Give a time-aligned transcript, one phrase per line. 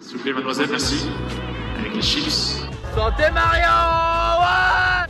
[0.00, 1.08] S'il vous plaît, mademoiselle, merci.
[1.78, 2.62] Avec les chips.
[2.94, 3.66] Santé Mario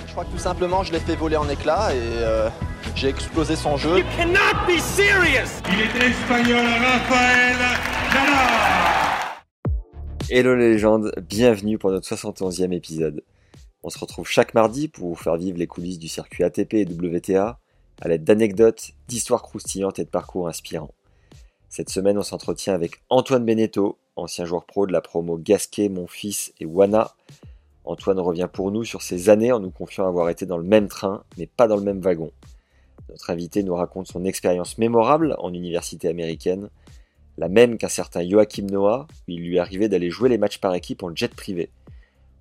[0.06, 2.48] Je crois que tout simplement, je l'ai fait voler en éclats et euh,
[2.94, 4.02] j'ai explosé son jeu.
[4.16, 7.56] cannot be serious Il est espagnol, Rafael
[8.08, 8.34] Nadal
[10.30, 13.22] Hello les légendes, bienvenue pour notre 71e épisode.
[13.82, 16.84] On se retrouve chaque mardi pour vous faire vivre les coulisses du circuit ATP et
[16.84, 17.58] WTA
[18.00, 20.94] à l'aide d'anecdotes, d'histoires croustillantes et de parcours inspirants.
[21.68, 26.06] Cette semaine, on s'entretient avec Antoine Beneteau, ancien joueur pro de la promo Gasquet, Mon
[26.06, 27.14] Fils et Wana.
[27.84, 30.88] Antoine revient pour nous sur ses années en nous confiant avoir été dans le même
[30.88, 32.32] train, mais pas dans le même wagon.
[33.08, 36.68] Notre invité nous raconte son expérience mémorable en université américaine,
[37.38, 40.74] la même qu'un certain Joachim Noah, où il lui arrivait d'aller jouer les matchs par
[40.74, 41.70] équipe en jet privé.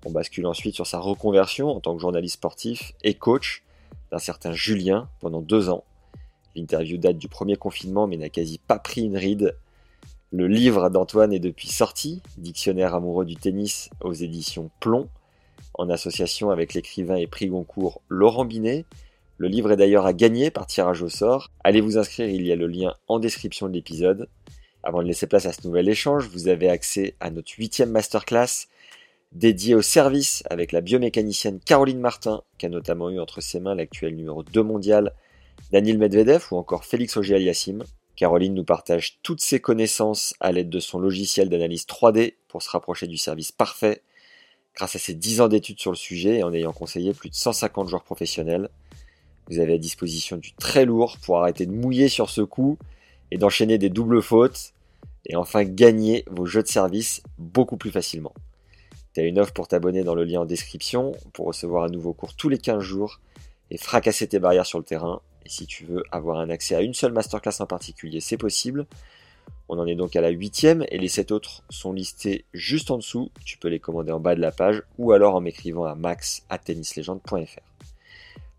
[0.04, 3.62] On bascule ensuite sur sa reconversion en tant que journaliste sportif et coach
[4.10, 5.84] d'un certain Julien pendant deux ans.
[6.54, 9.56] L'interview date du premier confinement mais n'a quasi pas pris une ride.
[10.32, 15.08] Le livre d'Antoine est depuis sorti, Dictionnaire amoureux du tennis aux éditions Plomb,
[15.74, 18.86] en association avec l'écrivain et prix Goncourt Laurent Binet.
[19.38, 21.52] Le livre est d'ailleurs à gagner par tirage au sort.
[21.62, 24.28] Allez vous inscrire, il y a le lien en description de l'épisode.
[24.82, 28.66] Avant de laisser place à ce nouvel échange, vous avez accès à notre huitième masterclass
[29.30, 33.76] dédiée au service avec la biomécanicienne Caroline Martin, qui a notamment eu entre ses mains
[33.76, 35.12] l'actuel numéro 2 mondial
[35.70, 37.84] Daniel Medvedev ou encore Félix Auger-Aliassime.
[38.16, 42.70] Caroline nous partage toutes ses connaissances à l'aide de son logiciel d'analyse 3D pour se
[42.70, 44.02] rapprocher du service parfait.
[44.74, 47.34] Grâce à ses 10 ans d'études sur le sujet et en ayant conseillé plus de
[47.34, 48.70] 150 joueurs professionnels,
[49.48, 52.78] vous avez à disposition du très lourd pour arrêter de mouiller sur ce coup
[53.30, 54.72] et d'enchaîner des doubles fautes
[55.26, 58.32] et enfin gagner vos jeux de service beaucoup plus facilement.
[59.12, 62.12] Tu as une offre pour t'abonner dans le lien en description pour recevoir un nouveau
[62.12, 63.20] cours tous les 15 jours
[63.70, 65.20] et fracasser tes barrières sur le terrain.
[65.46, 68.84] Et si tu veux avoir un accès à une seule masterclass en particulier, c'est possible.
[69.68, 72.96] On en est donc à la huitième et les sept autres sont listés juste en
[72.96, 73.30] dessous.
[73.44, 76.42] Tu peux les commander en bas de la page ou alors en m'écrivant à max
[76.50, 77.60] à tennislegende.fr.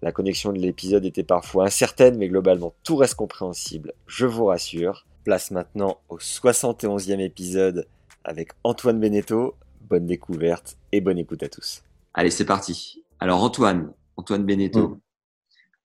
[0.02, 5.06] La connexion de l'épisode était parfois incertaine, mais globalement tout reste compréhensible, je vous rassure.
[5.26, 7.86] Place maintenant au 71e épisode
[8.24, 9.56] avec Antoine Beneteau.
[9.90, 11.84] Bonne découverte et bonne écoute à tous.
[12.14, 13.04] Allez, c'est parti.
[13.20, 15.00] Alors Antoine, Antoine Beneteau, Mm.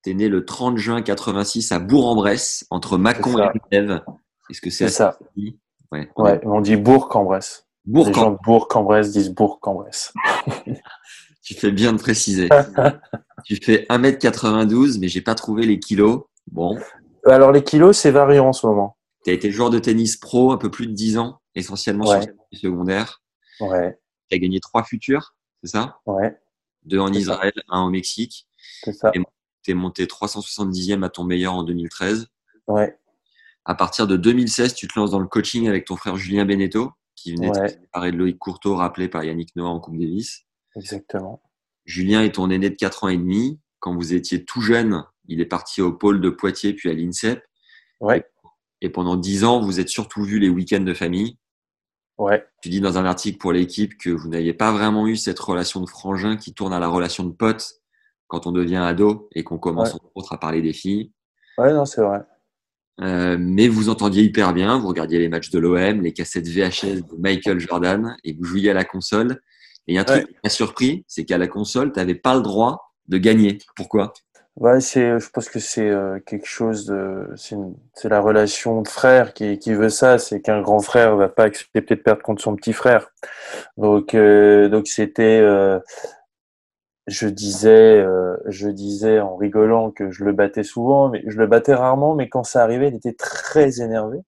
[0.02, 4.02] T'es né le 30 juin 86 à Bourg-en-Bresse, entre Mâcon et Genève.
[4.50, 5.18] Est-ce que c'est ça.
[5.90, 6.10] Ouais.
[6.16, 7.66] on Ouais, est- on dit Bourg-en-Bresse.
[7.86, 10.12] Les Bourg, gens de Bourg-en-Bresse disent Bourg-en-Bresse.
[11.42, 12.48] tu fais bien de préciser.
[13.44, 16.22] tu fais 1m92, mais j'ai pas trouvé les kilos.
[16.50, 16.78] Bon,
[17.26, 18.96] Alors, les kilos, c'est variant en ce moment.
[19.24, 22.22] tu as été joueur de tennis pro un peu plus de 10 ans, essentiellement Ouais.
[22.22, 23.22] sur le secondaire.
[23.60, 23.96] Ouais,
[24.28, 25.98] Tu as gagné trois futurs, c'est ça?
[26.06, 26.36] Ouais,
[26.84, 27.19] Deux en ça.
[27.19, 28.48] Israël, un au Mexique.
[28.82, 29.12] c'est ça.
[29.62, 32.26] Tu es monté 370e à ton meilleur en 2013.
[32.66, 32.96] Ouais,
[33.64, 36.90] À partir de 2016, tu te lances dans le coaching avec ton frère Julien Beneteau,
[37.14, 37.68] qui venait de Ouais.
[37.68, 40.44] séparer de Loïc Courteau, rappelé par Yannick Noah en Coupe Davis.
[40.74, 41.42] exactement.
[41.84, 43.60] Julien est ton aîné de 4 ans et demi.
[43.80, 47.42] Quand vous étiez tout jeune, il est parti au pôle de Poitiers puis à l'INSEP.
[48.00, 48.24] Ouais,
[48.80, 51.36] Et pendant 10 ans, vous êtes surtout vu les week-ends de famille.
[52.18, 55.38] ouais, Tu dis dans un article pour l'équipe que vous n'aviez pas vraiment eu cette
[55.40, 57.81] relation de frangin qui tourne à la relation de pote
[58.32, 59.97] quand on devient ado et qu'on commence Ouais.
[59.97, 61.12] entre autres à parler des filles.
[61.59, 62.20] ouais, non, c'est vrai.
[63.03, 67.03] Euh, mais vous entendiez hyper bien, vous regardiez les matchs de l'OM, les cassettes VHS
[67.03, 69.32] de Michael Jordan et vous jouiez à la console.
[69.87, 72.15] Et il y a un truc qui m'a surpris, c'est qu'à la console, tu n'avais
[72.15, 73.59] pas le droit de gagner.
[73.76, 74.15] Pourquoi?
[74.56, 79.32] Ouais, c'est, je pense que c'est euh, quelque chose de, c'est la relation de frère
[79.34, 82.55] qui, qui veut ça, c'est qu'un grand frère va pas accepter de perdre contre son
[82.56, 83.08] petit frère.
[83.78, 85.78] Donc, euh, donc c'était, euh,
[87.06, 91.46] je disais, euh, je disais en rigolant que je le battais souvent, mais je le
[91.46, 94.19] battais rarement, mais quand ça arrivait, il était très énervé.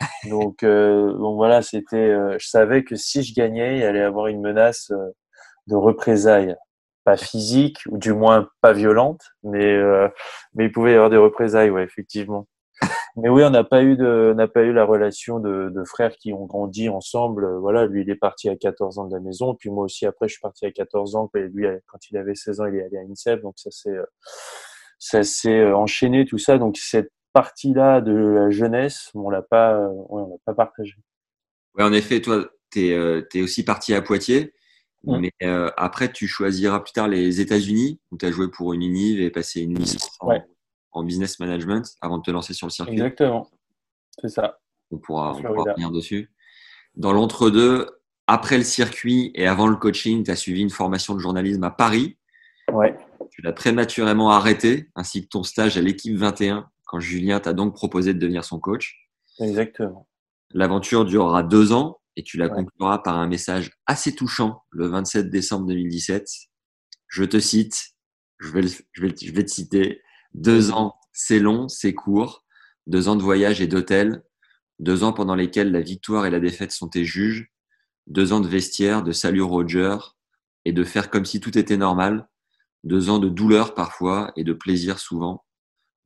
[0.30, 4.02] Donc, euh, donc voilà, c'était, euh, je savais que si je gagnais, il allait y
[4.02, 5.12] avoir une menace euh,
[5.68, 6.54] de représailles
[7.04, 10.08] pas physique ou du moins pas violente, mais euh,
[10.54, 12.46] mais il pouvait y avoir des représailles, ouais, effectivement.
[13.16, 16.16] Mais oui, on n'a pas eu de, n'a pas eu la relation de, de frères
[16.16, 17.44] qui ont grandi ensemble.
[17.44, 20.04] Euh, Voilà, lui, il est parti à 14 ans de la maison, puis moi aussi,
[20.04, 21.30] après, je suis parti à 14 ans.
[21.34, 23.90] Et lui, quand il avait 16 ans, il est allé à INSEP, donc ça s'est,
[23.90, 24.04] euh,
[24.98, 26.58] ça s'est euh, enchaîné tout ça.
[26.58, 30.94] Donc cette partie-là de la jeunesse, on l'a pas, ouais, on l'a pas partagé.
[31.74, 34.52] Ouais, en effet, toi, tu es, es, aussi parti à Poitiers.
[35.04, 35.18] Mm.
[35.20, 38.82] Mais euh, après, tu choisiras plus tard les États-Unis, où tu as joué pour une
[38.82, 40.42] univ et passé une licence en, Ouais.
[40.96, 42.94] En business management avant de te lancer sur le circuit.
[42.94, 43.50] Exactement.
[44.20, 44.58] C'est ça.
[44.90, 45.72] On pourra, on pourra Florida.
[45.72, 46.30] revenir dessus.
[46.94, 47.88] Dans l'entre-deux,
[48.26, 51.70] après le circuit et avant le coaching, tu as suivi une formation de journalisme à
[51.70, 52.16] Paris.
[52.72, 52.96] Ouais.
[53.30, 57.74] Tu l'as prématurément arrêté, ainsi que ton stage à l'équipe 21, quand Julien t'a donc
[57.74, 58.96] proposé de devenir son coach.
[59.40, 60.08] Exactement.
[60.52, 62.52] L'aventure durera deux ans et tu la Ouais.
[62.54, 66.26] concluras par un message assez touchant le 27 décembre 2017.
[67.08, 67.90] Je te cite,
[68.38, 70.00] je vais, le- je vais, je vais te citer.
[70.36, 72.44] Deux ans, c'est long, c'est court.
[72.86, 74.22] Deux ans de voyage et d'hôtel.
[74.78, 77.50] Deux ans pendant lesquels la victoire et la défaite sont tes juges.
[78.06, 79.96] Deux ans de vestiaire, de salut Roger
[80.66, 82.28] et de faire comme si tout était normal.
[82.84, 85.46] Deux ans de douleur parfois et de plaisir souvent.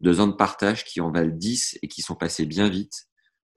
[0.01, 3.09] Deux ans de partage qui en valent dix et qui sont passés bien vite.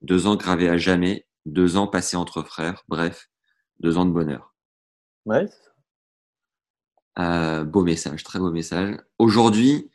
[0.02, 1.24] Deux ans gravés à jamais.
[1.46, 2.82] Deux ans passés entre frères.
[2.88, 3.30] Bref,
[3.78, 4.52] deux ans de bonheur.
[5.24, 5.48] Ouais.
[7.20, 8.96] Euh, beau message, très beau message.
[9.20, 9.88] Aujourd'hui,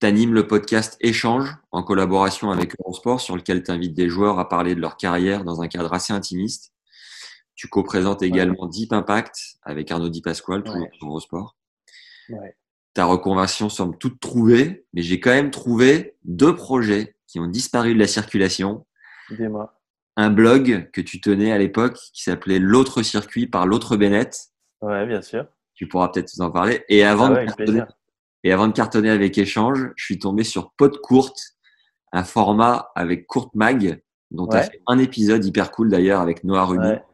[0.00, 4.38] tu animes le podcast Échange en collaboration avec Eurosport sur lequel tu invites des joueurs
[4.38, 6.72] à parler de leur carrière dans un cadre assez intimiste.
[7.54, 10.90] Tu co-présentes également Deep Impact avec Arnaud Di Pasquale, toujours Ouais.
[10.94, 11.56] sur Eurosport.
[12.30, 12.56] Ouais.
[12.94, 17.94] Ta reconversion semble toute trouvée, mais j'ai quand même trouvé deux projets qui ont disparu
[17.94, 18.86] de la circulation.
[19.30, 19.78] Dis-moi.
[20.16, 24.36] Un blog que tu tenais à l'époque qui s'appelait L'autre circuit par l'autre Bennett.
[24.80, 25.46] Ouais, bien sûr.
[25.74, 26.84] Tu pourras peut-être nous en parler.
[26.88, 27.86] Et avant, Ah de
[28.44, 31.38] ouais, et avant de cartonner avec Échange, je suis tombé sur Pod Courte,
[32.12, 34.66] un format avec Courte Mag, dont tu as Ouais.
[34.66, 36.90] fait un épisode hyper cool d'ailleurs avec Noah Rubin.
[36.94, 37.04] Ouais.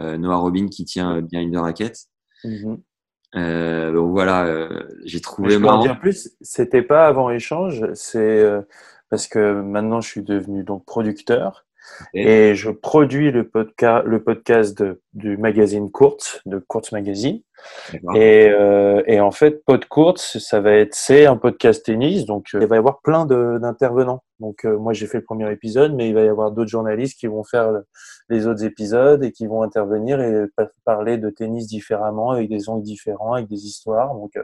[0.00, 2.06] Euh, Noah Robin qui tient euh, bien une raquette.
[2.44, 2.80] Mhm.
[3.34, 6.30] Euh, donc voilà, euh, j'ai Mais trouvé je peux en dire plus.
[6.40, 7.84] C'était pas avant échange.
[7.94, 8.62] C'est euh,
[9.10, 11.66] parce que maintenant je suis devenu donc producteur
[12.14, 17.40] et je produis le podcast, le podcast de- du magazine Courte, de Courte Magazine.
[18.14, 22.46] Et, euh, et en fait, Pod Courte, ça va être, c'est un podcast tennis, donc
[22.54, 24.22] euh, il va y avoir plein d'intervenants.
[24.38, 27.18] Donc euh, moi j'ai fait le premier épisode, mais il va y avoir d'autres journalistes
[27.18, 27.84] qui vont faire le-
[28.28, 32.68] les autres épisodes et qui vont intervenir et pa- parler de tennis différemment, avec des
[32.68, 34.14] angles différents, avec des histoires.
[34.14, 34.38] Donc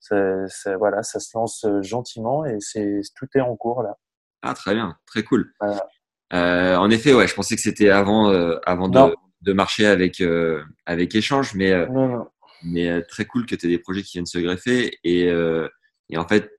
[0.00, 0.16] ça,
[0.48, 3.96] ça- voilà, ça se lance gentiment et c'est tout est en cours là.
[4.42, 5.52] Ah, très bien, très cool.
[5.60, 5.86] Voilà.
[6.32, 10.20] Euh, en effet, ouais, je pensais que c'était avant, euh, avant de, de marcher avec,
[10.20, 12.26] euh, avec Échange, mais, euh, Non, non.
[12.64, 14.98] mais euh, très cool que tu aies des projets qui viennent se greffer.
[15.04, 15.68] Et, euh,
[16.10, 16.50] et en fait,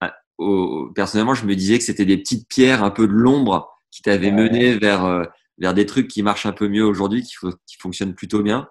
[0.00, 3.68] ah, au- personnellement, je me disais que c'était des petites pierres un peu de l'ombre
[3.90, 4.32] qui t'avaient Ouais.
[4.42, 5.26] mené vers,
[5.58, 7.34] vers des trucs qui marchent un peu mieux aujourd'hui, qui,
[7.66, 8.68] qui fonctionnent plutôt bien.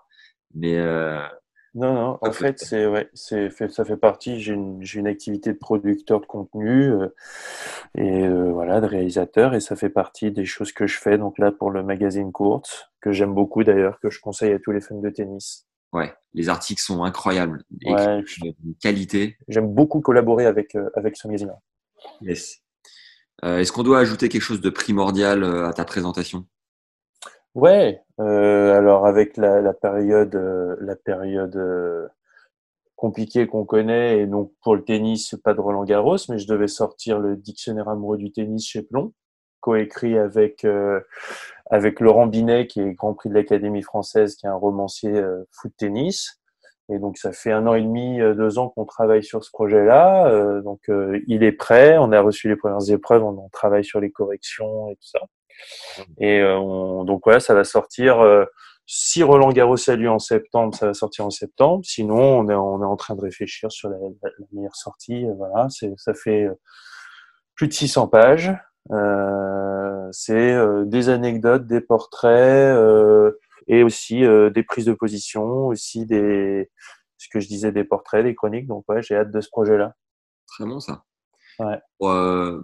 [0.53, 1.19] Mais euh,
[1.75, 3.09] Non, non, en fait- fait, c'est ouais,
[3.49, 4.41] fait, ça fait partie.
[4.41, 7.07] J'ai une, activité de producteur de contenu euh,
[7.95, 11.17] et euh, voilà, de réalisateur, et ça fait partie des choses que je fais.
[11.17, 14.71] Donc là, pour le magazine Courte, que j'aime beaucoup d'ailleurs, que je conseille à tous
[14.71, 15.67] les fans de tennis.
[15.93, 17.63] ouais, les articles sont incroyables.
[17.81, 19.37] Et Ouais, une qualité.
[19.47, 21.53] j'aime beaucoup collaborer avec euh, avec ce magazine.
[22.21, 22.59] Yes.
[23.43, 26.47] Euh, Est-ce qu'on doit ajouter quelque chose de primordial à ta présentation?
[27.57, 32.07] Ouais, euh, alors avec la, la période, euh, la période euh,
[32.95, 36.67] compliquée qu'on connaît, et donc pour le tennis, pas de Roland Garros, mais je devais
[36.67, 39.11] sortir le dictionnaire amoureux du tennis chez Plomb,
[39.59, 41.01] coécrit avec euh,
[41.71, 45.19] avec Laurent Binet, qui est Grand Prix de l'Académie française, qui est un romancier
[45.51, 46.39] foot tennis.
[46.89, 50.61] Et donc ça fait un an et demi, deux ans qu'on travaille sur ce projet-là.
[50.61, 50.81] Donc
[51.27, 54.95] il est prêt, on a reçu les premières épreuves, on travaille sur les corrections et
[54.95, 55.21] tout ça.
[56.19, 58.19] Et euh, on- donc voilà, ça va sortir.
[58.19, 58.45] euh,
[58.85, 61.83] si Roland Garros a lieu en septembre, ça va sortir en septembre.
[61.85, 65.25] Sinon, on est, on est en train de réfléchir sur la, la- la meilleure sortie.
[65.25, 66.47] Euh, Voilà, ça fait
[67.55, 68.53] plus de 600 pages.
[68.91, 72.31] Euh, c'est euh, des anecdotes, des portraits
[72.75, 73.37] euh,
[73.67, 76.69] et aussi des prises de position, aussi des,
[77.17, 78.67] ce que je disais, des portraits, des chroniques.
[78.67, 79.93] Donc ouais, j'ai hâte de ce projet-là.
[80.47, 81.03] Très bon ça.
[81.59, 81.77] Ouais.
[81.99, 82.13] Pour,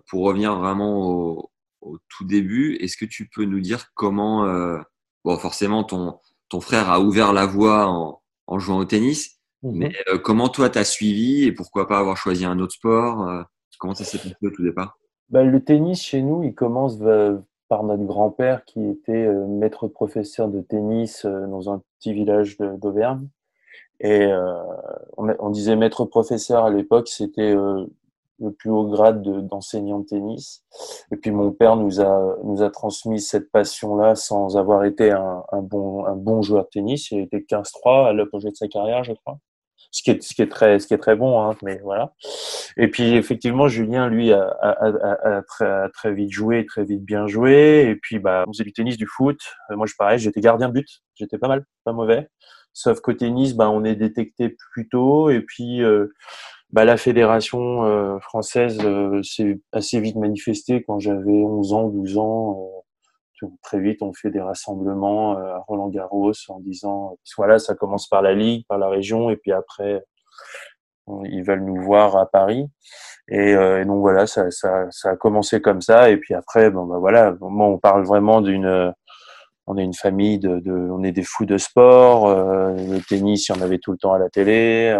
[0.07, 1.51] pour revenir vraiment au,
[1.85, 4.79] au tout début, est-ce que tu peux nous dire comment, euh,
[5.23, 9.93] bon forcément ton, ton frère a ouvert la voie en, en jouant au tennis, mais
[10.09, 13.43] euh, comment toi t'as suivi et pourquoi pas avoir choisi un autre sport euh,
[13.79, 14.97] Comment ça s'est passé au tout départ?
[15.29, 16.99] Bah, le tennis chez nous, il commence
[17.67, 23.27] par notre grand-père qui était maître professeur de tennis dans un petit village d'Auvergne.
[23.99, 24.27] Et
[25.17, 27.55] on, a- on disait maître professeur à l'époque, c'était
[28.43, 30.63] le plus haut grade de- d'enseignant de, tennis.
[31.11, 35.43] Et puis mon père nous a nous a transmis cette passion-là sans avoir été un,
[35.51, 37.11] un bon un bon joueur de tennis.
[37.11, 39.39] Il était 15-3 à l'apogée de sa carrière, je crois.
[39.91, 42.13] ce qui est, ce qui est très, ce qui est très bon, hein, mais voilà.
[42.77, 47.03] Et puis effectivement, Julien, lui, a, a, a, a très, très, vite joué, très vite
[47.03, 47.85] bien joué.
[47.89, 49.39] Et puis, bah, on faisait du tennis, du foot.
[49.69, 52.27] Moi, je pareil, j'étais gardien but, j'étais pas mal, pas mauvais.
[52.73, 55.29] Sauf qu'au tennis, bah, on est détecté plus tôt.
[55.29, 56.07] Et puis, euh,
[56.73, 62.17] bah, la fédération euh, française euh, s'est assez vite manifestée quand j'avais 11 ans, 12
[62.17, 62.83] ans
[63.61, 68.07] très vite, on fait des rassemblements euh, à Roland Garros en disant, voilà, ça commence
[68.07, 70.03] par la ligue, par la région, et puis après,
[71.25, 72.67] ils veulent nous voir à Paris.
[73.29, 76.09] Et, euh, donc voilà, ça, ça, ça, a commencé comme ça.
[76.09, 78.93] Et puis après, bon bah voilà, moi on parle vraiment d'une,
[79.67, 82.27] on est une famille de, de, on est des fous de sport.
[82.27, 84.97] Euh, le tennis, il y en avait tout le temps à la télé.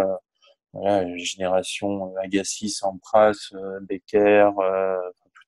[0.74, 3.50] Euh, voilà, génération Agassi, Sampras,
[3.82, 4.50] Becker,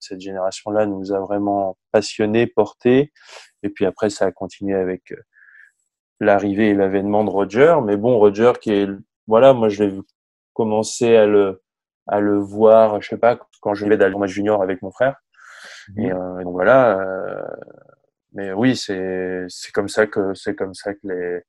[0.01, 3.13] cette génération-là nous a vraiment passionnés, portés.
[3.63, 5.23] Et puis après, ça a continué avec euh,
[6.21, 7.77] l'arrivée et l'avènement de Roger.
[7.85, 8.89] Mais bon, Roger qui est,
[9.27, 10.01] voilà, moi je l'ai
[10.53, 11.63] commencé à le,
[12.07, 15.17] à le voir, je sais pas, quand je vais d'aller match junior avec mon frère.
[15.89, 16.01] Mmh.
[16.01, 17.01] Et, euh, donc voilà.
[17.01, 17.43] Euh,
[18.33, 21.41] mais oui, c'est c'est comme ça que c'est comme ça que les,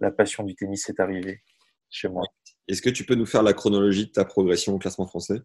[0.00, 1.42] la passion du tennis est arrivée
[1.90, 2.24] chez moi.
[2.68, 5.40] Est-ce que tu peux nous faire la chronologie de ta progression au classement français?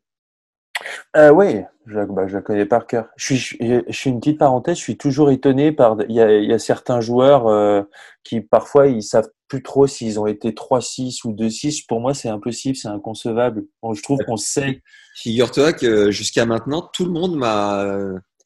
[1.15, 3.07] Euh, oui, je bah, je la connais par cœur.
[3.15, 4.77] Je suis, je, suis une petite parenthèse.
[4.77, 5.97] Je suis toujours étonné par.
[6.07, 7.83] Il y a, il y a certains joueurs euh,
[8.23, 11.85] qui parfois ils savent plus trop s'ils ont été 3-6 ou 2-6.
[11.87, 13.65] Pour moi, c'est impossible, c'est inconcevable.
[13.81, 14.81] Bon, je trouve qu'on sait.
[15.15, 17.85] Figure-toi que jusqu'à maintenant, tout le monde m'a.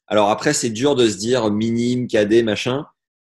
[0.08, 2.86] Alors après, c'est dur de se dire minime, cadet, machin,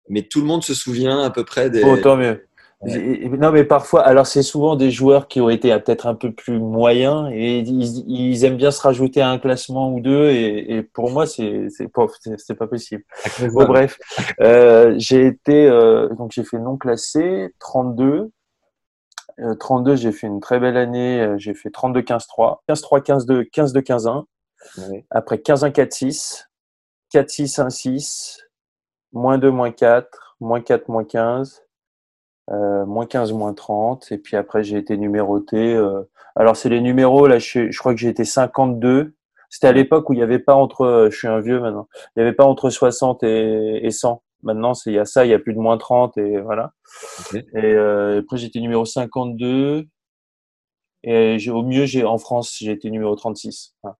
[0.08, 1.82] mais tout le monde se souvient à peu près des.
[1.84, 2.45] Oh, tant mieux.
[2.82, 6.58] Non, mais parfois, alors c'est souvent des joueurs qui ont été peut-être un peu plus
[6.60, 10.82] moyens et ils, ils, aiment bien se rajouter à un classement ou deux et, et
[10.82, 12.06] pour moi c'est pas
[12.36, 13.02] c'est pas possible.
[13.52, 13.98] Bon, bref,
[14.40, 18.30] euh, j'ai été euh, donc j'ai fait non classé 32.
[19.38, 21.20] Euh, 32, j'ai fait une très belle année.
[21.20, 24.26] Euh, j'ai fait 32 15 3, 15 3 15 2, 15 2 15 1.
[25.10, 26.48] Après 15 1 4 6,
[27.10, 28.38] 4 6 1 6,
[29.12, 31.65] moins 2 moins 4, moins 4 moins 15
[32.50, 34.12] euh, moins 15, moins 30.
[34.12, 35.74] Et puis après, j'ai été numéroté.
[35.74, 36.02] Euh,
[36.36, 39.14] alors, c'est les numéros, là, je, je crois que j'ai été 52.
[39.48, 41.88] C'était à l'époque où il n'y avait pas entre, euh, je suis un vieux maintenant,
[42.14, 44.22] il n'y avait pas entre 60 et, et 100.
[44.42, 46.72] Maintenant, il y a ça, il y a plus de moins 30 et voilà.
[47.34, 49.86] Et euh, après, j'étais numéro 52.
[51.04, 53.74] Et au mieux, j'ai en France, j'ai été numéro 36.
[53.82, 53.96] Voilà.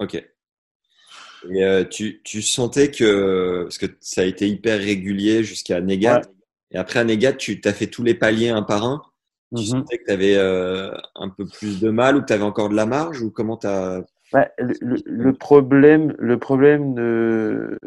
[0.00, 0.14] Ok.
[0.14, 6.22] Et euh, tu, tu sentais que, parce que ça a été hyper régulier jusqu'à ouais.
[6.72, 9.02] Et après, à Négat, tu as fait tous les paliers un par un.
[9.54, 9.70] Tu mm -hmm.
[9.70, 12.68] sentais que tu avais euh, un peu plus de mal ou que tu avais encore
[12.68, 14.02] de la marge ou comment tu as...
[14.58, 17.78] Le, le, le, problème, le problème de,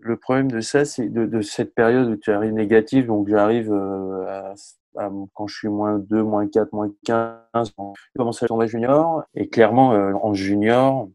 [0.00, 3.72] le problème de ça, c'est de, de, cette période où tu arrives négatif, donc j'arrive
[3.72, 4.54] euh, à,
[4.96, 9.24] à, quand je suis moins 2, moins 4, moins 15, je commence à tomber junior,
[9.34, 11.08] et clairement, euh, en junior,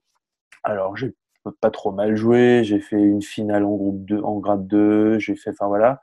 [0.64, 1.14] alors j'ai
[1.62, 2.64] pas trop mal joué.
[2.64, 5.20] J'ai fait une finale en groupe 2, en grade 2.
[5.20, 6.02] J'ai fait, enfin voilà.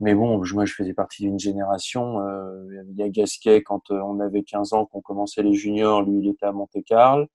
[0.00, 2.20] Mais bon, moi, je faisais partie d'une génération.
[2.20, 6.02] Euh, il y a Gasquet, quand euh, on avait 15 ans, qu'on commençait les juniors,
[6.02, 7.26] lui, il était à Monte-Carlo.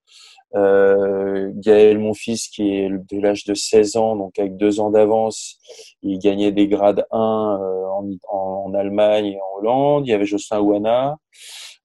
[0.55, 4.91] Euh, Gaël, mon fils, qui est de l'âge de 16 ans, donc avec deux ans
[4.91, 5.57] d'avance,
[6.03, 10.07] il gagnait des grades 1 euh, en, en, en, Allemagne et en Hollande.
[10.07, 11.17] Il y avait Jocelyn Ouana.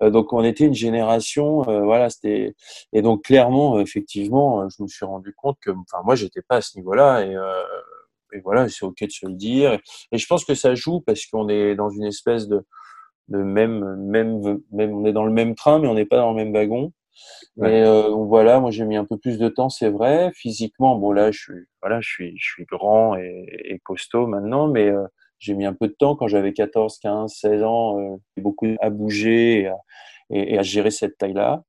[0.03, 2.55] Euh, donc on était une génération, euh, voilà, c'était
[2.93, 6.61] et donc clairement, effectivement, je me suis rendu compte que, enfin moi, j'étais pas à
[6.61, 7.63] ce niveau-là et euh,
[8.33, 9.79] et voilà, c'est ok de se le dire.
[10.13, 12.63] Et je pense que ça joue parce qu'on est dans une espèce de,
[13.29, 16.31] de même, même, même, on est dans le même train, mais on n'est pas dans
[16.31, 16.93] le même wagon.
[17.57, 17.71] Ouais.
[17.71, 20.31] Mais euh, voilà, moi j'ai mis un peu plus de temps, c'est vrai.
[20.35, 24.69] Physiquement, bon là, je suis, voilà, je suis, je suis grand et, et costaud maintenant,
[24.69, 25.05] mais euh,
[25.39, 28.91] j'ai mis un peu de temps quand j'avais 14, 15, 16 ans, euh, beaucoup à
[28.91, 29.71] bouger
[30.31, 31.65] et à, gérer cette taille-là.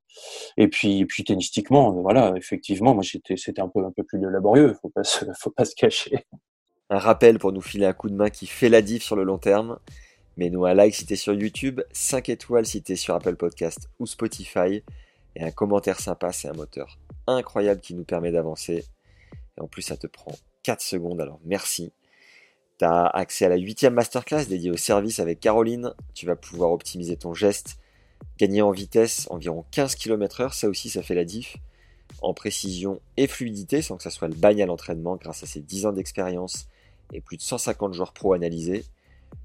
[0.58, 4.20] Et puis, et puis tennistiquement, voilà, effectivement, moi j'étais, c'était un peu, un peu plus
[4.20, 4.76] laborieux.
[4.82, 5.04] Faut pas
[5.40, 6.26] faut pas se cacher.
[6.90, 9.24] Un rappel pour nous filer un coup de main qui fait la diff sur le
[9.24, 9.78] long terme.
[10.38, 14.08] Mets-nous un like si t'es sur YouTube, 5 étoiles si t'es sur Apple Podcast ou
[14.08, 14.84] Spotify,
[15.36, 16.98] et un commentaire sympa, c'est un moteur
[17.28, 18.86] incroyable qui nous permet d'avancer.
[19.58, 20.32] Et en plus, ça te prend
[20.64, 21.92] 4 secondes, alors merci.
[22.80, 25.94] Tu as accès à la 8 masterclass dédiée au service avec Caroline.
[26.14, 27.78] Tu vas pouvoir optimiser ton geste,
[28.38, 31.58] gagner en vitesse environ 15 km/h, ça aussi, ça fait la diff.
[32.22, 35.60] En précision et fluidité, sans que ça soit le bagne à l'entraînement, grâce à ses
[35.60, 36.68] 10 ans d'expérience
[37.14, 38.86] et plus de 150 joueurs pro analysés.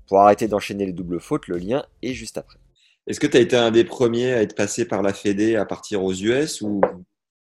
[0.07, 2.59] Pour arrêter d'enchaîner les doubles fautes, le lien est juste après.
[3.07, 5.65] Est-ce que tu as été un des premiers à être passé par la Fédé à
[5.65, 6.81] partir aux US ou,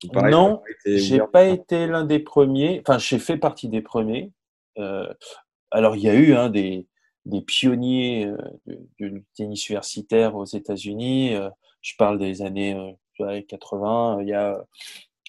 [0.04, 2.82] ou pareil, Non, j'ai pas été l'un des premiers.
[2.86, 4.32] Enfin, j'ai fait partie des premiers.
[4.78, 5.12] Euh,
[5.72, 6.88] alors, il y a eu hein, des,
[7.46, 8.28] pionniers
[8.98, 11.36] du tennis universitaire aux États-Unis.
[11.82, 12.98] je parle des années
[13.48, 14.20] 80.
[14.22, 14.64] Il y a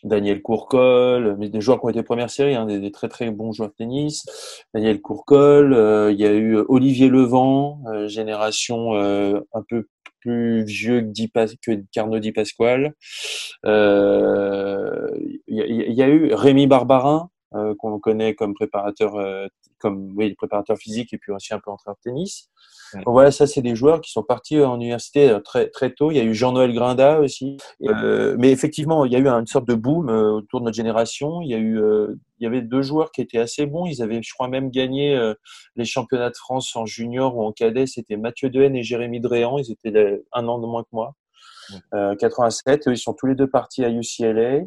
[0.03, 3.71] Daniel Courcol, des joueurs qui ont été première série, hein, des, très très bons joueurs
[3.71, 4.25] de tennis.
[4.73, 5.73] Daniel Courcol,
[6.11, 9.87] il y a eu Olivier Levent, génération un peu
[10.21, 11.01] plus vieux
[11.63, 12.95] que, Carnot Di Pasquale.
[13.67, 15.09] Euh,
[15.49, 19.47] il y, a eu Rémi Barbarin, euh, qu'on connaît comme préparateur, euh,
[19.81, 22.51] comme oui, préparateur physique et puis aussi un peu entraîneur de tennis.
[23.07, 26.11] voilà, ça c'est des joueurs qui sont partis en université très très tôt.
[26.11, 27.57] Il y a eu Jean-Noël Grinda aussi.
[27.83, 31.41] Euh, mais effectivement, il y a eu une sorte de boom autour de notre génération.
[31.41, 31.81] Il y a eu,
[32.39, 33.87] il y avait deux joueurs qui étaient assez bons.
[33.87, 35.19] Ils avaient, je crois, même gagné
[35.77, 37.87] les championnats de France en junior ou en cadet.
[37.87, 39.59] C'était Mathieu Dehaene et Jérémy Dréan.
[39.59, 41.15] Ils étaient un an de moins que moi.
[41.93, 42.85] 87.
[42.87, 44.63] Ils sont tous les deux partis à UCLA.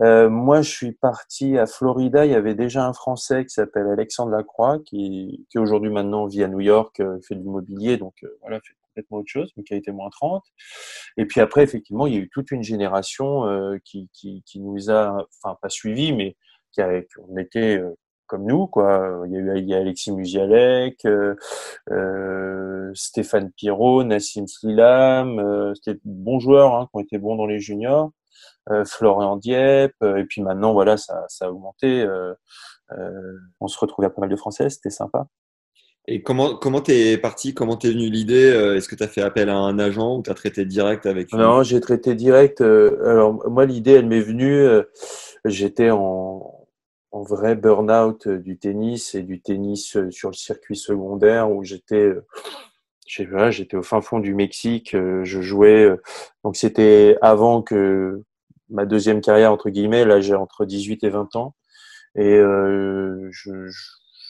[0.00, 2.26] Euh, moi, je suis parti à Florida.
[2.26, 6.42] Il y avait déjà un Français qui s'appelle Alexandre Lacroix, qui, qui aujourd'hui maintenant vit
[6.42, 9.62] à New York, euh, fait de l'immobilier, donc euh, voilà, fait complètement autre chose, mais
[9.62, 10.42] qui a été moins 30.
[11.16, 14.60] Et puis après, effectivement, il y a eu toute une génération euh, qui, qui, qui,
[14.60, 16.36] nous a, enfin pas suivi, mais
[16.72, 17.80] qui a, on était
[18.26, 19.22] comme nous, quoi.
[19.26, 26.00] Il y a eu il y a Alexis Musialek, euh, Stéphane Pirot, Nassim Slilam, c'était
[26.04, 28.10] bons joueurs hein, qui ont été bons dans les juniors.
[28.70, 32.00] Euh, Florian Dieppe, euh, et puis maintenant, voilà, ça, ça a augmenté.
[32.00, 32.32] Euh,
[33.60, 35.26] on se retrouvait à pas mal de Français, c'était sympa.
[36.06, 39.48] Et comment comment t'es parti Comment t'es venu l'idée Est-ce que tu as fait appel
[39.48, 42.60] à un agent ou tu as traité direct avec Non, j'ai traité direct.
[42.60, 44.66] Alors moi, l'idée, elle m'est venue.
[45.46, 46.68] J'étais en,
[47.10, 52.12] en vrai burn-out du tennis et du tennis sur le circuit secondaire où j'étais
[53.06, 54.94] j'étais au fin fond du Mexique.
[54.94, 55.88] Je jouais.
[56.44, 58.22] Donc c'était avant que
[58.74, 60.04] ma deuxième carrière entre guillemets.
[60.04, 61.54] Là, j'ai entre 18 et 20 ans
[62.16, 63.30] et euh,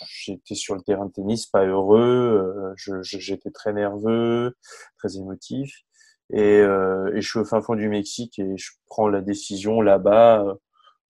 [0.07, 2.75] j'étais sur le terrain de tennis pas heureux.
[2.77, 4.57] Euh, j'étais très nerveux,
[4.99, 5.85] très émotif
[6.31, 9.81] et, euh, et, je suis au fin fond du Mexique et je prends la décision
[9.81, 10.55] là-bas euh,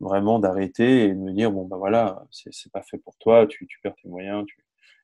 [0.01, 3.67] vraiment d'arrêter et de me dire bon ben voilà c'est pas fait pour toi, tu,
[3.67, 4.45] tu perds tes moyens.
[4.47, 4.57] Tu...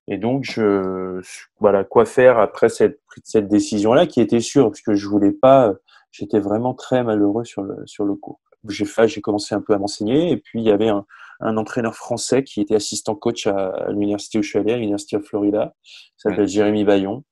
[0.09, 1.21] Et donc je
[1.61, 5.33] voilà quoi faire après cette cette décision là qui était sûre parce que je voulais
[5.33, 5.75] pas
[6.11, 8.41] j'étais vraiment très malheureux sur le, sur le cours.
[8.69, 11.07] J'ai j'ai commencé un peu à m'enseigner et puis il y avait un,
[11.41, 15.17] un entraîneur français qui était assistant coach à, l'université où je suis allé, à l'université
[15.17, 15.75] de Florida,
[16.17, 17.25] s'appelle Jérémy Bayon.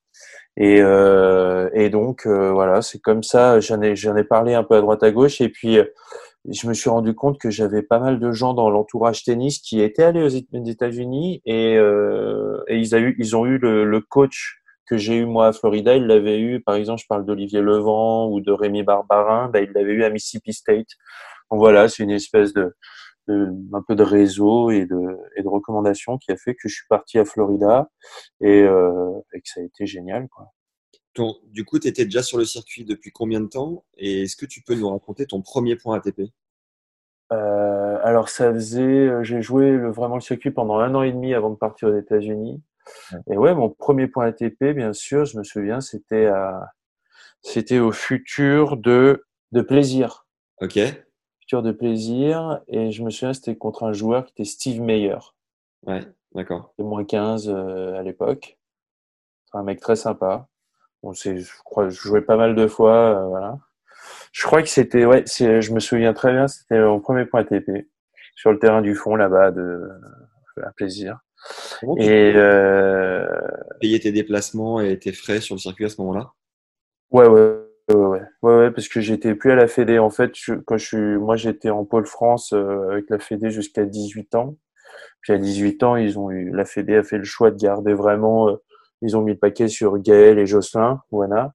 [0.57, 3.61] Et, euh, et donc euh, voilà, c'est comme ça.
[3.61, 5.85] J'en ai, j'en ai parlé un peu à droite à gauche et puis euh,
[6.51, 9.81] je me suis rendu compte que j'avais pas mal de gens dans l'entourage tennis qui
[9.81, 14.01] étaient allés aux États-Unis et, euh, et ils, a eu, ils ont eu le, le
[14.01, 14.58] coach
[14.89, 18.31] que j'ai eu moi à Florida, il l'avait eu, par exemple, je parle d'Olivier Levent
[18.31, 20.89] ou de Rémi Barbarin, ben, il l'avait eu à Mississippi State.
[21.51, 22.75] Donc voilà, c'est une espèce de,
[23.29, 26.75] de, un peu de réseau et de, et de recommandations qui a fait que je
[26.75, 27.89] suis parti à Florida
[28.41, 30.29] et, euh, et que ça a été génial.
[30.29, 30.53] Quoi.
[31.15, 33.85] Ton, du coup, tu étais déjà sur le circuit depuis combien de temps?
[33.97, 36.23] Et est-ce que tu peux nous raconter ton premier point ATP
[37.33, 41.13] euh, Alors ça faisait, euh, j'ai joué le, vraiment le circuit pendant un an et
[41.13, 42.63] demi avant de partir aux États-Unis.
[43.31, 46.73] Et ouais, mon premier point ATP, bien sûr, je me souviens, c'était à,
[47.43, 50.27] c'était au futur de, de plaisir.
[50.61, 50.79] Ok.
[51.41, 52.61] Futur de plaisir.
[52.69, 55.19] Et je me souviens, c'était contre un joueur qui était Steve Meyer.
[55.87, 56.01] Ouais,
[56.35, 56.75] d'accord.
[56.79, 58.59] De moins 15 euh, à l'époque.
[59.53, 60.49] Un mec très sympa.
[61.15, 63.59] C'est, je crois, je jouais pas mal de fois, euh, voilà.
[64.33, 67.41] Je crois que c'était, ouais, c'est, je me souviens très bien, c'était mon premier point
[67.41, 67.89] ATP.
[68.35, 69.89] Sur le terrain du fond, là-bas, de,
[70.63, 71.21] à plaisir
[71.99, 73.27] et euh...
[73.81, 76.33] payer tes déplacements et tes frais sur le circuit à ce moment-là
[77.11, 77.59] ouais, ouais,
[77.95, 77.97] ouais,
[78.43, 79.99] ouais, ouais, parce que j'étais plus à la Fédé.
[79.99, 80.33] En fait,
[80.67, 84.57] quand je suis, moi, j'étais en pôle France euh, avec la Fédé jusqu'à 18 ans.
[85.21, 87.95] Puis à 18 ans, ils ont eu, la Fédé a fait le choix de garder
[87.95, 88.57] vraiment, euh,
[89.03, 91.55] ils ont mis le paquet sur Gaël et Jocelyn, Ouana.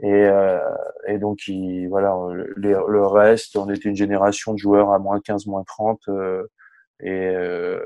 [0.00, 0.58] Et, euh,
[1.06, 2.16] et donc, ils, voilà,
[2.56, 6.00] le reste, on était une génération de joueurs à moins 15, moins 30.
[6.08, 6.44] Euh,
[7.00, 7.80] et euh,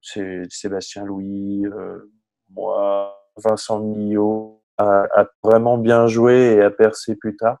[0.00, 2.10] c'est Sébastien Louis, euh,
[2.50, 7.58] moi, Vincent Millot, a, a, vraiment bien joué et a percé plus tard.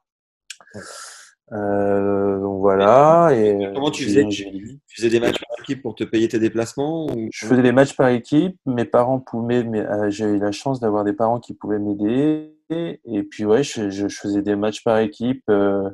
[1.52, 3.30] Euh, donc voilà.
[3.32, 4.46] Et comment tu faisais, tu,
[4.88, 7.28] faisais des matchs par équipe pour te payer tes déplacements ou...
[7.32, 8.56] Je faisais des matchs par équipe.
[8.66, 12.54] Mes parents pouvaient, euh, j'ai eu la chance d'avoir des parents qui pouvaient m'aider.
[12.70, 15.42] Et puis ouais, je, je, faisais des matchs par équipe.
[15.48, 15.88] Euh,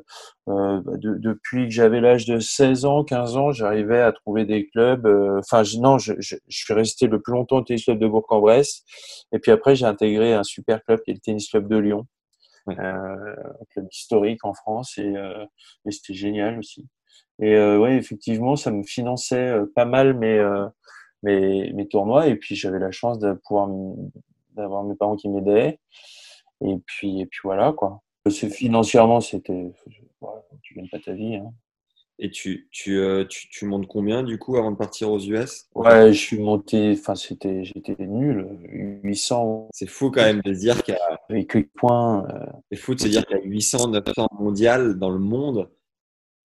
[0.49, 4.43] euh, bah, de, depuis que j'avais l'âge de 16 ans, 15 ans, j'arrivais à trouver
[4.45, 5.05] des clubs.
[5.05, 8.83] Euh, enfin, non, je, je, suis resté le plus longtemps au tennis club de Bourg-en-Bresse.
[9.31, 12.07] Et puis après, j'ai intégré un super club qui est le tennis club de Lyon,
[12.69, 14.97] euh, un club historique en France.
[14.97, 15.45] Et, euh,
[15.87, 16.85] et c'était génial aussi.
[17.39, 20.43] Et euh, ouais, effectivement, ça me finançait pas mal mes
[21.23, 22.27] mes, mes tournois.
[22.27, 23.69] Et puis j'avais la chance de pouvoir
[24.55, 25.79] d'avoir mes parents qui m'aidaient.
[26.61, 28.01] Et puis, et puis voilà, quoi.
[28.29, 29.71] Financièrement, c'était.
[30.61, 31.35] tu gagnes pas ta vie.
[31.35, 31.53] Hein.
[32.17, 35.67] Et tu, tu, euh, tu, tu, montes combien du coup avant de partir aux US
[35.75, 38.47] Ouais, je suis monté, enfin c'était, j'étais nul,
[39.03, 39.67] 800.
[39.73, 41.19] C'est fou quand même de se dire qu'il y a.
[41.29, 42.25] Avec que points.
[42.29, 42.45] Euh...
[42.71, 45.69] C'est fou de se dire qu'il y a 800, 900 mondial dans le monde.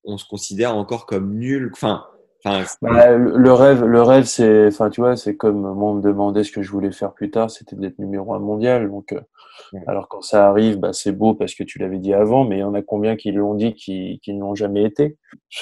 [0.03, 1.71] On se considère encore comme nul.
[1.73, 2.07] Enfin,
[2.45, 6.45] bah, le rêve, le rêve, c'est, enfin, tu vois, c'est comme moi on me demandait
[6.45, 8.91] ce que je voulais faire plus tard, c'était d'être numéro un mondial.
[8.91, 9.21] Donc, euh,
[9.87, 12.61] alors quand ça arrive, bah, c'est beau parce que tu l'avais dit avant, mais il
[12.61, 15.17] y en a combien qui l'ont dit qui, qui n'ont jamais été?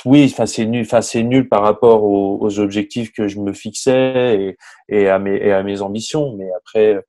[0.04, 3.52] Oui, enfin, c'est nul, enfin, c'est nul par rapport aux, aux, objectifs que je me
[3.52, 6.36] fixais et, et à mes, et à mes ambitions.
[6.36, 7.04] Mais après,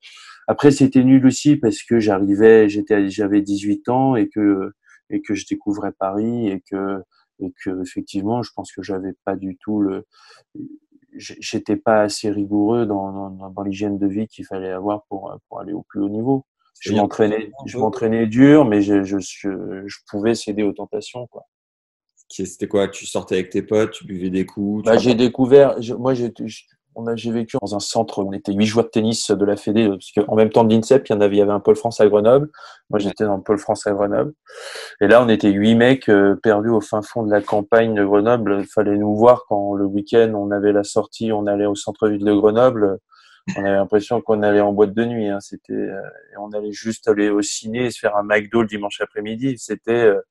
[0.48, 4.72] après, c'était nul aussi parce que j'arrivais, j'étais, j'avais 18 ans et que,
[5.12, 7.04] et que je découvrais Paris et que,
[7.40, 10.06] et que effectivement, je pense que j'avais pas du tout le,
[11.14, 15.60] j'étais pas assez rigoureux dans, dans, dans l'hygiène de vie qu'il fallait avoir pour, pour
[15.60, 16.46] aller au plus haut niveau.
[16.80, 21.46] Je m'entraînais, je m'entraînais dur, mais je, je, je, pouvais céder aux tentations, quoi.
[22.30, 22.88] C'était quoi?
[22.88, 26.14] Tu sortais avec tes potes, tu buvais des coups bah, J'ai découvert, moi
[27.16, 29.88] j'ai j'ai vécu dans un centre, on était huit joueurs de tennis de la Fédé,
[29.88, 31.76] parce qu'en même temps de l'INSEP, il y en avait, il y avait un pôle
[31.76, 32.50] France à Grenoble.
[32.90, 34.34] Moi, j'étais dans le pôle France à Grenoble.
[35.02, 38.04] Et là, on était huit mecs euh, perdus au fin fond de la campagne de
[38.04, 38.58] Grenoble.
[38.62, 42.24] Il fallait nous voir quand le week-end, on avait la sortie, on allait au centre-ville
[42.24, 42.98] de Grenoble.
[43.58, 45.28] On avait l'impression qu'on allait en boîte de nuit.
[45.28, 45.40] Hein.
[45.40, 46.02] C'était, euh,
[46.40, 49.56] on allait juste aller au ciné et se faire un McDo le dimanche après-midi.
[49.58, 50.22] C'était, euh,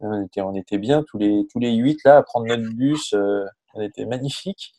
[0.00, 3.14] on était, on était bien tous les tous les huit là à prendre notre bus
[3.74, 4.72] elle était magnifique.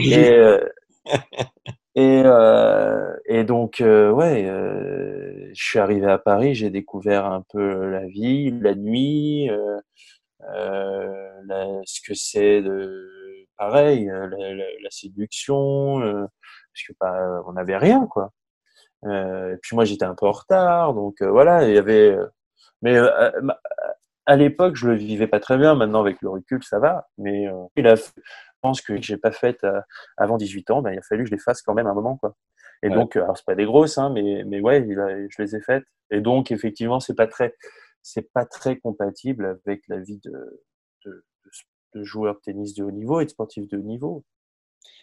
[0.00, 0.58] Et, euh,
[1.94, 4.44] et, euh, et, donc, euh, ouais,
[5.54, 9.50] je suis arrivé à Paris, j'ai découvert un peu la vie, la nuit,
[10.40, 17.76] la, ce que c'est de, pareil, la, la, la séduction, parce que bah, on n'avait
[17.76, 18.32] rien, quoi.
[19.04, 22.16] et puis moi, j'étais un peu en retard, donc voilà, il y avait.
[22.82, 22.96] Mais
[24.30, 25.74] à l'époque, je le vivais pas très bien.
[25.74, 27.08] Maintenant, avec le recul, ça va.
[27.18, 28.02] Mais euh, il a, je
[28.62, 29.80] pense que j'ai pas fait euh,
[30.16, 30.82] avant 18 ans.
[30.82, 32.36] Ben, il a fallu que je les fasse quand même un moment, quoi.
[32.84, 35.56] Et donc, alors c'est pas des grosses, hein, mais mais ouais, il a, je les
[35.56, 35.84] ai faites.
[36.12, 37.54] Et donc, effectivement, c'est pas très,
[38.02, 40.62] c'est pas très compatible avec la vie de,
[41.04, 41.24] de,
[41.94, 44.24] de, joueur de tennis de haut niveau et de sportif de haut niveau.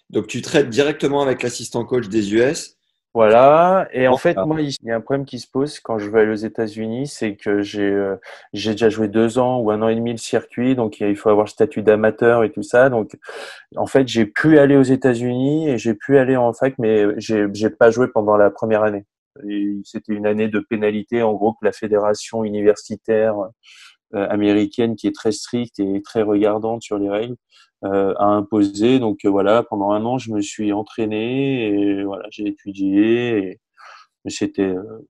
[0.10, 2.77] Donc, tu traites directement avec l'assistant coach des US
[3.18, 3.88] voilà.
[3.94, 6.22] Et en fait, moi, il y a un problème qui se pose quand je vais
[6.22, 8.16] aller aux États-Unis, c'est que j'ai euh,
[8.54, 11.30] j'ai déjà joué deux ans ou un an et demi le circuit, donc il faut
[11.30, 12.92] avoir le statut d'amateur et tout ça.
[12.92, 13.18] Donc,
[13.76, 17.48] en fait, j'ai pu aller aux États-Unis et j'ai pu aller en fac, mais j'ai
[17.54, 19.06] j'ai pas joué pendant la première année.
[19.84, 23.36] C'était une année de pénalité, en gros, que la fédération universitaire
[24.14, 27.36] américaine, qui est très stricte et très regardante sur les règles,
[27.84, 29.00] euh, à imposer.
[29.00, 33.38] Donc euh, voilà, pendant un an, je me suis entraîné et voilà, j'ai étudié.
[33.38, 33.60] Et...
[34.30, 35.08] C'était, euh,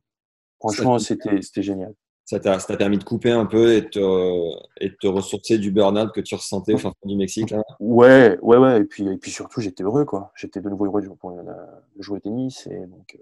[0.60, 1.93] franchement, c'était, c'était génial.
[2.25, 5.57] Ça t'a, ça t'a permis de couper un peu et de te, et te ressourcer
[5.57, 7.63] du burn-out que tu ressentais au fin fond du Mexique là?
[7.79, 8.81] Ouais, ouais, ouais.
[8.81, 10.31] Et puis, et puis surtout, j'étais heureux quoi.
[10.36, 11.10] J'étais de nouveau heureux de
[11.99, 13.17] jouer au tennis et donc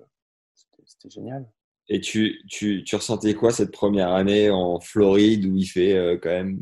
[0.85, 1.45] c'était génial.
[1.87, 6.29] Et tu, tu, tu ressentais quoi cette première année en Floride où il fait quand
[6.29, 6.61] même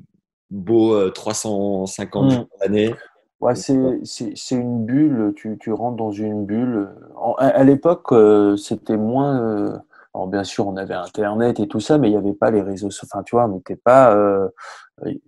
[0.54, 2.94] beau 350 euh, jours d'année.
[3.42, 6.90] Ouais, c'est une bulle, tu, tu, rentres dans une bulle.
[7.40, 9.42] à, l'époque, euh, c'était moins.
[9.42, 9.78] Euh,
[10.14, 12.62] alors bien sûr, on avait Internet et tout ça, mais il n'y avait pas les
[12.62, 13.10] réseaux sociaux.
[13.12, 14.16] Enfin, tu vois, on n'était pas.
[14.16, 14.48] Euh,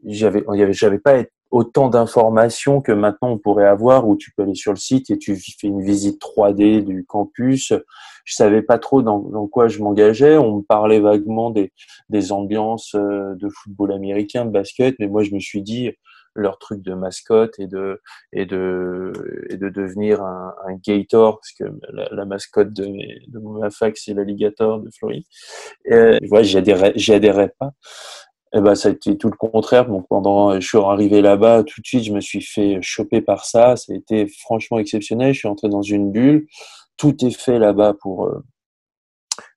[0.05, 1.15] j'avais, j'avais pas
[1.51, 5.17] autant d'informations que maintenant on pourrait avoir où tu peux aller sur le site et
[5.17, 7.73] tu fais une visite 3D du campus.
[8.25, 10.37] Je savais pas trop dans, quoi je m'engageais.
[10.37, 11.71] On me parlait vaguement des,
[12.09, 15.91] des ambiances euh, de football américain, de basket, mais moi je me suis dit
[16.35, 18.01] leur truc de mascotte et de
[18.33, 19.13] et de
[19.49, 20.53] et de devenir un,
[20.85, 21.63] gator parce que
[22.11, 25.23] la, mascotte de, de ma fac c'est l'alligator de Floride.
[25.85, 27.71] Et, ouais, j'y adhérais, j'y adhérais pas.
[28.53, 29.87] Eh ben, ça a été tout le contraire.
[29.87, 33.45] Donc, pendant, je suis arrivé là-bas, tout de suite, je me suis fait choper par
[33.45, 33.75] ça.
[33.75, 35.33] Ça a été franchement exceptionnel.
[35.33, 36.47] Je suis entré dans une bulle.
[36.97, 38.43] Tout est fait là-bas pour, euh,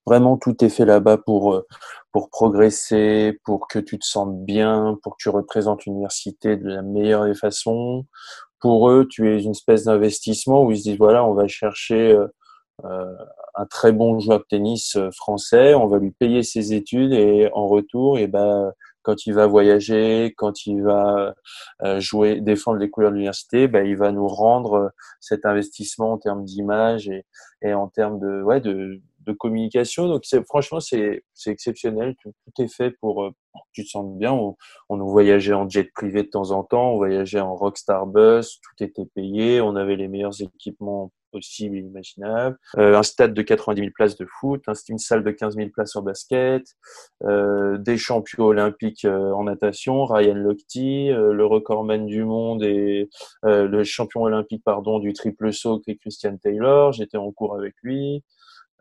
[0.07, 1.67] vraiment, tout est fait là-bas pour, euh,
[2.13, 6.83] pour progresser, pour que tu te sentes bien, pour que tu représentes l'université de la
[6.83, 8.07] meilleure des façons.
[8.61, 12.13] Pour eux, tu es une espèce d'investissement où ils se disent, voilà, on va chercher,
[12.13, 12.29] euh, euh
[12.85, 17.67] un très bon joueur de tennis français, on va lui payer ses études et en
[17.67, 18.73] retour, et ben
[19.09, 21.35] quand il va voyager, quand il va
[21.83, 24.89] euh, jouer, défendre les couleurs de l'université, ben, il va nous rendre euh,
[25.19, 27.25] cet investissement en termes d'image et,
[27.63, 30.09] et en termes de, ouais, de, de communication.
[30.09, 32.17] Donc franchement, c'est exceptionnel.
[32.23, 34.33] Tout, est fait pour, euh, que tu te sentes bien.
[34.35, 34.57] On,
[34.91, 38.85] on voyageait en jet privé de temps en temps, on voyageait en Rockstar Bus, tout
[38.85, 42.57] était payé, on avait les meilleurs équipements possible et imaginable.
[42.77, 45.97] Euh, un stade de 90 000 places de foot, une salle de 15 000 places
[45.97, 46.65] en basket,
[47.25, 53.09] euh, des champions olympiques euh, en natation, Ryan Lochte, le recordman du monde et
[53.43, 56.93] le champion olympique pardon du triple saut qui est Christian Taylor.
[56.93, 58.23] J'étais en cours avec lui.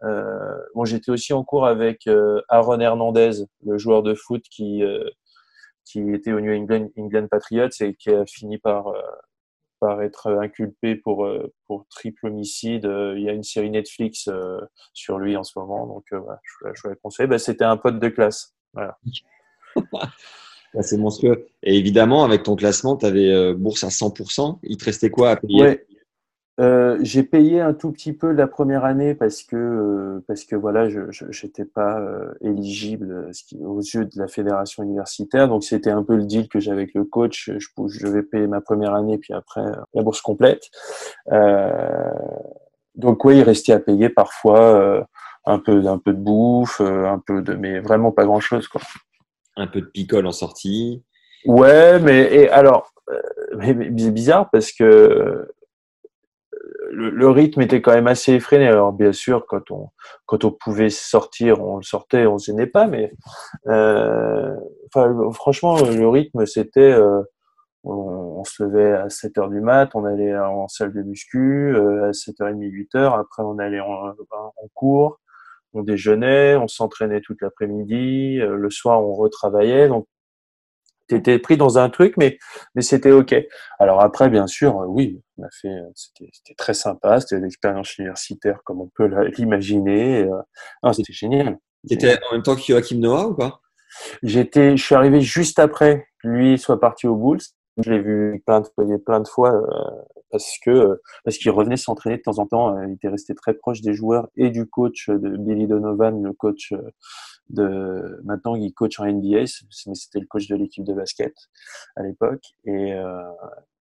[0.02, 2.08] bon, j'étais aussi en cours avec
[2.50, 4.84] Aaron Hernandez, le joueur de foot qui
[5.86, 8.94] qui était au New England Patriots et qui a fini par
[9.80, 12.86] par être inculpé pour, euh, pour triple homicide.
[12.86, 14.60] Euh, il y a une série Netflix euh,
[14.94, 17.28] sur lui en ce moment, donc voilà, je, je vous la conseille.
[17.28, 18.56] Ben, C'était un pote de classe.
[18.74, 18.98] Voilà.
[20.82, 21.48] C'est monstrueux.
[21.64, 24.60] Et évidemment, avec ton classement, tu avais bourse à 100%.
[24.64, 25.62] Il te restait quoi à payer?
[25.62, 25.87] Ouais.
[26.60, 30.56] Euh, j'ai payé un tout petit peu la première année parce que euh, parce que
[30.56, 31.04] voilà, je
[31.44, 33.30] n'étais pas euh, éligible
[33.62, 35.48] aux yeux de la fédération universitaire.
[35.48, 37.52] Donc c'était un peu le deal que j'avais avec le coach.
[37.60, 39.62] Je, je vais payer ma première année puis après
[39.94, 40.64] la bourse complète.
[42.96, 45.08] donc oui, il restait à payer parfois
[45.46, 48.82] un peu un peu de bouffe, un peu de mais vraiment pas grand chose quoi.
[49.58, 51.04] Un peu de picole en sortie.
[51.46, 52.92] Ouais, mais et alors
[53.56, 55.48] mais, mais c'est bizarre parce que
[56.92, 58.68] le, rythme était quand même assez effréné.
[58.68, 59.90] Alors bien sûr, quand on
[60.26, 63.12] quand on pouvait sortir, on le sortait, on se gênait pas, mais
[63.68, 64.56] euh,
[64.88, 67.22] enfin franchement, le rythme c'était euh,
[67.84, 72.10] on, se levait à 7 heures du mat, on allait en salle de muscu euh,
[72.10, 74.14] à 7h30, 8h, après on allait en,
[74.74, 75.20] cours,
[75.74, 80.08] on déjeunait, on s'entraînait toute l'après-midi, euh, le soir on retravaillait, donc
[81.08, 82.38] t'étais pris dans un truc, mais
[82.76, 83.36] mais c'était ok.
[83.80, 87.98] Alors après, bien sûr, euh, oui, on a fait, euh, c'était très sympa, c'était l'expérience
[87.98, 90.24] universitaire comme on peut l'imaginer.
[90.24, 91.58] Euh, c'était génial.
[91.88, 93.62] T'étais en même temps que Joachim Noah ou pas?
[94.22, 97.40] J'étais, je suis arrivé juste après lui soit parti au Bulls.
[97.78, 99.54] Je l'ai vu plein de, plein de fois
[100.32, 102.82] parce que parce qu'il revenait s'entraîner de temps en temps.
[102.84, 106.74] il était resté très proche des joueurs et du coach de Billy Donovan, le coach
[107.50, 109.42] de maintenant il coach en NBA,
[109.88, 111.34] mais c'était le coach de l'équipe de basket
[111.96, 112.44] à l'époque.
[112.66, 113.22] Et, euh,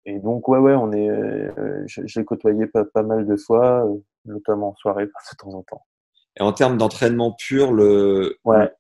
[0.07, 3.97] et donc ouais ouais, on est, euh, j'ai côtoyé pas, pas mal de fois, euh,
[4.25, 5.85] notamment en soirée de temps en temps.
[6.39, 8.73] Et en termes d'entraînement pur, le ouais.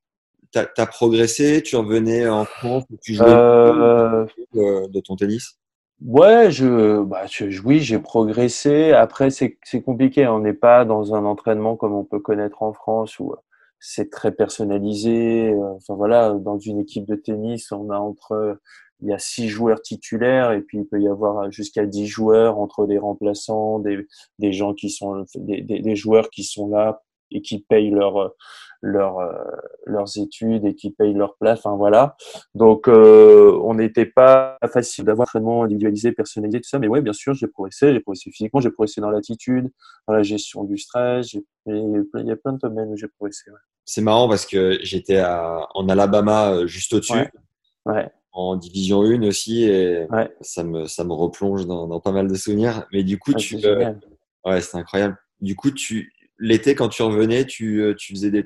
[0.53, 4.27] T'as as progressé, tu revenais en France, tu jouais euh...
[4.53, 5.61] de ton tennis?
[6.05, 8.93] Ouais, je, bah, je, oui, j'ai progressé.
[8.93, 10.27] Après, c'est compliqué.
[10.27, 13.35] On n'est pas dans un entraînement comme on peut connaître en France où
[13.81, 15.53] c'est très personnalisé.
[15.53, 18.59] Euh, enfin voilà, dans une équipe de tennis, on a entre
[19.03, 22.59] il y a six joueurs titulaires et puis il peut y avoir jusqu'à dix joueurs
[22.59, 24.07] entre des remplaçants, des,
[24.39, 28.35] des gens qui sont des, des, des joueurs qui sont là et qui payent leur,
[28.83, 29.33] leur, euh,
[29.87, 31.61] leurs études et qui payent leur place.
[31.61, 32.17] Enfin voilà.
[32.55, 36.79] Donc euh, on n'était pas facile d'avoir un traitement individualisé, personnalisé, tout ça.
[36.79, 39.71] Mais ouais, bien sûr, j'ai progressé, j'ai progressé physiquement, j'ai progressé dans l'attitude,
[40.09, 41.33] dans la gestion du stress.
[41.33, 43.51] Il y a plein de domaines où j'ai progressé.
[43.51, 43.70] Ouais.
[43.93, 47.13] C'est marrant parce que j'étais en Alabama euh, juste au-dessus.
[47.13, 47.31] Ouais.
[47.87, 48.09] ouais.
[48.31, 50.33] En division 1 aussi, et ouais.
[50.41, 52.87] ça, me, ça me replonge dans, dans, pas mal de souvenirs.
[52.93, 53.57] Mais du coup, ah, tu.
[53.65, 53.93] Euh,
[54.45, 55.19] ouais, c'est incroyable.
[55.41, 58.45] Du coup, tu, l'été, quand tu revenais, tu, euh, tu faisais des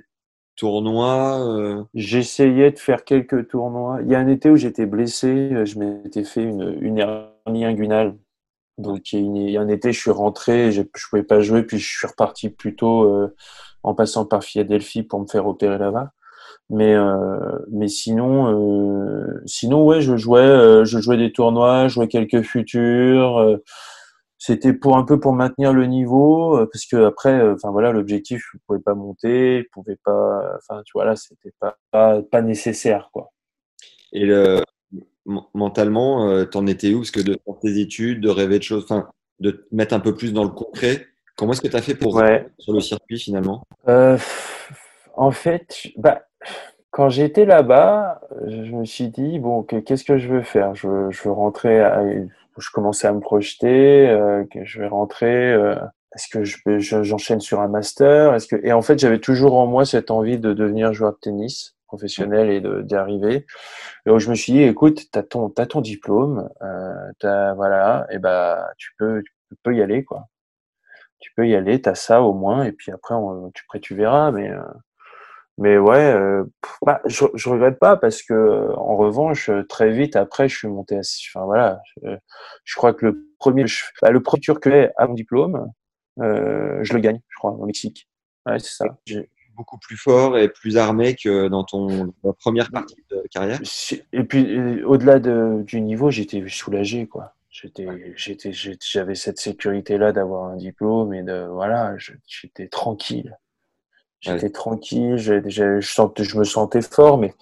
[0.56, 1.84] tournois euh...
[1.92, 3.98] J'essayais de faire quelques tournois.
[4.02, 8.14] Il y a un été où j'étais blessé, je m'étais fait une, une hernie inguinale.
[8.78, 11.78] Donc il y a un été, je suis rentré, je ne pouvais pas jouer, puis
[11.78, 13.34] je suis reparti plutôt euh,
[13.82, 16.12] en passant par Philadelphie pour me faire opérer là-bas.
[16.70, 22.08] Mais euh, mais sinon euh, sinon ouais, je jouais je jouais des tournois, je jouais
[22.08, 23.60] quelques futurs
[24.38, 28.58] c'était pour un peu pour maintenir le niveau parce que après enfin voilà l'objectif je
[28.66, 33.30] pouvais pas monter je pouvais pas enfin tu vois là c'était pas, pas, nécessaire quoi
[35.54, 36.98] mentalement euh, t'en étais où?
[36.98, 39.08] Parce que de faire tes études de rêver de choses enfin
[39.40, 41.06] de te mettre un peu plus dans le concret
[41.36, 42.46] comment est-ce que tu as fait pour ouais.
[42.58, 43.62] sur le circuit finalement?
[43.88, 44.18] Euh,
[45.16, 46.22] en fait bah
[46.94, 50.76] quand j'étais là-bas, je me suis dit bon, qu'est-ce que je veux faire?
[50.76, 52.04] Je, je veux rentrer à,
[52.56, 55.52] je commençais à me projeter, euh, que je vais rentrer.
[55.52, 55.74] Euh,
[56.14, 58.34] est-ce que je, j'enchaîne sur un master?
[58.34, 61.18] Est-ce que et en fait j'avais toujours en moi cette envie de devenir joueur de
[61.20, 63.46] tennis professionnel et d'y arriver.
[64.06, 68.72] Donc je me suis dit écoute, t'as ton t'as ton diplôme, euh, voilà, et bah
[68.78, 70.28] tu peux tu peux y aller quoi.
[71.20, 73.14] Tu peux y aller, t'as ça au moins, et puis après
[73.54, 74.60] tu après tu verras, mais euh,
[75.58, 76.44] mais ouais, euh,
[76.82, 80.96] bah, je, je regrette pas parce que en revanche, très vite après, je suis monté
[80.96, 81.00] à.
[81.00, 83.64] Enfin voilà, je, crois que le premier,
[84.02, 85.70] bah, le premier que à mon diplôme,
[86.20, 88.08] euh, je le gagne, je crois, au Mexique.
[88.46, 88.84] Ouais, c'est ça.
[89.56, 93.60] Beaucoup plus fort et plus armé que dans ton première partie de carrière.
[94.12, 97.34] Et puis, au-delà de, du niveau, j'étais soulagé, quoi.
[97.50, 97.86] J'étais,
[98.16, 101.94] j'étais, j'avais cette sécurité-là d'avoir un diplôme et de, voilà,
[102.26, 103.38] j'étais tranquille.
[104.20, 107.32] J'étais tranquille, je, je me sentais fort, mais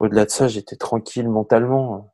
[0.00, 2.12] au-delà de ça, j'étais tranquille mentalement.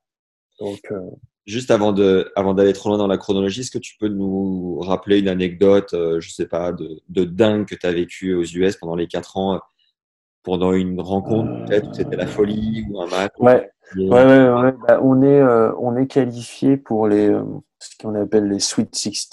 [0.61, 1.01] Donc, euh,
[1.49, 4.79] Juste avant de, avant d'aller trop loin dans la chronologie, est-ce que tu peux nous
[4.81, 8.45] rappeler une anecdote, euh, je sais pas, de, de dingue que tu as vécu aux
[8.45, 9.59] US pendant les quatre ans,
[10.43, 13.33] pendant une rencontre peut-être, c'était la folie ou un match?
[13.39, 14.73] Ouais, ouais, ouais, ouais.
[14.87, 17.35] Bah, on est, euh, on est qualifié pour les,
[17.79, 19.29] ce qu'on appelle les Sweet 16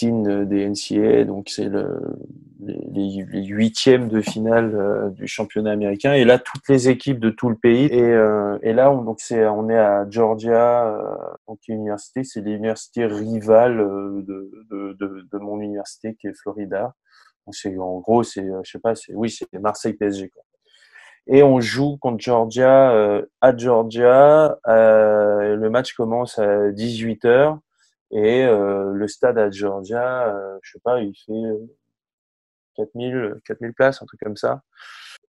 [0.47, 1.99] des NCAA, donc c'est le,
[2.59, 6.13] les, huitièmes de finale euh, du championnat américain.
[6.13, 7.85] Et là, toutes les équipes de tout le pays.
[7.85, 11.15] Et, euh, et là, on, donc c'est, on est à Georgia, euh,
[11.47, 16.93] donc université, c'est l'université rivale de, de, de, de, mon université qui est Florida.
[17.45, 20.29] Donc c'est en gros, c'est, je sais pas, c'est oui, c'est Marseille PSG.
[20.29, 20.43] Quoi.
[21.27, 24.57] Et on joue contre Georgia à Georgia.
[24.67, 27.25] le match commence à 18
[28.15, 31.57] et le stade à Georgia, je sais pas, il fait
[32.75, 34.61] 4000, 4000 places, un truc comme ça.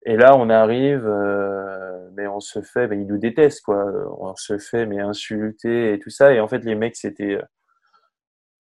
[0.06, 3.86] Et là, on arrive, euh, mais on se fait, ben, ils nous détestent, quoi.
[4.20, 6.34] On se fait, mais insulter et tout ça.
[6.34, 7.40] Et en fait, les mecs, c'était,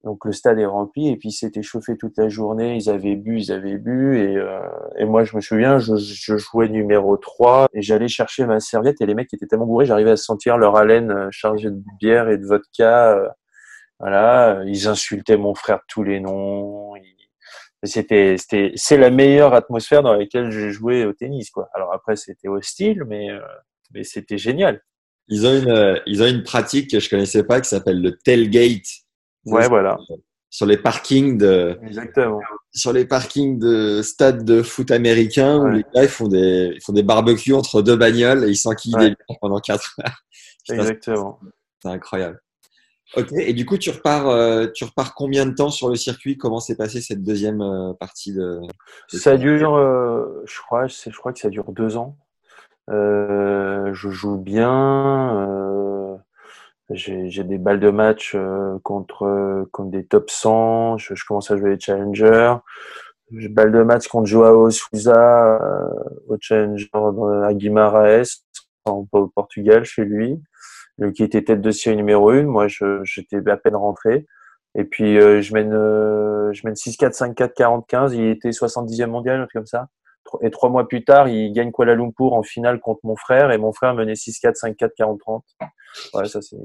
[0.03, 2.75] donc le stade est rempli et puis c'était chauffé toute la journée.
[2.75, 4.59] Ils avaient bu, ils avaient bu et, euh,
[4.97, 9.01] et moi je me souviens, je, je, jouais numéro 3 et j'allais chercher ma serviette
[9.01, 12.29] et les mecs étaient tellement bourrés, j'arrivais à sentir leur haleine euh, chargée de bière
[12.29, 13.35] et de vodka.
[13.99, 16.93] Voilà, ils insultaient mon frère de tous les noms.
[17.83, 21.69] C'était, c'était, c'est la meilleure atmosphère dans laquelle j'ai joué au tennis, quoi.
[21.73, 23.39] Alors après, c'était hostile, mais, euh,
[23.93, 24.81] mais c'était génial.
[25.27, 28.17] Ils ont une, euh, ils ont une pratique que je connaissais pas qui s'appelle le
[28.17, 28.87] tailgate.
[29.45, 29.97] Ouais, voilà.
[30.49, 31.77] Sur les parkings de.
[31.83, 32.39] Exactement.
[32.73, 36.81] Sur les parkings de stades de foot américains où les gars ils font des, ils
[36.81, 39.15] font des barbecues entre deux bagnoles et ils s'enquillent ouais.
[39.41, 40.23] pendant quatre heures.
[40.69, 41.39] Exactement.
[41.81, 42.39] C'est incroyable.
[43.15, 46.37] Ok, et du coup, tu repars, euh, tu repars combien de temps sur le circuit?
[46.37, 48.59] Comment s'est passée cette deuxième euh, partie de,
[49.07, 52.17] Ça dure, euh, je crois, je crois que ça dure deux ans.
[52.89, 56.19] je joue bien.
[56.89, 58.35] j'ai des balles de match
[58.83, 60.97] contre, contre des top 100.
[60.97, 62.55] Je, je commence à jouer les challengers.
[63.31, 65.59] J'ai balles de match contre Joao Souza
[66.27, 66.89] au challenger
[67.43, 68.41] à Guimarães,
[68.85, 70.41] au Portugal, chez lui
[71.13, 72.43] qui était tête de série numéro 1.
[72.43, 72.67] Moi,
[73.03, 74.25] j'étais à peine rentré.
[74.75, 78.13] Et puis, euh, je mène, euh, mène 6-4, 5-4, 40-15.
[78.13, 79.87] Il était 70e mondial, un truc comme ça.
[80.41, 83.51] Et trois mois plus tard, il gagne Kuala Lumpur en finale contre mon frère.
[83.51, 85.41] Et mon frère menait 6-4, 5-4, 40-30.
[86.13, 86.57] Ouais, ça, c'est.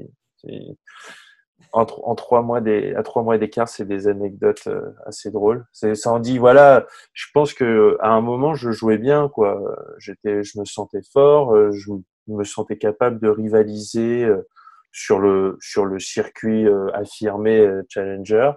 [1.73, 5.67] En, en, trois mois des, à trois mois d'écart, c'est des anecdotes euh, assez drôles.
[5.73, 9.63] Ça en dit, voilà, je pense que à un moment, je jouais bien, quoi.
[9.99, 11.93] J'étais, je me sentais fort, je
[12.29, 14.47] me sentais capable de rivaliser euh,
[14.93, 18.53] sur le sur le circuit euh, affirmé euh, challenger.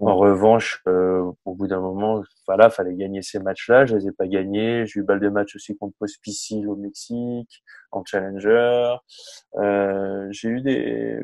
[0.00, 3.86] En revanche, au bout d'un moment, voilà, fallait gagner ces matchs-là.
[3.86, 4.86] Je les ai pas gagnés.
[4.86, 8.96] J'ai eu balle de match aussi contre Pospisil au Mexique en challenger.
[9.56, 11.20] Euh, j'ai eu des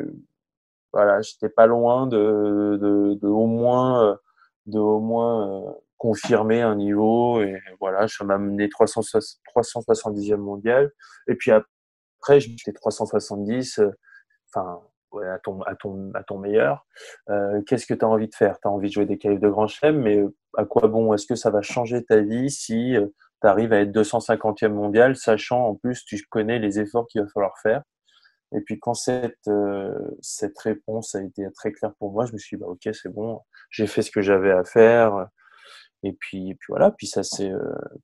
[0.92, 4.18] voilà, j'étais pas loin de, de, de, au moins
[4.66, 10.92] de au moins confirmer un niveau et voilà, ça m'a amené 370e mondial.
[11.28, 11.68] Et puis après,
[12.28, 13.90] j'étais 370, euh,
[14.52, 14.80] enfin,
[15.22, 16.86] à, ton, à, ton, à ton meilleur.
[17.28, 18.58] Euh, Qu'est-ce que tu as envie de faire?
[18.60, 21.12] Tu as envie de jouer des qualifs de grand chelem, mais euh, à quoi bon?
[21.14, 22.96] Est-ce que ça va changer ta vie si
[23.42, 27.28] tu arrives à être 250e mondial, sachant en plus, tu connais les efforts qu'il va
[27.28, 27.82] falloir faire?
[28.52, 29.48] Et puis quand cette,
[30.20, 33.08] cette réponse a été très claire pour moi, je me suis dit, bah, ok, c'est
[33.08, 35.28] bon, j'ai fait ce que j'avais à faire.
[36.02, 37.52] Et puis, et puis voilà, puis ça c'est,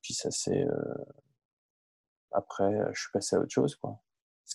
[0.03, 0.67] puis ça c'est.
[2.33, 3.99] après, je suis passé à autre chose, quoi.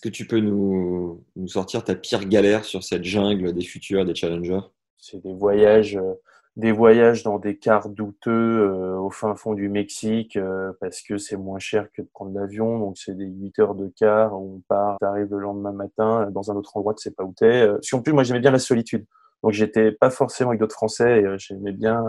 [0.02, 4.60] Que tu peux nous, sortir ta pire galère sur cette jungle des futurs, des challengers?
[4.98, 6.14] C'est des voyages, euh,
[6.56, 11.18] des voyages dans des cars douteux euh, au fin fond du Mexique euh, parce que
[11.18, 12.80] c'est moins cher que de prendre l'avion.
[12.80, 16.50] Donc c'est des 8 heures de car où on part, arrive le lendemain matin dans
[16.50, 17.68] un autre endroit, tu sais pas où t'es.
[17.82, 19.06] Si en plus, moi j'aimais bien la solitude.
[19.44, 22.02] Donc j'étais pas forcément avec d'autres Français et j'aimais bien,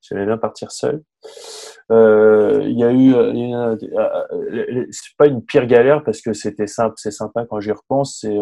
[0.00, 1.02] j'aimais bien partir seul.
[1.90, 3.14] Euh, il y a eu,
[4.90, 8.18] c'est pas une pire galère parce que c'était simple, c'est sympa quand j'y repense.
[8.20, 8.38] C'est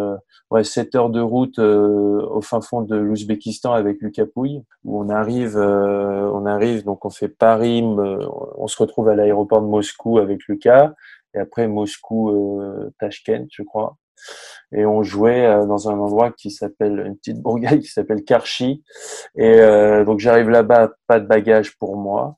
[0.50, 5.09] ouais, 7 heures de route au fin fond de l'Ouzbékistan avec Lucas Pouille où on
[5.09, 10.40] arrive, on arrive donc on fait Paris, on se retrouve à l'aéroport de Moscou avec
[10.49, 10.93] Lucas
[11.34, 12.61] et après Moscou,
[12.99, 13.97] Tashkent, je crois
[14.72, 18.82] et on jouait euh, dans un endroit qui s'appelle une petite bourgade qui s'appelle Karchi
[19.36, 22.36] et euh, donc j'arrive là-bas pas de bagages pour moi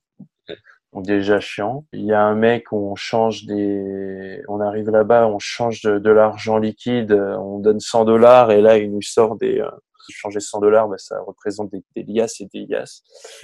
[1.01, 1.85] déjà chiant.
[1.93, 6.11] Il y a un mec on change des, on arrive là-bas, on change de, de
[6.11, 9.71] l'argent liquide, on donne 100 dollars et là il nous sort des, euh,
[10.13, 13.03] changer 100 dollars, bah, ça représente des, des liasses et des liasses.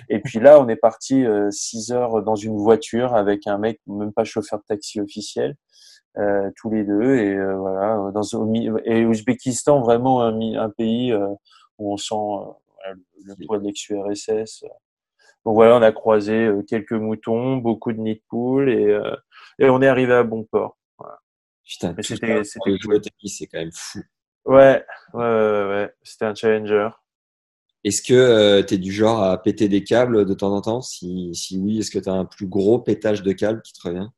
[0.08, 3.80] Et puis là, on est parti euh, 6 heures dans une voiture avec un mec,
[3.86, 5.56] même pas chauffeur de taxi officiel,
[6.18, 7.16] euh, tous les deux.
[7.16, 8.22] Et euh, voilà, dans
[8.84, 11.26] et Ouzbékistan, vraiment un, un pays euh,
[11.78, 12.94] où on sent euh,
[13.24, 14.64] le poids de l'ex-URSS.
[15.44, 19.14] Donc voilà, on a croisé euh, quelques moutons, beaucoup de nids de poules et, euh,
[19.58, 20.76] et on est arrivé à bon port.
[21.64, 22.42] Putain, c'était-
[22.80, 24.00] jouer c'est quand même fou.
[24.44, 24.84] Ouais,
[25.14, 25.94] ouais, ouais, ouais.
[26.02, 26.88] C'était un challenger.
[27.84, 30.82] Est-ce que tu es du genre à péter des câbles de temps en temps?
[30.82, 33.86] Si, si oui, est-ce que tu as un plus gros pétage de câbles qui te
[33.86, 34.08] revient?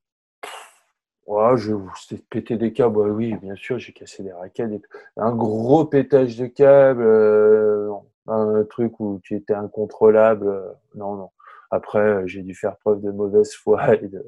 [1.26, 4.82] Ouais, je c'était péter des câbles, ouais, oui, bien sûr, j'ai cassé des raquettes.
[5.16, 8.04] Un gros pétage de câbles, euh, non.
[8.26, 11.30] Un truc où tu étais incontrôlable, euh, non, non.
[11.70, 14.24] Après, euh, j'ai dû faire preuve de mauvaise foi et de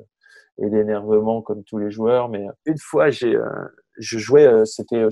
[0.58, 3.48] et d'énervement comme tous les joueurs, mais une fois, j'ai, euh,
[3.98, 5.08] je jouais, euh, c'était euh,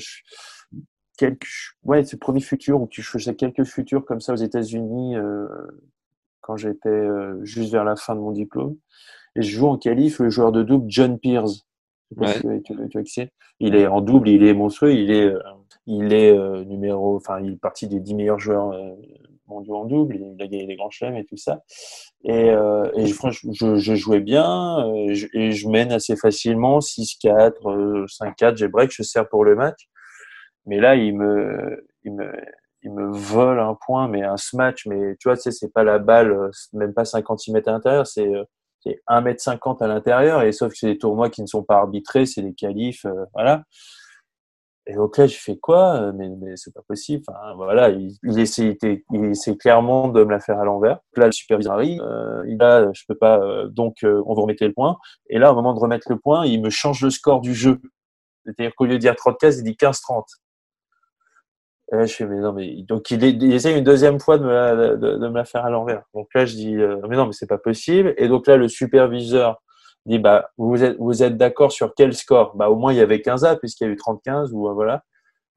[1.19, 1.49] quelques,
[1.83, 5.49] ouais, c'est le premier futur où tu faisais quelques futurs comme ça aux États-Unis euh,
[6.41, 8.77] quand j'étais euh, juste vers la fin de mon diplôme.
[9.37, 11.45] Et je joue en qualif le joueur de double John pas
[12.15, 12.61] Ouais.
[12.63, 13.29] tu, tu, tu.
[13.59, 15.41] Il est en double, il est monstrueux, il est, euh,
[15.87, 18.95] il est euh, numéro, enfin, il est parti des 10 meilleurs joueurs euh,
[19.49, 20.17] mondiaux en double.
[20.17, 21.61] Il a gagné les grands chelems et tout ça.
[22.25, 26.17] Et, euh, et je, franchement, je, je jouais bien euh, je- et je mène assez
[26.17, 29.89] facilement 6-4, euh, 5-4, j'ai break, je sers pour le match.
[30.67, 32.33] Mais là, il me, il me,
[32.83, 35.85] il me vole un point, mais un smash, mais tu vois, tu sais, c'est pas
[35.85, 38.45] la balle, euh, même pas 50 cm à l'intérieur, c'est euh,
[38.81, 42.27] c'est 1m50 à l'intérieur, et sauf que c'est des tournois qui ne sont pas arbitrés,
[42.27, 43.63] c'est des qualifs, euh, voilà.
[44.87, 47.25] Et donc là, je fais quoi Euh, Mais, mais c'est pas possible.
[47.29, 48.77] Enfin, voilà, il, il essaie,
[49.13, 50.99] il, essaie clairement de me la faire à l'envers.
[51.17, 54.43] Là, le superviseur arrive, euh, il a, je peux pas, euh, donc euh, on vous
[54.43, 54.97] remettez le point.
[55.31, 57.81] Et là, au moment de remettre le point, il me change le score du jeu.
[58.45, 60.25] C'est-à-dire qu'au lieu de dire 30-15, il dit 15-30.
[61.93, 64.53] Et là, je fais, mais non, mais donc il essaie une deuxième fois de me
[64.53, 66.03] la, de, de me la faire à l'envers.
[66.15, 68.15] Donc là, je dis, euh, mais non, mais c'est pas possible.
[68.17, 69.63] Et donc là, le superviseur
[70.07, 72.57] dit, bah, vous êtes, vous êtes d'accord sur quel score?
[72.57, 74.73] Bah, au moins, il y avait 15 A, puisqu'il y a eu 30-15, ou euh,
[74.73, 75.05] voilà.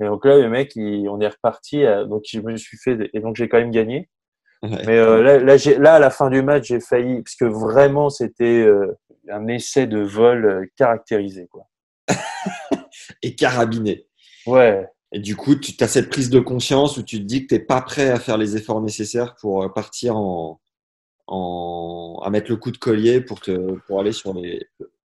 [0.01, 1.85] Et donc là, le mec, il- on est reparti.
[1.85, 4.09] à- donc, je me suis fait, et donc j'ai quand même gagné.
[4.63, 4.69] Ouais.
[4.85, 8.09] Mais euh, là, là, là, à la fin du match, j'ai failli, parce que vraiment,
[8.09, 8.97] c'était euh,
[9.29, 11.67] un essai de vol euh, caractérisé, quoi.
[13.21, 14.07] Et carabiné.
[14.45, 14.87] Ouais.
[15.11, 17.59] Et du coup, tu as cette prise de conscience où tu te dis que tu
[17.61, 20.59] n'es pas prêt à faire les efforts nécessaires pour euh, partir en,
[21.27, 24.67] en, à mettre le coup de collier pour, te, pour aller sur les,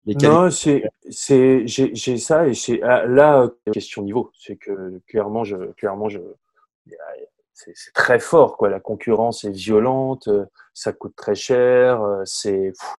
[0.06, 0.14] les.
[0.22, 4.30] Non, c'est, c'est, j'ai, j'ai ça et c'est ah, là euh, question niveau.
[4.38, 6.18] C'est que clairement, je, clairement, je,
[7.54, 8.70] c'est, c'est très fort quoi.
[8.70, 12.94] La concurrence est violente, euh, ça coûte très cher, euh, c'est pff.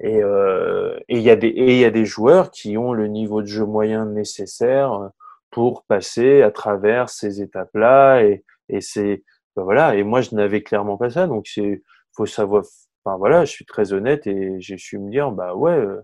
[0.00, 2.92] et euh, et il y a des et il y a des joueurs qui ont
[2.92, 5.08] le niveau de jeu moyen nécessaire euh,
[5.50, 9.22] pour passer à travers ces étapes-là et et c'est
[9.56, 9.94] ben voilà.
[9.96, 11.82] Et moi, je n'avais clairement pas ça, donc c'est
[12.16, 12.64] faut savoir.
[13.04, 15.72] Enfin voilà, je suis très honnête et j'ai su me dire bah ouais.
[15.72, 16.02] euh,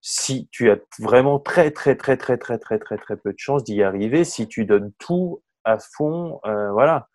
[0.00, 3.64] si tu as vraiment très très très très très très très très peu de chances
[3.64, 7.08] d'y arriver, si tu donnes tout à fond, euh, voilà.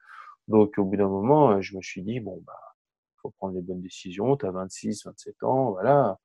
[0.47, 2.53] Donc au bout d'un moment, euh, je me suis dit bon bah
[3.21, 4.38] faut prendre les bonnes décisions.
[4.38, 6.17] Tu as 26, 27 ans, voilà.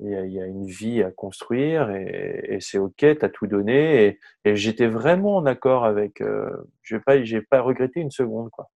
[0.00, 3.28] Il y a, y a une vie à construire et, et c'est ok, tu as
[3.30, 6.20] tout donné et, et j'étais vraiment en accord avec.
[6.20, 6.50] Euh,
[6.82, 7.16] je vais pas,
[7.50, 8.70] pas regretté une seconde quoi.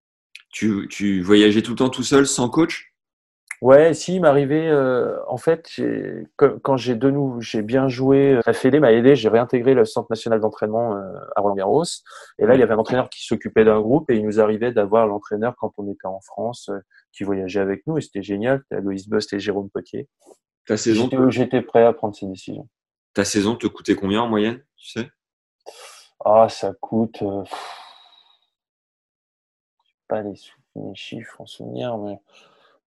[0.51, 2.87] Tu, tu voyageais tout le temps tout seul, sans coach?
[3.63, 4.69] Ouais, si, il m'arrivait.
[4.69, 5.69] Euh, en fait,
[6.37, 8.33] quand, j'ai de nouveau, j'ai bien joué.
[8.37, 9.15] euh, La Fédé m'a aidé.
[9.17, 11.03] J'ai réintégré le Centre national d'entraînement euh,
[11.37, 11.85] à Roland Garros.
[12.39, 14.73] Et là, il y avait un entraîneur qui s'occupait d'un groupe et il nous arrivait
[14.73, 16.71] d'avoir l'entraîneur quand on était en France,
[17.13, 18.63] qui voyageait avec nous et c'était génial.
[18.69, 20.09] C'était Loïs Bust et Jérôme Potier.
[20.67, 22.67] ta saison, J'étais prêt à prendre ces décisions.
[23.13, 25.11] ta saison te coûtait combien en moyenne Tu sais?
[26.25, 27.21] Ah, ça coûte.
[27.23, 27.45] Euh,
[30.11, 32.19] pas les, sou- les chiffres en souvenir, mais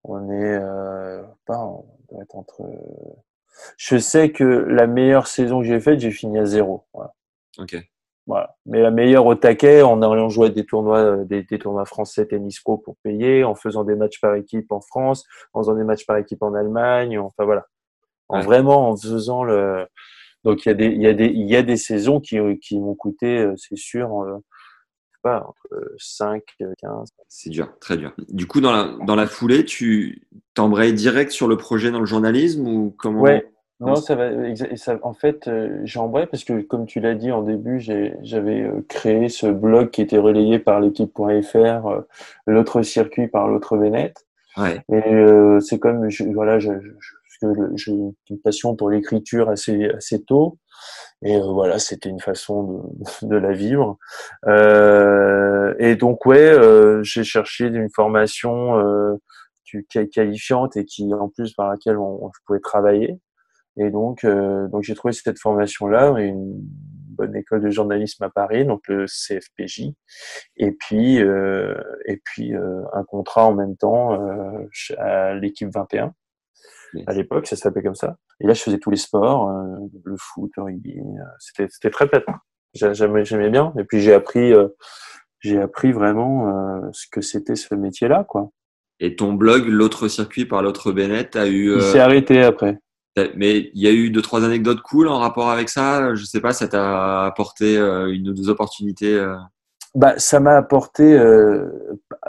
[0.03, 2.61] on est euh, pas, on doit être entre.
[3.78, 6.84] Je sais que la meilleure saison que j'ai faite, j'ai fini à zéro.
[6.93, 7.13] Voilà.
[7.59, 7.76] Ok.
[8.26, 8.55] Voilà.
[8.65, 12.26] Mais la meilleure au taquet, en allant jouer des tournois, euh, des, des tournois français
[12.26, 15.84] tennis pro pour payer, en faisant des matchs par équipe en France, en faisant des
[15.84, 17.65] matchs par équipe en Allemagne, enfin voilà.
[18.30, 18.43] En Ouais.
[18.45, 19.88] vraiment en faisant le.
[20.45, 22.38] Donc il y a des, il y a des, il y a des saisons qui,
[22.59, 24.38] qui m'ont coûté, euh, c'est sûr, euh,
[25.24, 26.43] pas, entre 5,
[26.80, 27.09] 15.
[27.30, 28.13] C'est dur, très dur.
[28.30, 30.21] Du coup, dans la, dans la foulée, tu
[30.53, 33.47] t'embrayes direct sur le projet dans le journalisme ou comment Ouais.
[33.80, 34.30] Non, ça va.
[34.78, 38.61] ça- en fait, euh, j'ai embrayé parce que, comme tu l'as dit en début, j'avais
[38.61, 42.01] euh, créé ce blog qui était relayé par l'équipe.fr, euh,
[42.47, 44.26] l'autre circuit par l'autre Vénette.
[44.57, 44.82] Ouais.
[44.89, 46.91] Et euh, c'est comme, je, voilà, je- je-
[47.41, 50.57] parce que j'ai une passion pour l'écriture assez, assez tôt.
[51.23, 52.63] Et euh, voilà, c'était une façon
[53.21, 53.97] de, de la vivre.
[54.47, 59.15] Euh, et donc, ouais, euh, j'ai cherché une formation euh,
[60.11, 63.19] qualifiante et qui, en plus, par laquelle on, je pouvais travailler.
[63.77, 66.53] Et donc, euh, donc j'ai trouvé cette formation-là, une
[67.15, 69.93] bonne école de journalisme à Paris, donc le CFPJ,
[70.57, 74.19] et puis et puis un contrat en même temps
[74.97, 76.13] à l'équipe 21.
[76.93, 77.03] Yes.
[77.07, 78.17] À l'époque, ça s'appelait comme ça.
[78.39, 80.99] Et là, je faisais tous les sports, euh, le foot, le rugby.
[80.99, 82.35] euh, C'était c'était très pétant.
[82.73, 83.73] J'a- J'aimais j'aimais bien.
[83.79, 84.67] Et puis j'ai appris euh,
[85.39, 88.49] j'ai appris vraiment euh, ce que c'était ce métier-là, quoi.
[88.99, 91.73] Et ton blog, l'autre circuit par l'autre Bennett, a eu.
[91.75, 92.79] Il s'est arrêté après.
[93.35, 96.15] mais il y a eu deux trois anecdotes cool en rapport avec ça?
[96.15, 99.19] Je sais pas, ça t'a apporté une ou deux opportunités.
[99.95, 101.67] Euh, Bah, ça m'a apporté, euh,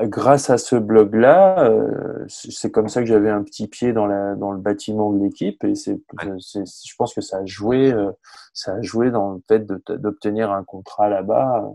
[0.03, 4.35] grâce à ce blog-là, euh, c'est comme ça que j'avais un petit pied dans, la,
[4.35, 5.99] dans le bâtiment de l'équipe et c'est,
[6.41, 8.11] c'est- je pense que ça a joué, euh,
[8.53, 11.71] ça a joué dans le fait de- d'obtenir un contrat là-bas euh,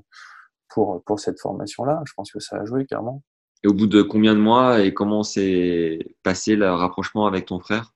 [0.69, 2.01] pour, pour cette formation-là.
[2.05, 3.23] Je pense que ça a joué clairement.
[3.63, 7.59] Et au bout de combien de mois et comment s'est passé le rapprochement avec ton
[7.59, 7.93] frère?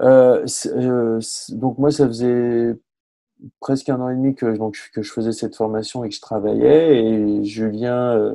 [0.00, 1.20] Euh, euh,
[1.50, 2.74] donc moi, ça faisait
[3.60, 6.20] presque un an et demi que, donc, que je faisais cette formation et que je
[6.20, 7.04] travaillais.
[7.04, 8.34] Et Julien, euh,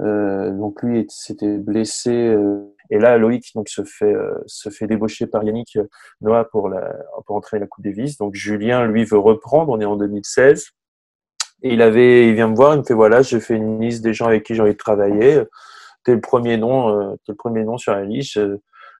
[0.00, 2.10] euh, donc lui, s'était blessé.
[2.10, 5.78] euh, et là, Loïc donc, se, fait, euh, se fait débaucher par Yannick
[6.20, 6.92] Noah pour, la,
[7.26, 8.18] pour entraîner la Coupe Davis.
[8.18, 9.72] Donc Julien, lui, veut reprendre.
[9.72, 10.66] On est en 2016.
[11.62, 14.02] Et il, avait, il vient me voir, il me fait voilà, j'ai fait une liste
[14.02, 15.42] des gens avec qui j'ai envie de travailler.
[16.04, 18.40] T'es le premier nom, euh, t'es le premier nom sur la liste.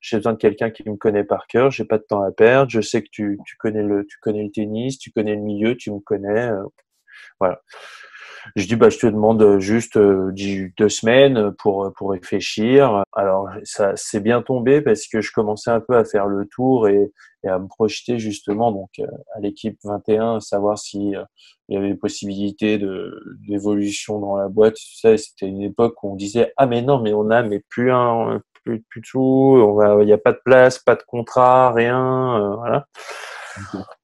[0.01, 1.71] Euh, J'ai besoin de quelqu'un qui me connaît par cœur.
[1.71, 2.71] J'ai pas de temps à perdre.
[2.71, 5.77] Je sais que tu, tu connais le, tu connais le tennis, tu connais le milieu,
[5.77, 6.51] tu me connais.
[6.51, 6.65] euh,
[7.41, 7.63] voilà.
[8.57, 10.33] Je dis bah je te demande juste euh,
[10.79, 13.03] deux semaines pour pour réfléchir.
[13.13, 16.89] Alors ça c'est bien tombé parce que je commençais un peu à faire le tour
[16.89, 17.13] et,
[17.45, 21.25] et à me projeter justement donc euh, à l'équipe 21, savoir si euh,
[21.69, 23.13] il y avait possibilité de
[23.47, 24.75] d'évolution dans la boîte.
[24.77, 27.61] Tu sais, c'était une époque où on disait ah mais non mais on a mais
[27.69, 31.73] plus un plus, plus on va il y a pas de place, pas de contrat,
[31.73, 32.87] rien, euh, voilà.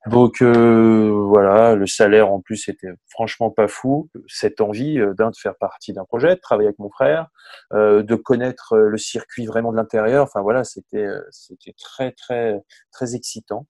[0.07, 4.11] Donc euh, voilà, le salaire en plus était franchement pas fou.
[4.29, 7.29] Cette envie euh, d'un de faire partie d'un projet, de travailler avec mon frère,
[7.73, 10.25] euh, de connaître le circuit vraiment de l'intérieur.
[10.25, 12.61] Enfin voilà, c'était c'était très très
[12.93, 13.67] très excitant.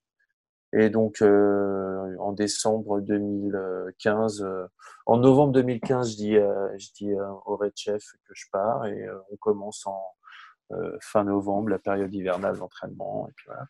[0.72, 4.66] Et donc en décembre 2015, euh,
[5.06, 7.12] en novembre 2015, je dis je dis
[7.46, 10.00] au Red Chef que je pars et on commence en
[11.00, 13.66] fin novembre la période hivernale d'entraînement et puis voilà.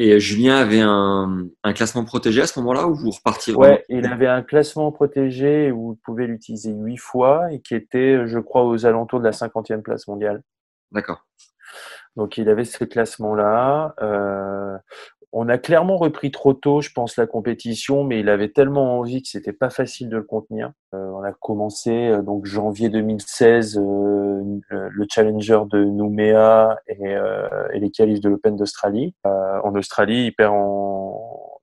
[0.00, 4.06] Et Julien avait un, un classement protégé à ce moment-là ou vous repartiez Ouais, il
[4.06, 8.64] avait un classement protégé où il pouvait l'utiliser huit fois et qui était, je crois,
[8.64, 10.44] aux alentours de la cinquantième place mondiale.
[10.92, 11.26] D'accord.
[12.14, 13.96] Donc il avait ce classement-là.
[14.00, 14.78] Euh,
[15.32, 19.22] on a clairement repris trop tôt, je pense, la compétition, mais il avait tellement envie
[19.22, 20.72] que c'était pas facile de le contenir.
[20.94, 26.96] Euh, on a commencé euh, donc janvier 2016 euh, le, le challenger de Nouméa et,
[27.16, 29.14] euh, et les qualifs de l'Open d'Australie.
[29.26, 31.14] Euh, en Australie, il perd en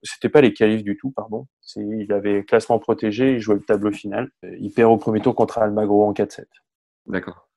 [0.02, 1.46] c'était pas les qualifs du tout, pardon.
[1.62, 4.28] C'est- Il avait classement protégé, il jouait le tableau final.
[4.60, 6.44] Il perd au premier tour contre Almagro en 4-7.
[7.06, 7.48] D'accord.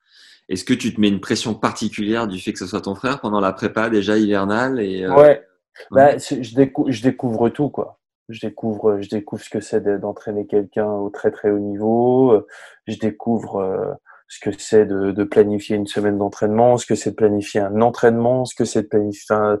[0.48, 3.20] Est-ce que tu te mets une pression particulière du fait que ce soit ton frère
[3.20, 5.44] pendant la prépa déjà hivernale et euh, Ouais.
[5.90, 7.98] Bah, c'est- je, décou- je découvre tout, quoi.
[8.28, 12.44] Je découvre, je découvre ce que c'est de- d'entraîner quelqu'un au très très haut niveau.
[12.86, 13.92] Je découvre euh,
[14.28, 17.80] ce que c'est de, de planifier une semaine d'entraînement, ce que c'est de planifier un
[17.82, 19.58] entraînement, ce que c'est de planifier un-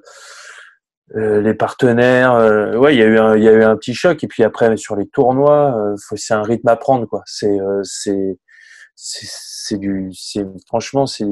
[1.16, 2.34] euh, les partenaires.
[2.34, 4.22] euh, ouais, il y a eu un, il y a eu un petit choc.
[4.24, 7.22] Et puis après sur les tournois, euh, c'est un rythme à prendre, quoi.
[7.26, 8.38] C'est, c'est,
[8.96, 11.26] c'est, c'est du, c'est franchement c'est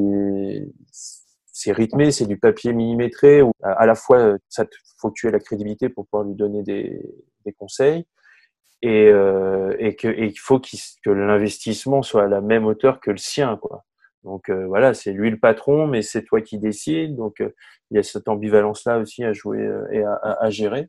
[1.59, 3.42] c'est rythmé, c'est du papier millimétré.
[3.42, 6.28] Où à la fois, euh, ça te, faut que tu aies la crédibilité pour pouvoir
[6.28, 7.02] lui donner des,
[7.44, 8.06] des conseils
[8.80, 13.00] et, euh, et que et il faut qu'il, que l'investissement soit à la même hauteur
[13.00, 13.84] que le sien, quoi.
[14.22, 17.16] Donc euh, voilà, c'est lui le patron, mais c'est toi qui décides.
[17.16, 17.50] Donc euh,
[17.90, 20.88] il y a cette ambivalence-là aussi à jouer euh, et à, à, à gérer.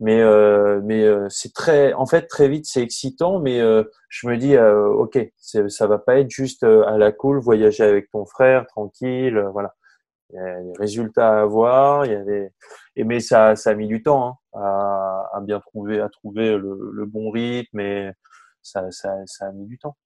[0.00, 3.38] Mais euh, mais c'est très, en fait, très vite, c'est excitant.
[3.38, 3.60] Mais
[4.08, 5.16] je me dis, ok,
[5.68, 9.74] ça va pas être juste à la cool, voyager avec ton frère, tranquille, voilà.
[10.32, 12.50] Il y a des résultats à avoir, il y a des,
[12.96, 16.56] et mais ça, ça a mis du temps hein, à, à bien trouver, à trouver
[16.56, 18.10] le, le bon rythme, et
[18.62, 19.96] ça, ça, ça a mis du temps.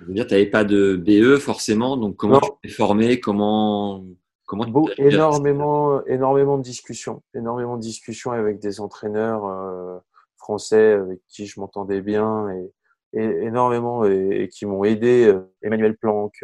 [0.00, 2.40] Je veux dire, tu n'avais pas de BE forcément, donc comment Non.
[2.40, 4.04] tu t'es formé Comment
[4.46, 9.98] comment tu Beau, énormément, énormément de discussions, énormément de discussions avec des entraîneurs euh,
[10.38, 12.72] français avec qui je m'entendais bien et,
[13.20, 15.26] et énormément et, et qui m'ont aidé.
[15.28, 16.42] euh, Emmanuel Planck,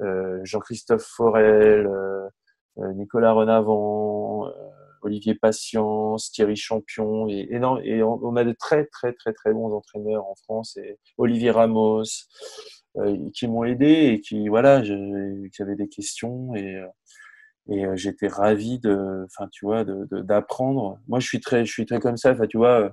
[0.00, 1.88] euh, Jean-Christophe Forel,
[2.76, 4.50] Nicolas Renavant,
[5.04, 9.72] Olivier Patience, Thierry Champion, et, non, et on, a de très très très très bons
[9.72, 12.04] entraîneurs en France, et Olivier Ramos,
[12.96, 16.86] euh, qui m'ont aidé et qui voilà, avaient des questions et euh,
[17.70, 20.98] euh, j'étais ravi de, enfin tu vois, d'apprendre.
[21.08, 22.32] Moi, je suis très, je suis très comme ça.
[22.32, 22.92] Enfin, tu vois,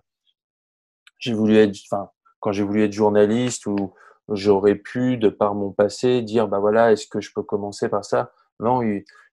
[1.20, 2.10] j'ai voulu être, enfin,
[2.40, 3.94] quand j'ai voulu être journaliste ou
[4.30, 8.06] j'aurais pu, de par mon passé, dire bah voilà, est-ce que je peux commencer par
[8.06, 8.34] ça?
[8.60, 8.82] Non,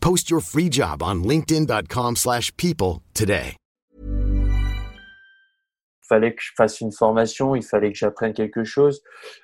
[0.00, 3.56] Post your free job on linkedin.com/people today.
[6.10, 9.02] fallait que je fasse une formation, il fallait que j'apprenne quelque chose.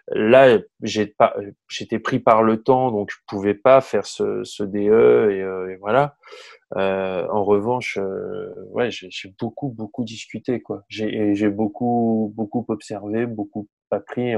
[0.08, 5.72] Là, j'étais pris par le temps, donc je pouvais pas faire ce, DE et, euh,
[5.72, 6.16] et voilà.
[6.76, 10.82] Euh, en revanche, euh, ouais, j'ai beaucoup beaucoup discuté quoi.
[10.88, 14.34] J'ai beaucoup beaucoup observé, beaucoup appris,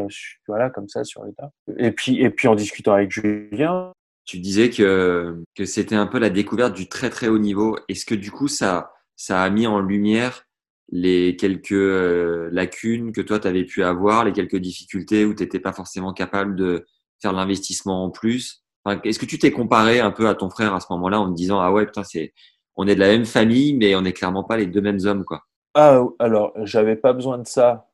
[0.47, 1.51] voilà comme ça sur l'état.
[1.79, 3.93] Et puis et puis en discutant avec Julien.
[4.29, 7.79] Tu disais que que c'était un peu la découverte du très très haut niveau.
[7.89, 10.45] Est-ce que du coup ça ça a mis en lumière
[10.91, 15.43] les quelques euh, lacunes que toi, tu avais pu avoir, les quelques difficultés où tu
[15.43, 16.87] n'étais pas forcément capable de
[17.21, 18.65] faire l'investissement en plus?
[19.05, 21.35] Est-ce que tu t'es comparé un peu à ton frère à ce moment-là en me
[21.35, 22.35] disant Ah ouais, putain, c'est,
[22.77, 25.25] on est de la même famille, mais on n'est clairement pas les deux mêmes hommes
[25.25, 25.43] quoi?
[25.75, 27.89] Ah, alors, j'avais pas besoin de ça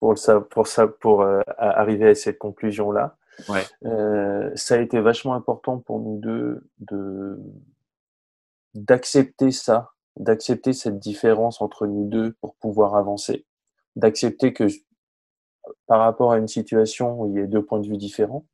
[0.00, 3.16] pour, ça, pour, ça, pour euh, arriver à cette conclusion-là.
[3.84, 7.38] Euh, ça a été vachement important pour nous deux de
[8.74, 13.46] d'accepter ça d'accepter cette différence entre nous deux pour pouvoir avancer,
[13.96, 14.64] d'accepter que
[15.86, 18.46] par rapport à une situation où il y a deux points de vue différents.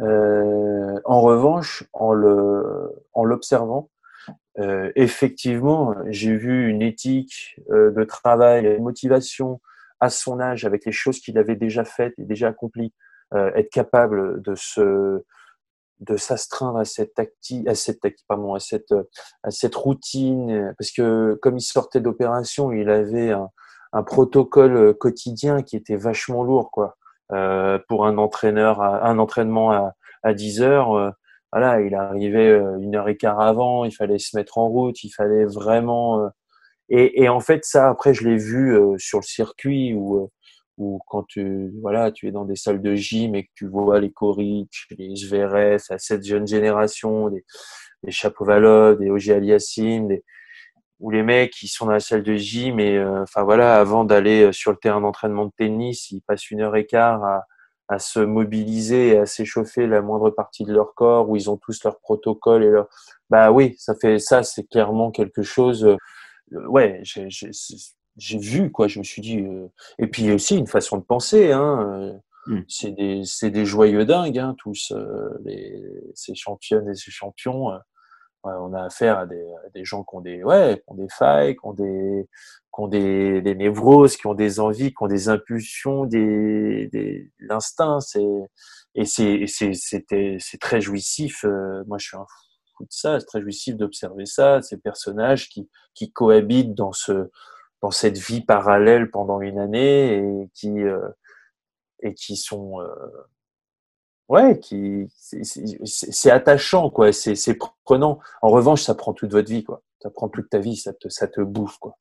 [0.00, 3.90] Euh, en revanche, en le en l'observant,
[4.58, 9.60] euh, effectivement, j'ai vu une éthique de travail, une motivation
[10.00, 12.92] à son âge avec les choses qu'il avait déjà faites et déjà accomplies,
[13.34, 15.24] être capable de se
[16.00, 18.94] de s'astreindre à cette acti, à cette pardon, à cette
[19.42, 23.48] à cette routine parce que comme il sortait d'opération, il avait un,
[23.92, 26.96] un, protocole quotidien qui était vachement lourd quoi.
[27.32, 31.10] Euh, pour un entraîneur, un entraînement à, à 10 heures, euh,
[31.52, 35.02] voilà, il arrivait euh, une heure et quart avant, il fallait se mettre en route,
[35.04, 36.20] il fallait vraiment.
[36.20, 36.28] Euh,
[36.90, 40.30] et, et, en fait, ça après, je l'ai vu sur le circuit où
[40.78, 44.00] ou quand tu voilà tu es dans des salles de gym et que tu vois
[44.00, 47.44] les Koric, les Zverev, à cette jeune génération, des,
[48.04, 50.08] des Chapovalov, des Ogi Aliassim,
[51.00, 54.04] ou les mecs qui sont dans la salle de gym et euh, enfin voilà avant
[54.04, 57.22] d'aller euh, sur le terrain d'entraînement de tennis, ils passent une heure et quart
[57.88, 61.56] à, se mobiliser et à s'échauffer la moindre partie de leur corps où ils ont
[61.56, 62.88] tous leur protocole et leur
[63.30, 67.02] bah oui ça fait ça c'est clairement quelque chose euh, ouais
[68.18, 69.68] j'ai vu quoi je me suis dit euh...
[69.98, 72.60] et puis aussi une façon de penser hein mmh.
[72.68, 75.82] c'est des c'est des joyeux dingues hein, tous euh, les
[76.14, 77.78] ces championnes et ces champions euh,
[78.44, 81.08] on a affaire à des, à des, gens qui ont des ouais qui ont des
[81.08, 85.08] failles qui ont des qui ont des, des névroses qui ont des envies qui ont
[85.08, 88.26] des impulsions des, des l'instinct c'est
[88.94, 92.26] et c'est c'est c'était c'est très jouissif euh, moi je suis un
[92.76, 97.30] fou de ça c'est très jouissif d'observer ça ces personnages qui qui cohabitent dans ce
[97.80, 101.08] dans cette vie parallèle pendant une année et qui euh,
[102.00, 102.88] et qui sont euh,
[104.28, 107.12] ouais qui c'est attachant quoi.
[107.12, 108.18] C'est prenant.
[108.42, 109.82] En revanche ça prend toute votre vie quoi.
[110.02, 111.98] Ça prend toute ta vie ça te ça te bouffe quoi.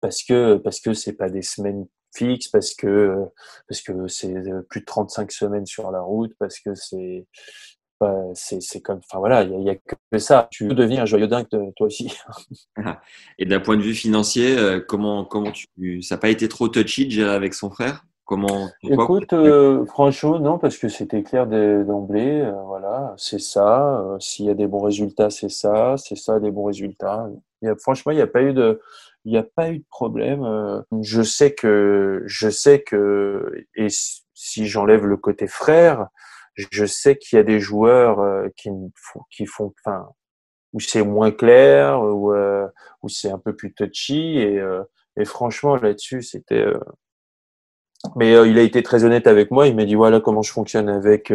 [0.00, 3.26] Parce que parce que c'est pas des semaines fixes parce que
[3.68, 4.34] parce que c'est
[4.68, 7.26] plus de 35 semaines sur la route parce que c'est
[8.34, 10.48] c'est comme, enfin voilà, il n'y a, que ça.
[10.50, 12.16] Tu deviens un joyeux dingue toi aussi.
[13.38, 16.68] Et d'un point de vue financier, euh, comment, comment tu, ça n'a pas été trop
[16.68, 18.04] touchy de gérer avec son frère?
[18.30, 22.42] Comment Écoute, euh, franchement, non, parce que c'était clair d'emblée.
[22.42, 23.98] Euh, voilà, c'est ça.
[24.02, 25.96] Euh, S'il y a des bons résultats, c'est ça.
[25.96, 27.28] C'est ça, des bons résultats.
[27.60, 28.80] Il y a, franchement, il n'y a pas eu de,
[29.24, 30.46] il n'y a pas eu de problème.
[31.02, 33.88] Je sais que, je sais que, et
[34.32, 36.06] si j'enlève le côté frère,
[36.70, 38.70] je sais qu'il y a des joueurs euh, qui,
[39.30, 40.08] qui font, enfin,
[40.72, 42.66] où c'est moins clair, où, euh,
[43.02, 44.38] où c'est un peu plus touchy.
[44.38, 44.82] Et, euh,
[45.16, 46.64] et franchement, là-dessus, c'était
[48.16, 49.66] Mais il a été très honnête avec moi.
[49.66, 51.32] Il m'a dit voilà comment je fonctionne avec,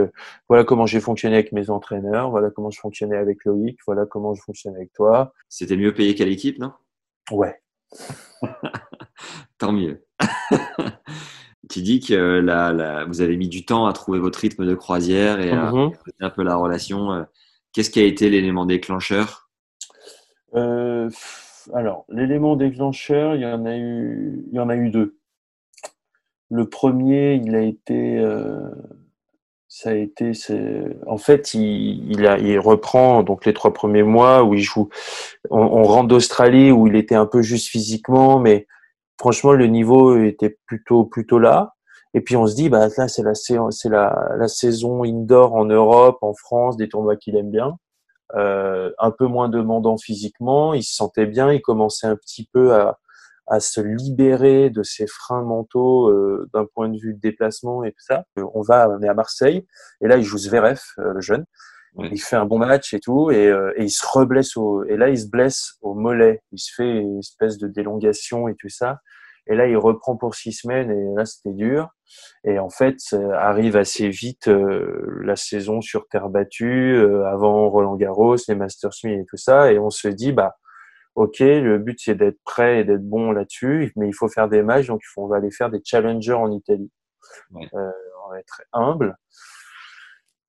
[0.50, 4.34] voilà comment j'ai fonctionné avec mes entraîneurs, voilà comment je fonctionnais avec Loïc, voilà comment
[4.34, 5.34] je fonctionne avec toi.
[5.50, 6.72] C'était mieux payé qu'à l'équipe, non?
[7.32, 7.62] Ouais.
[9.58, 10.06] Tant mieux.
[11.70, 14.76] tu dis que la, la, vous avez mis du temps à trouver votre rythme de
[14.76, 15.92] croisière et à Mhm.
[16.22, 17.12] un peu la relation.
[17.14, 17.24] euh,
[17.74, 19.50] Qu'est-ce qui a été l'élément déclencheur?
[20.56, 21.10] Euh,
[21.74, 25.18] alors, l'élément déclencheur, il y en a eu, il y en a eu deux.
[26.52, 28.70] Le premier, il a été, euh,
[29.68, 34.04] ça a été, c'est, en fait, il, il a, il reprend donc les trois premiers
[34.04, 34.90] mois où il joue.
[35.50, 38.68] On, on rentre d'Australie où il était un peu juste physiquement, mais
[39.20, 41.74] franchement, le niveau était plutôt, plutôt là.
[42.14, 45.66] Et puis on se dit, bah là, c'est la, c'est la, la saison indoor en
[45.66, 47.78] Europe, en France, des tournois qu'il aime bien
[48.34, 52.74] euh, un peu moins demandant physiquement, il se sentait bien, il commençait un petit peu
[52.74, 53.00] à,
[53.48, 57.92] à se libérer de ses freins mentaux euh, d'un point de vue de déplacement et
[57.92, 58.26] tout ça.
[58.40, 59.66] Euh, On va, on est à Marseille,
[60.02, 61.46] et là il joue Zverev, euh, le jeune.
[61.96, 62.10] Ouais.
[62.12, 64.98] Il fait un bon match et tout, et, euh, et il se reblesse au, et
[64.98, 66.42] là il se blesse au mollet.
[66.52, 69.00] Il se fait une espèce de délongation et tout ça.
[69.48, 71.90] Et là, il reprend pour six semaines et là, c'était dur.
[72.44, 72.98] Et en fait,
[73.34, 78.92] arrive assez vite euh, la saison sur terre battue, euh, avant Roland Garros, les Masters
[79.04, 79.72] 1000 et tout ça.
[79.72, 80.56] Et on se dit, bah,
[81.16, 84.64] ok, le but c'est d'être prêt et d'être bon là-dessus, mais il faut faire des
[84.64, 86.92] matchs, donc il faut, on va aller faire des challengers en Italie.
[87.52, 87.68] Ouais.
[87.74, 87.92] Euh,
[88.26, 89.16] on va être humble.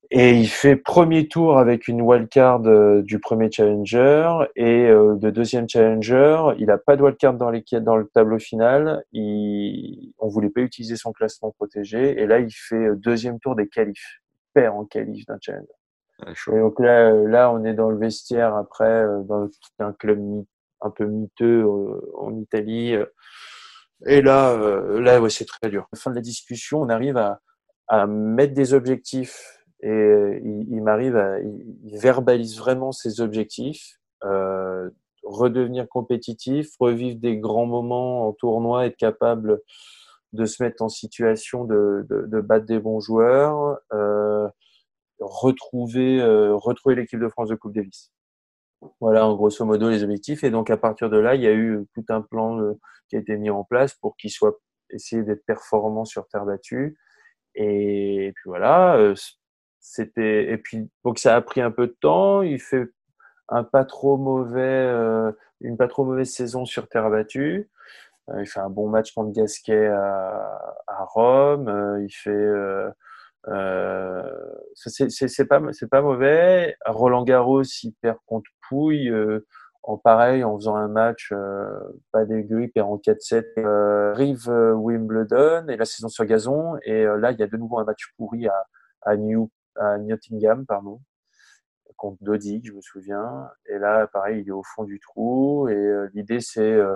[0.09, 5.29] Et il fait premier tour avec une wildcard euh, du premier challenger et euh, de
[5.29, 6.53] deuxième challenger.
[6.59, 9.03] Il n'a pas de wildcard dans, les, dans le tableau final.
[9.11, 12.21] Il, on voulait pas utiliser son classement protégé.
[12.21, 14.21] Et là, il fait euh, deuxième tour des qualifs.
[14.31, 15.67] Il perd en qualif d'un challenger.
[16.33, 16.55] Chaud.
[16.55, 19.49] Et donc là, là, on est dans le vestiaire après, dans
[19.79, 20.19] un club
[20.81, 22.95] un peu miteux euh, en Italie.
[24.05, 25.83] Et là, euh, là, ouais, c'est très dur.
[25.83, 27.39] À la fin de la discussion, on arrive à,
[27.87, 33.99] à mettre des objectifs et euh, il, il m'arrive à, il, verbalise vraiment ses objectifs,
[34.23, 34.89] euh,
[35.23, 39.61] redevenir compétitif, revivre des grands moments en tournoi, être capable
[40.33, 44.47] de se mettre en situation de, de, de battre des bons joueurs, euh,
[45.19, 48.11] retrouver, euh, retrouver l'équipe de France de Coupe Davis.
[48.99, 50.43] Voilà, en grosso modo, les objectifs.
[50.43, 52.73] Et donc, à partir de là, il y a eu tout un plan euh,
[53.09, 54.57] qui a été mis en place pour qu'il soit
[54.91, 56.97] essayé d'être performant sur terre battue.
[57.55, 59.15] Et puis voilà, euh,
[59.91, 60.51] c'était.
[60.51, 62.41] Et puis, donc, ça a pris un peu de temps.
[62.41, 62.87] Il fait
[63.49, 65.31] un pas trop mauvais, euh,
[65.61, 67.69] une pas trop mauvaise saison sur terre battue.
[68.29, 71.69] Euh, il fait un bon match contre Gasquet à, Rome.
[71.69, 72.47] Euh, il fait.
[74.75, 76.75] C'est pas c'est pas mauvais.
[76.85, 79.11] Roland Garros, il perd contre Pouille.
[79.83, 81.33] en pareil, en faisant un match
[82.11, 83.45] pas dégueu, il perd en 4-7.
[83.57, 86.77] Euh, arrive euh, Wimbledon et la saison sur gazon.
[86.83, 88.65] Et là, il y a de nouveau un match pourri à,
[89.01, 89.49] à, New,
[89.79, 91.01] à Nottingham, pardon,
[91.97, 93.49] contre Dodig, je me souviens.
[93.67, 95.67] Et là, pareil, il est au fond du trou.
[95.67, 96.95] Et euh, l'idée, c'est euh,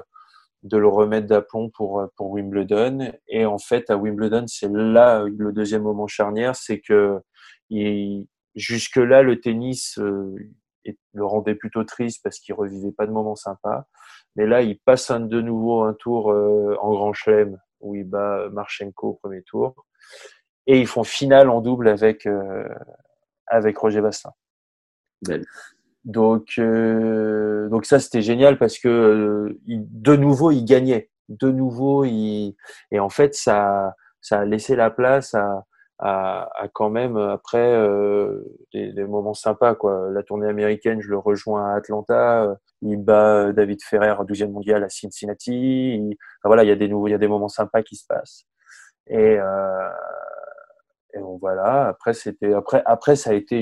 [0.64, 3.12] de le remettre d'aplomb pour, euh, pour Wimbledon.
[3.28, 7.20] Et en fait, à Wimbledon, c'est là le deuxième moment charnière, c'est que
[8.56, 13.86] jusque-là, le tennis le rendait plutôt triste parce qu'il revivait pas de moments sympas.
[14.36, 19.10] Mais là, il passe de nouveau un tour en Grand Chelem où il bat Marchenko
[19.10, 19.86] au premier tour.
[20.68, 22.68] Et ils font finale en double avec, euh,
[23.48, 24.32] avec Roger Bastin.
[25.26, 25.46] Belle.
[26.06, 31.10] Donc, euh, donc ça, c'était génial parce que euh, il- de nouveau, il gagnait.
[31.30, 32.56] De nouveau, il...
[32.92, 35.66] et en fait, ça, ça a laissé la place à,
[36.00, 37.78] à, à quand même, après,
[38.74, 39.76] des, des moments sympas.
[39.76, 40.10] Quoi.
[40.12, 42.56] La tournée américaine, je le rejoins à Atlanta.
[42.82, 45.54] Il bat David Ferrer, 12e mondial à Cincinnati.
[45.96, 47.96] Il- enfin, voilà, il y a des nouveaux, il y a des moments sympas qui
[47.96, 48.46] se passent.
[49.08, 49.90] Et, euh,
[51.14, 51.88] et bon, voilà.
[51.88, 53.62] Après, c'était, après, après, ça a été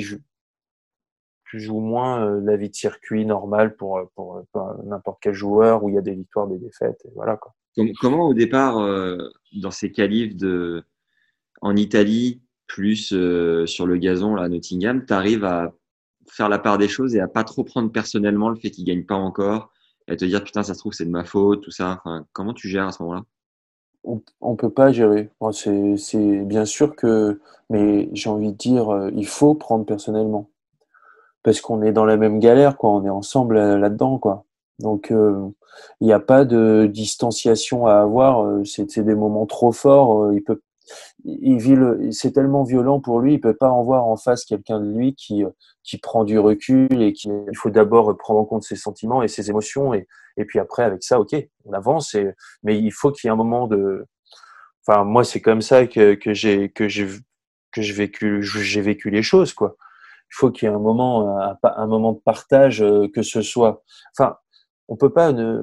[1.43, 5.83] plus ou moins euh, la vie de circuit normale pour, pour, pour n'importe quel joueur
[5.83, 7.01] où il y a des victoires, des défaites.
[7.15, 7.39] Voilà,
[7.99, 10.83] Comment au départ, euh, dans ces qualifs de,
[11.61, 15.73] en Italie, plus euh, sur le gazon là, à Nottingham, tu arrives à
[16.29, 19.05] faire la part des choses et à pas trop prendre personnellement le fait qu'il gagne
[19.05, 19.71] pas encore
[20.07, 22.03] et à te dire putain ça se trouve c'est de ma faute tout ça.
[22.33, 23.23] Comment tu gères à ce moment-là?
[24.09, 25.29] On, on peut pas gérer.
[25.51, 27.39] C'est, bien sûr que,
[27.69, 30.49] mais j'ai envie de dire, euh, il faut prendre personnellement.
[31.43, 32.91] Parce qu'on est dans la même galère, quoi.
[32.91, 34.45] On est ensemble euh, là-dedans, quoi.
[34.79, 35.47] Donc, euh,
[36.01, 38.65] il n'y a pas de distanciation à avoir.
[38.65, 40.33] C'est, des moments trop forts.
[40.33, 40.61] Il peut,
[41.25, 44.45] il vit le- c'est tellement violent pour lui, il peut pas en voir en face
[44.45, 45.49] quelqu'un de lui qui, euh,
[45.83, 49.27] qui prend du recul et qui, il faut d'abord prendre en compte ses sentiments et
[49.27, 50.07] ses émotions et,
[50.37, 52.31] et puis après avec ça, ok, on avance et,
[52.63, 54.05] mais il faut qu'il y ait un moment de,
[54.87, 57.07] Enfin, moi, c'est comme ça que, que j'ai que j'ai
[57.71, 59.75] que j'ai vécu j'ai vécu les choses, quoi.
[60.31, 63.41] Il faut qu'il y ait un moment un, un, moment de partage, euh, que ce
[63.41, 63.83] soit.
[64.17, 64.37] Enfin,
[64.87, 65.61] on peut pas ne,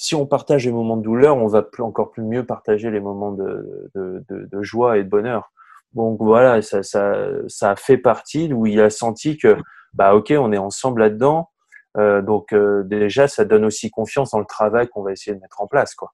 [0.00, 3.00] si on partage les moments de douleur, on va plus, encore plus mieux partager les
[3.00, 5.52] moments de, de, de, de joie et de bonheur.
[5.92, 7.14] Donc voilà, ça, ça,
[7.48, 9.58] ça a fait partie où il a senti que
[9.92, 11.50] bah ok, on est ensemble là-dedans.
[11.98, 15.40] Euh, donc euh, déjà, ça donne aussi confiance dans le travail qu'on va essayer de
[15.42, 16.12] mettre en place, quoi.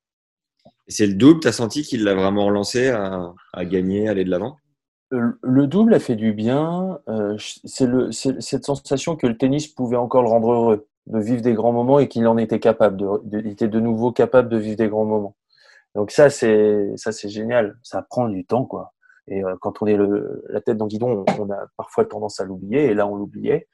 [0.89, 4.13] Et c'est le double, tu as senti qu'il l'a vraiment relancé à, à gagner, à
[4.13, 4.57] aller de l'avant?
[5.11, 6.99] Le double a fait du bien.
[7.09, 7.89] Euh, c'est
[8.41, 11.99] cette sensation que le tennis pouvait encore le rendre heureux, de vivre des grands moments
[11.99, 14.89] et qu'il en était capable, de, de, il était de nouveau capable de vivre des
[14.89, 15.37] grands moments.
[15.95, 17.79] Donc ça, c'est ça, c'est génial.
[17.83, 18.93] Ça prend du temps, quoi.
[19.29, 22.05] Et euh, quand on est le, la tête dans le guidon, on, on a parfois
[22.05, 22.85] tendance à l'oublier.
[22.87, 23.69] Et là, on l'oubliait.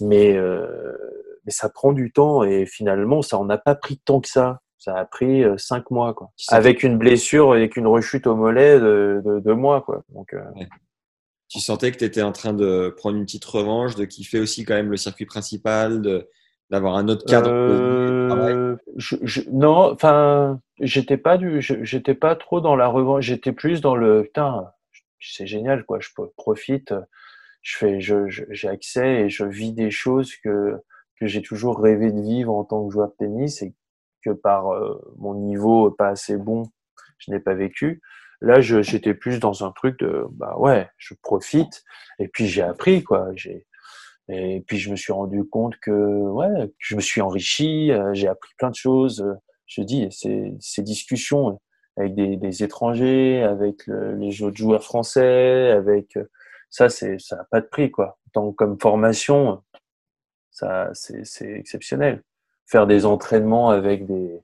[0.00, 0.96] Mais euh,
[1.44, 4.60] mais ça prend du temps et finalement, ça en a pas pris tant que ça.
[4.78, 6.30] Ça a pris euh, cinq mois, quoi.
[6.48, 10.02] Avec une blessure, avec une rechute au mollet de, de deux mois, quoi.
[10.10, 10.42] Donc, euh...
[10.56, 10.68] ouais.
[11.48, 14.64] Tu sentais que tu étais en train de prendre une petite revanche, de kiffer aussi
[14.64, 16.28] quand même le circuit principal, de
[16.70, 18.76] d'avoir un autre cadre euh,
[19.52, 23.24] non, enfin, j'étais pas du, j'étais pas trop dans la revanche.
[23.24, 24.70] J'étais plus dans le putain.
[25.20, 25.98] C'est génial, quoi.
[26.00, 26.94] Je profite.
[27.62, 30.76] Je fais, je, j'ai accès et je vis des choses que
[31.18, 33.72] que j'ai toujours rêvé de vivre en tant que joueur de tennis et
[34.24, 36.64] que par euh, mon niveau pas assez bon,
[37.18, 38.02] je n'ai pas vécu.
[38.40, 41.84] Là, j'étais plus dans un truc de, bah ouais, je profite
[42.18, 43.28] et puis j'ai appris quoi.
[43.34, 43.66] J'ai
[44.28, 48.28] et puis je me suis rendu compte que ouais, je me suis enrichi, euh, j'ai
[48.28, 49.24] appris plein de choses.
[49.66, 51.60] Je dis, ces, discussions
[51.96, 56.18] avec des, étrangers, avec le, les autres joueurs français, avec
[56.70, 58.18] ça, c'est ça n'a pas de prix quoi.
[58.32, 59.62] Tant comme formation,
[60.50, 62.22] ça c'est exceptionnel.
[62.66, 64.40] Faire des entraînements avec des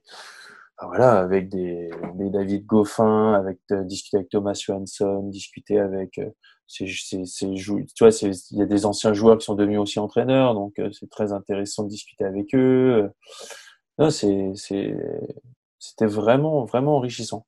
[0.81, 6.29] voilà, avec des, David Goffin, euh, discuter avec Thomas Johansson, discuter avec euh,
[6.71, 9.99] ces, ces, ces tu vois, il y a des anciens joueurs qui sont devenus aussi
[9.99, 13.09] entraîneurs, donc euh, c'est très intéressant de discuter avec eux.
[13.97, 14.95] Non, c'est, c'est,
[15.79, 17.45] c'était vraiment, vraiment enrichissant.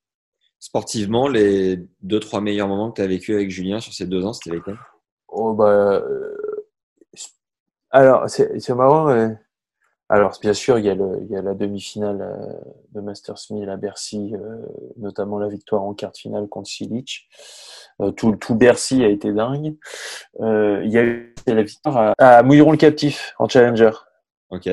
[0.59, 4.25] Sportivement, les deux, trois meilleurs moments que tu as vécu avec Julien sur ces deux
[4.25, 4.77] ans, c'était lesquels?
[5.29, 6.35] Oh, bah, euh,
[7.89, 9.35] alors, c'est, c'est marrant.
[10.13, 12.53] Alors, bien sûr, il y a, le, il y a la demi-finale euh,
[12.91, 14.57] de Masters 1000 à Bercy, euh,
[14.97, 17.27] notamment la victoire en quart de finale contre Silic.
[17.99, 19.75] Euh, tout, tout Bercy a été dingue.
[20.39, 23.89] Euh, il y a eu la victoire à, à Mouilleron le Captif en Challenger.
[24.51, 24.69] Ok.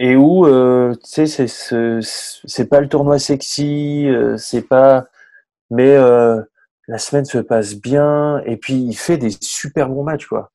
[0.00, 4.06] Et où, euh, tu sais, c'est, c'est pas le tournoi sexy,
[4.36, 5.06] c'est pas.
[5.70, 10.50] Mais la semaine se passe bien, et puis il fait des super bons matchs, quoi.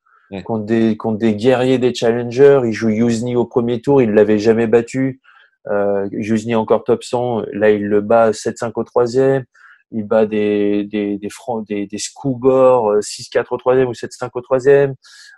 [0.46, 2.62] Contre, des, contre des guerriers des challengers.
[2.66, 5.22] Il joue Yuzni au premier tour, il l'avait jamais battu.
[5.68, 9.46] Euh, Yuzni encore top 100, là il le bat 7-5 au troisième.
[9.92, 11.30] Il bat des des des
[11.68, 14.94] des, des Skugor 6-4 au troisième ou 7-5 au troisième.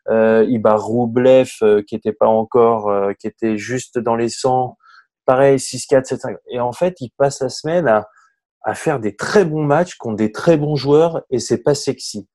[0.10, 4.30] Euh, il bat Roublev euh, qui était pas encore, euh, qui était juste dans les
[4.30, 4.78] 100.
[5.26, 6.36] Pareil 6-4, 7-5.
[6.50, 8.08] Et en fait, il passe la semaine à
[8.64, 12.28] à faire des très bons matchs contre des très bons joueurs et c'est pas sexy.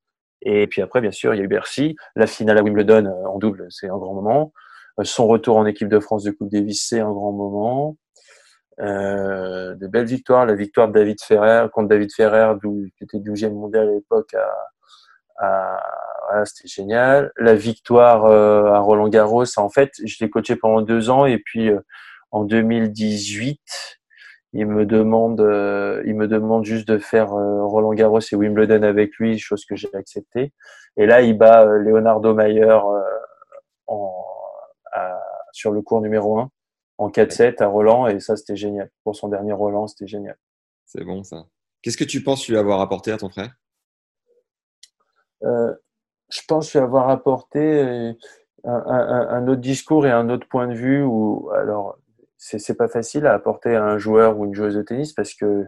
[0.42, 1.96] Et puis après, bien sûr, il y a eu Bercy.
[2.14, 4.52] La finale à Wimbledon euh, en double, c'est un grand moment.
[5.00, 7.96] Euh, son retour en équipe de France de Coupe Davis, c'est un grand moment.
[8.80, 10.44] Euh, de belles victoires.
[10.44, 15.46] La victoire de David Ferrer contre David Ferrer, qui était 12e mondial à l'époque, à,
[15.46, 15.80] à,
[16.28, 17.32] voilà, c'était génial.
[17.38, 21.38] La victoire euh, à Roland Garros, en fait, je l'ai coaché pendant deux ans et
[21.38, 21.80] puis euh,
[22.32, 23.60] en 2018,
[24.52, 28.82] il me demande, euh, il me demande juste de faire euh, Roland Garros et Wimbledon
[28.82, 30.52] avec lui, chose que j'ai acceptée.
[30.96, 32.78] Et là, il bat euh, Leonardo Mayer
[33.86, 34.24] en,
[34.92, 35.20] à,
[35.52, 36.50] sur le cours numéro 1
[36.98, 38.90] en 4-7 à Roland, et ça, c'était génial.
[39.04, 40.38] Pour son dernier Roland, c'était génial.
[40.86, 41.44] C'est bon, ça.
[41.82, 43.52] Qu'est-ce que tu penses lui avoir apporté à ton frère?
[45.42, 47.80] Je pense lui avoir apporté
[48.64, 51.04] un, un, un, autre discours et un autre point de vue.
[51.04, 51.98] Où, alors,
[52.38, 55.64] c'est pas facile à apporter à un joueur ou une joueuse de tennis parce que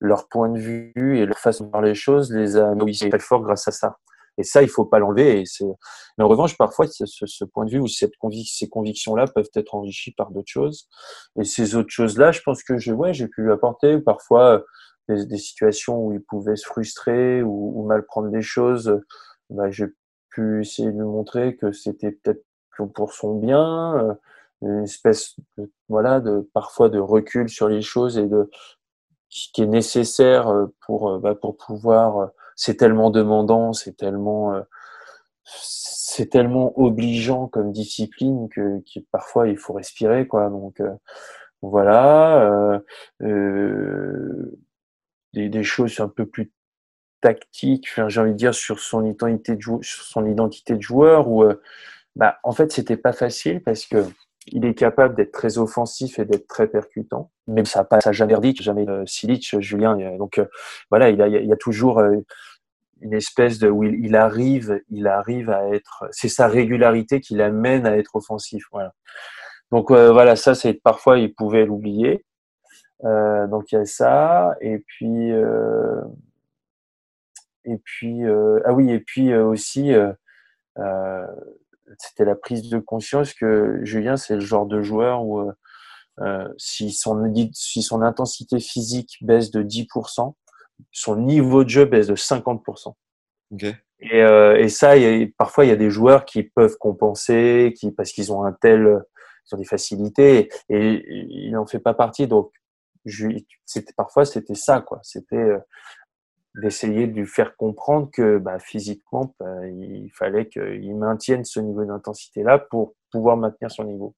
[0.00, 3.18] leur point de vue et leur façon de voir les choses les a nourris très
[3.18, 3.96] fort grâce à ça.
[4.38, 5.44] Et ça, il faut pas l'enlever.
[6.18, 8.12] Mais en revanche, parfois, ce, ce, point de vue ou cette
[8.46, 10.88] ces convictions-là peuvent être enrichies par d'autres choses.
[11.40, 13.98] Et ces autres choses-là, je pense que j'ai ouais, j'ai pu lui apporter.
[13.98, 14.62] Parfois,
[15.08, 19.00] des, des, situations où il pouvait se frustrer ou, ou mal prendre les choses,
[19.48, 19.86] bah, j'ai
[20.30, 22.44] pu essayer de lui montrer que c'était peut-être
[22.94, 24.18] pour son bien
[24.62, 28.50] une espèce de, voilà de parfois de recul sur les choses et de
[29.30, 30.50] qui est nécessaire
[30.80, 34.54] pour bah, pour pouvoir c'est tellement demandant c'est tellement
[35.46, 40.48] c'est tellement obligeant comme discipline que, parfois il faut respirer quoi.
[40.48, 40.94] Donc euh,
[41.62, 42.78] voilà euh,
[43.22, 44.58] euh,
[45.34, 46.52] des, des choses un peu plus
[47.20, 50.82] tactiques, enfin, j'ai envie de dire sur son identité de joueur, sur son identité de
[50.82, 51.60] joueur euh,
[52.14, 54.04] bah, en fait c'était pas facile parce que
[54.48, 58.38] il est capable d'être très offensif et d'être très percutant, mais ça pas ça jamais
[58.40, 59.96] dit, jamais euh, Silic, Julien.
[60.16, 60.46] Donc euh,
[60.90, 62.16] voilà, il, y a toujours euh,
[63.00, 66.04] une espèce de où il, arrive, il arrive à être.
[66.12, 68.64] C'est sa régularité qui l'amène à être offensif.
[68.72, 68.94] Voilà.
[69.72, 72.24] Donc euh, voilà, ça c'est parfois il pouvait l'oublier.
[73.02, 75.30] Donc il y a ça et puis
[77.64, 78.22] et puis
[78.64, 79.92] ah oui et puis aussi
[81.98, 85.52] c'était la prise de conscience que Julien, c'est le genre de joueur où euh,
[86.20, 90.34] euh si, son, si son intensité physique baisse de 10%,
[90.92, 92.94] son niveau de jeu baisse de 50%.
[93.52, 93.74] Okay.
[94.00, 97.72] Et, euh, et ça, y a, parfois, il y a des joueurs qui peuvent compenser,
[97.78, 99.02] qui parce qu'ils ont un tel,
[99.46, 102.26] ils ont des facilités, et, et il n'en fait pas partie.
[102.26, 102.52] Donc,
[103.64, 105.00] c'était parfois c'était ça, quoi.
[105.02, 105.58] C'était euh,
[106.56, 111.84] d'essayer de lui faire comprendre que bah, physiquement, bah, il fallait qu'il maintienne ce niveau
[111.84, 114.14] d'intensité-là pour pouvoir maintenir son niveau.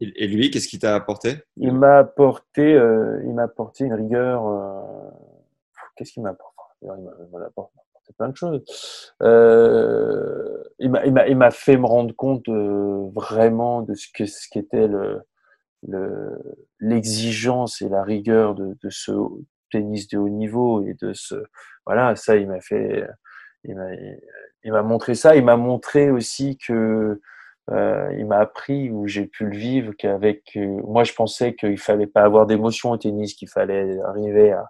[0.00, 1.36] Et lui, qu'est-ce qu'il t'a apporté?
[1.56, 4.46] Il m'a apporté, euh, il m'a apporté une rigueur.
[4.46, 5.10] Euh...
[5.96, 6.62] Qu'est-ce qu'il m'a apporté?
[6.82, 6.88] Il
[7.32, 7.72] m'a apporté
[8.18, 8.62] plein de choses.
[9.22, 10.62] Euh...
[10.78, 14.86] il m'a, il m'a fait me rendre compte euh, vraiment de ce que ce qu'était
[14.86, 15.22] le,
[15.88, 16.38] le,
[16.78, 19.12] l'exigence et la rigueur de, de ce
[19.76, 21.34] tennis de haut niveau et de ce
[21.84, 23.06] voilà ça il m'a fait
[24.66, 25.36] il m'a montré ça.
[25.36, 27.20] Il m'a montré aussi que
[27.70, 31.78] euh, il m'a appris où j'ai pu le vivre qu'avec euh, moi je pensais qu'il
[31.78, 34.68] fallait pas avoir d'émotion au tennis qu'il fallait arriver à,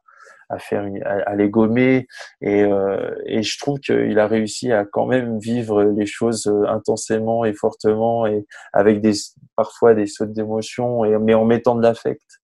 [0.49, 2.07] à faire une, à, les gommer.
[2.41, 7.45] Et, euh, et je trouve qu'il a réussi à quand même vivre les choses intensément
[7.45, 9.13] et fortement et avec des
[9.57, 12.41] parfois des sautes d'émotion et mais en mettant de l'affect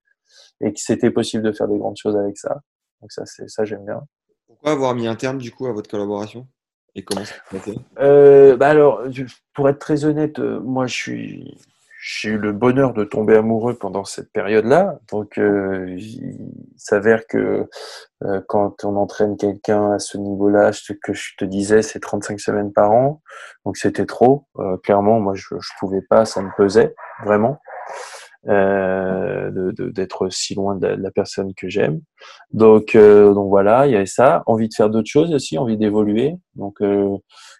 [0.62, 2.60] et que c'était possible de faire des grandes choses avec ça.
[3.00, 4.00] Donc ça, c'est ça j'aime bien.
[4.46, 6.46] Pourquoi avoir mis un terme du coup à votre collaboration?
[6.94, 9.02] Et comment ça s'est euh, bah alors,
[9.54, 11.58] pour être très honnête, euh, moi je suis
[12.04, 14.98] j'ai eu le bonheur de tomber amoureux pendant cette période-là.
[15.12, 16.36] Donc, euh, il
[16.76, 17.68] s'avère que
[18.24, 22.40] euh, quand on entraîne quelqu'un à ce niveau-là, ce que je te disais, c'est 35
[22.40, 23.22] semaines par an.
[23.64, 24.48] Donc, c'était trop.
[24.58, 26.92] Euh, clairement, moi, je, je pouvais pas, ça me pesait
[27.24, 27.60] vraiment
[28.49, 29.51] euh,
[29.93, 32.01] d'être de, si loin de, de, la personne que j'aime.
[32.53, 34.43] Donc, euh, donc voilà, il y avait ça.
[34.47, 36.36] Envie de faire d'autres choses aussi, envie d'évoluer.
[36.55, 37.16] Donc euh,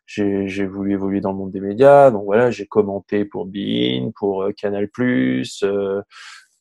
[0.07, 2.11] j'ai voulu évoluer dans le monde des médias.
[2.11, 4.89] Donc voilà, j'ai commenté pour Bein, pour euh, Canal+,
[5.63, 6.03] euh,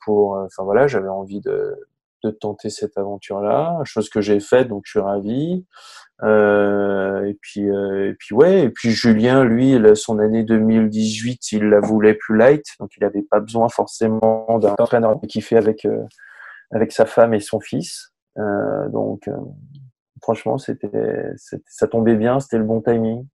[0.06, 1.76] pour, enfin voilà, j'avais envie de,
[2.24, 5.66] de tenter cette aventure-là, chose que j'ai faite, donc je suis ravi.
[6.24, 11.64] Euh, et puis, euh, et puis ouais, et puis Julien, lui, son année 2018, il
[11.70, 15.86] la voulait plus light, donc il n'avait pas besoin forcément d'un entraîneur qui fait avec
[15.86, 16.04] euh,
[16.72, 18.12] avec sa femme et son fils.
[18.38, 19.36] Euh, donc, euh,
[20.22, 20.90] franchement, c'était,
[21.68, 23.28] ça tombait bien, c'était le bon timing.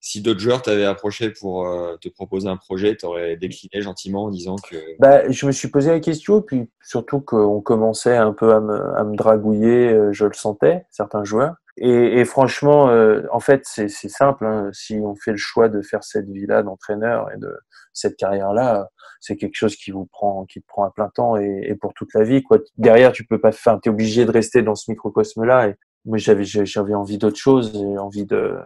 [0.00, 4.30] Si d'autres joueurs t'avaient approché pour euh, te proposer un projet, t'aurais décliné gentiment en
[4.30, 4.76] disant que.
[5.00, 8.96] Bah, je me suis posé la question, puis surtout qu'on commençait un peu à me,
[8.96, 11.56] à me dragouiller, je le sentais, certains joueurs.
[11.80, 14.44] Et, et, franchement, euh, en fait, c'est simple.
[14.46, 14.70] Hein.
[14.72, 17.52] Si on fait le choix de faire cette vie-là d'entraîneur et de
[17.92, 18.88] cette carrière-là,
[19.20, 21.94] c'est quelque chose qui vous prend, qui te prend à plein temps et, et, pour
[21.94, 22.42] toute la vie.
[22.42, 22.58] Quoi.
[22.76, 23.80] Derrière, tu peux pas faire.
[23.80, 25.68] T'es obligé de rester dans ce microcosme-là.
[25.68, 25.74] Et
[26.04, 28.56] moi, j'avais j'avais envie d'autre chose et envie de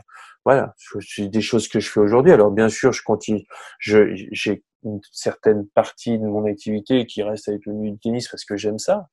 [0.44, 0.74] voilà,
[1.18, 2.32] des choses que je fais aujourd'hui.
[2.32, 3.44] Alors bien sûr, je continue.
[3.78, 8.78] J'ai une certaine partie de mon activité qui reste avec le tennis parce que j'aime
[8.78, 9.08] ça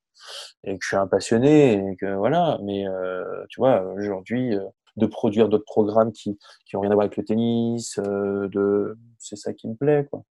[0.63, 2.59] et que je suis un passionné et que voilà.
[2.63, 4.65] Mais euh, tu vois, aujourd'hui, euh,
[4.97, 8.97] de produire d'autres programmes qui qui ont rien à voir avec le tennis, euh, de
[9.17, 10.23] c'est ça qui me plaît quoi.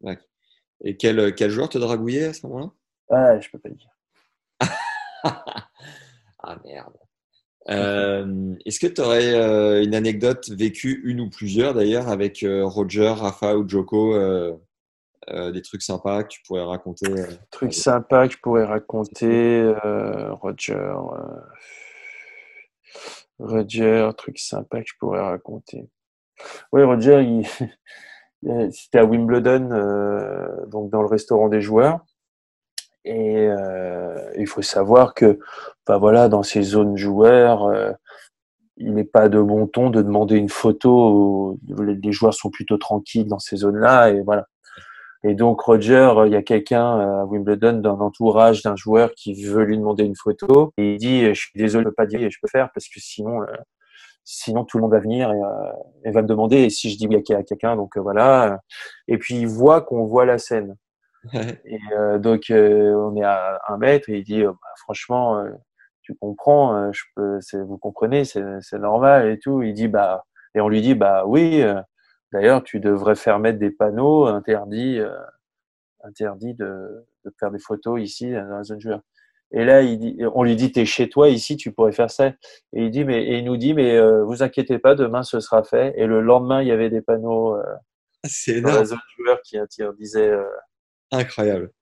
[0.00, 0.18] Ouais.
[0.82, 2.70] Et quel quel joueur te dragouillait à ce moment-là?
[3.10, 3.90] Ah, je peux pas le dire.
[6.42, 6.96] ah merde.
[7.68, 12.64] Euh, Est-ce que tu aurais euh, une anecdote vécue, une ou plusieurs d'ailleurs, avec euh,
[12.64, 14.14] Roger, Rafa ou Joko
[15.28, 17.12] des trucs sympas que tu pourrais raconter
[17.50, 19.72] Trucs sympas que je pourrais raconter,
[20.40, 20.92] Roger.
[23.38, 25.88] Roger, trucs sympas que je pourrais raconter.
[26.72, 27.46] Oui, Roger, il...
[28.72, 32.00] c'était à Wimbledon, donc dans le restaurant des joueurs.
[33.04, 35.38] Et euh, il faut savoir que,
[35.86, 37.92] enfin voilà, dans ces zones joueurs, euh,
[38.76, 41.58] il n'est pas de bon ton de demander une photo.
[41.66, 44.46] Les joueurs sont plutôt tranquilles dans ces zones-là, et voilà.
[45.24, 49.64] Et donc Roger, il y a quelqu'un à Wimbledon d'un entourage d'un joueur qui veut
[49.64, 52.38] lui demander une photo, et il dit "Je suis désolé, je peux pas dire, je
[52.42, 53.46] peux faire parce que sinon." Euh,
[54.24, 55.72] sinon tout le monde va venir et, euh,
[56.04, 58.60] et, va me demander et si je dis oui à quelqu'un donc euh, voilà
[59.08, 60.76] et puis il voit qu'on voit la scène
[61.64, 65.38] Et euh, donc, euh, on est à un mètre et il dit, euh, bah, franchement,
[65.38, 65.50] euh,
[66.02, 69.62] tu comprends, euh, je peux, vous comprenez, c'est c'est normal et tout.
[69.62, 71.80] Il dit, bah, et on lui dit, bah oui, euh,
[72.32, 75.10] d'ailleurs, tu devrais faire mettre des panneaux interdits, euh,
[76.04, 79.00] interdits de, de faire des photos ici dans la zone joueur.
[79.52, 82.28] Et là, il dit, on lui dit, t'es chez toi ici, tu pourrais faire ça.
[82.28, 82.34] Et
[82.84, 85.64] il dit, mais, et il nous dit, mais euh, vous inquiétez pas, demain ce sera
[85.64, 85.92] fait.
[85.96, 87.62] Et le lendemain, il y avait des panneaux euh,
[88.62, 90.28] dans la zone joueur qui interdisaient.
[90.30, 90.44] euh,
[91.10, 91.72] Incroyable.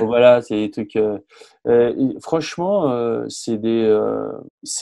[0.00, 0.96] Voilà, c'est des trucs.
[0.96, 1.18] euh,
[1.66, 3.86] euh, franchement, euh, c'est des,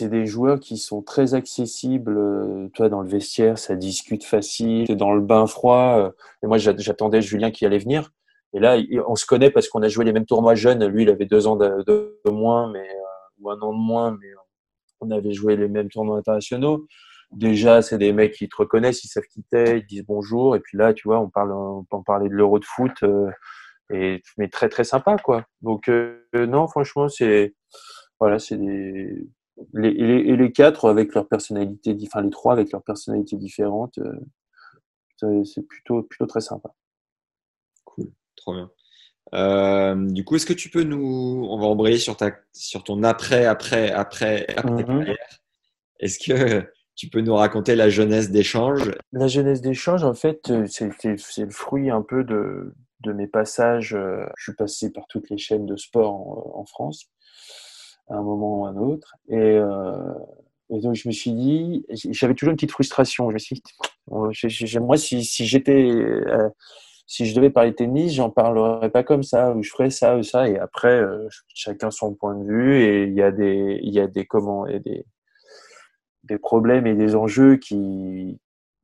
[0.00, 2.70] des joueurs qui sont très accessibles.
[2.74, 4.86] toi, dans le vestiaire, ça discute facile.
[4.96, 6.12] Dans le bain froid.
[6.42, 8.10] et moi, j'a- j'attendais Julien qui allait venir.
[8.54, 10.86] Et là, on se connaît parce qu'on a joué les mêmes tournois jeunes.
[10.86, 12.86] Lui, il avait deux ans de, moins, mais
[13.40, 14.28] ou un an de moins, mais
[15.00, 16.86] on avait joué les mêmes tournois internationaux.
[17.32, 20.56] Déjà, c'est des mecs qui te reconnaissent, ils savent qui t'es, ils disent bonjour.
[20.56, 23.04] Et puis là, tu vois, on parle, on peut en parler de l'Euro de foot.
[23.90, 27.54] Et mais très très sympa quoi donc euh, non franchement c'est
[28.20, 29.26] voilà c'est des
[29.72, 35.44] les, les, les quatre avec leur personnalité enfin les trois avec leur personnalité différente euh,
[35.44, 36.70] c'est- plutôt plutôt très sympa
[37.84, 38.70] Cool, trop bien.
[39.34, 43.02] Euh, du coup, est-ce que tu peux nous, on va embrayer sur ta, sur ton
[43.02, 44.86] après, après, après, après Mhm.
[44.86, 45.28] carrière.
[46.00, 48.92] Est-ce que tu peux nous raconter la jeunesse d'échange?
[49.12, 50.86] La jeunesse d'échange en fait euh, c'est
[51.44, 55.38] le fruit un peu de de mes passages euh, je suis passé par toutes les
[55.38, 57.06] chaînes de sport en, France
[58.08, 59.92] à un moment ou à un autre et euh,
[60.70, 64.96] donc je me suis dit j'avais toujours une petite frustration je me suis dit moi
[64.96, 66.48] si j'étais euh,
[67.10, 70.22] si je devais parler tennis, j'en parlerais pas comme ça, ou je ferais ça ou
[70.22, 70.46] ça.
[70.46, 71.02] Et après,
[71.54, 72.82] chacun son point de vue.
[72.82, 75.06] Et il y a des, il y a des comment, et des,
[76.24, 78.38] des problèmes et des enjeux qui,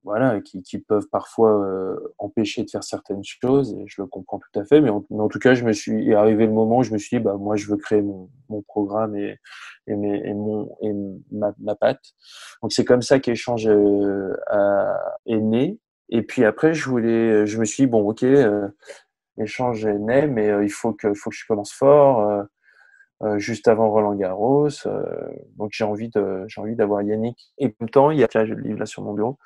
[0.04, 3.74] voilà, qui, qui peuvent parfois euh, empêcher de faire certaines choses.
[3.80, 4.80] Et je le comprends tout à fait.
[4.80, 6.92] Mais en, mais en tout cas, je me suis, est arrivé le moment où je
[6.92, 9.38] me suis dit, bah moi, je veux créer mon, mon programme et,
[9.86, 10.92] et, mes, et mon, et
[11.32, 12.02] ma, ma patte.
[12.62, 14.34] Donc c'est comme ça qu'échange euh,
[15.26, 15.78] est né.
[16.10, 18.68] Et puis après, je voulais, je me suis dit, bon, ok, euh,
[19.36, 22.44] l'échange est né, mais euh, il faut que, faut que je commence fort, euh,
[23.38, 24.68] juste avant Roland Garros.
[24.86, 25.02] euh,
[25.56, 27.38] donc j'ai envie de, j'ai envie d'avoir Yannick.
[27.58, 29.38] Et en même temps, il y a, tiens, j'ai le livre là sur mon bureau.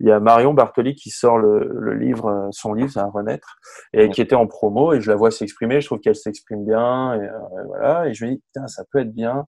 [0.00, 3.10] Il y a Marion Bartoli qui sort le, le livre, euh, son livre, c'est un
[3.10, 3.56] renaître,
[3.92, 4.92] et qui était en promo.
[4.94, 5.80] Et je la vois s'exprimer.
[5.80, 7.14] Je trouve qu'elle s'exprime bien.
[7.14, 8.08] Et, euh, voilà.
[8.08, 9.46] Et je me dis, putain, ça peut être bien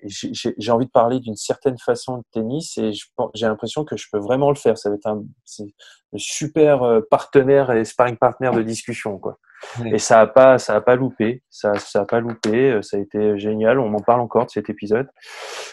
[0.00, 3.46] et j'ai- j'ai j'ai envie de parler d'une certaine façon de tennis et je j'ai
[3.46, 4.76] l'impression que je peux vraiment le faire.
[4.76, 9.38] Ça va être un, c'est un super euh, partenaire et sparring partner de discussion, quoi.
[9.80, 9.94] Ouais.
[9.94, 11.42] Et ça a pas, ça a pas loupé.
[11.50, 12.72] Ça, ça a pas loupé.
[12.72, 13.78] Euh, Ça a été génial.
[13.78, 15.08] On m'en parle encore de cet épisode.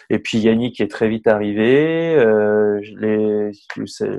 [0.10, 2.16] Et puis Yannick est très vite arrivé.
[2.16, 2.82] Euh,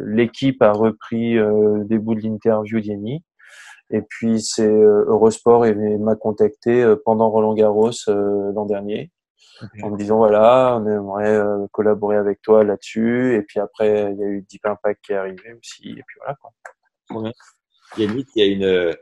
[0.07, 3.25] L'équipe a repris euh, des bouts de l'interview d'Yannick.
[3.91, 9.11] Et puis c'est euh, Eurosport et m'a contacté euh, pendant Roland Garros l'an dernier
[9.83, 13.37] en me disant voilà, on aimerait euh, collaborer avec toi là-dessus.
[13.37, 15.91] Et puis après, il y a eu Deep Impact qui est arrivé aussi.
[15.91, 16.51] Et puis voilà quoi.
[17.99, 18.97] Yannick, il y a une,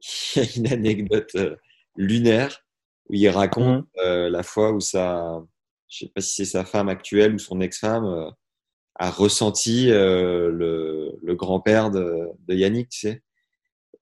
[0.36, 1.56] il y a une anecdote euh,
[1.96, 2.64] lunaire
[3.08, 5.42] où il raconte euh, la fois où sa,
[5.88, 8.30] je sais pas si c'est sa femme actuelle ou son ex-femme, euh,
[8.96, 13.22] a ressenti euh, le, le grand-père de, de Yannick, tu sais.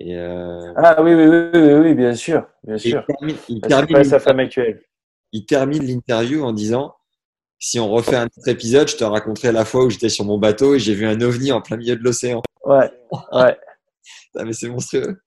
[0.00, 3.04] Et, euh, Ah oui, oui, oui, oui, oui, bien sûr, bien sûr.
[3.08, 4.82] il termine, il termine pas sa femme actuelle.
[5.32, 6.94] il termine l'interview en disant
[7.58, 10.36] si on refait un autre épisode, je te raconterai la fois où j'étais sur mon
[10.36, 12.42] bateau et j'ai vu un ovni en plein milieu de l'océan.
[12.64, 12.90] Ouais,
[13.32, 13.56] ouais.
[14.36, 15.20] Ah, mais c'est monstrueux.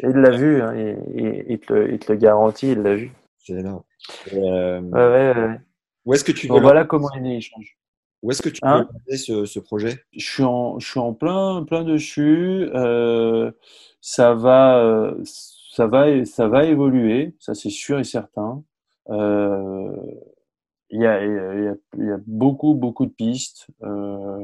[0.00, 0.74] Il l'a vu, hein,
[1.14, 3.12] il, te le, il te le garantit, il l'a vu.
[3.38, 3.82] C'est énorme.
[4.32, 5.60] Euh, Ouais, ouais, ouais.
[6.04, 7.76] Où est-ce que tu veux voilà comment est né l'échange.
[8.22, 10.04] Où est-ce que tu Hein veux ce, ce projet?
[10.12, 12.68] Je suis en, je suis en plein, plein dessus.
[12.74, 13.50] Euh,
[14.00, 18.62] ça va, ça va, ça va évoluer, ça c'est sûr et certain.
[19.10, 19.96] Euh,
[20.90, 21.32] il y a, il
[21.64, 23.66] y a, il y a beaucoup, beaucoup de pistes.
[23.82, 24.38] Euh,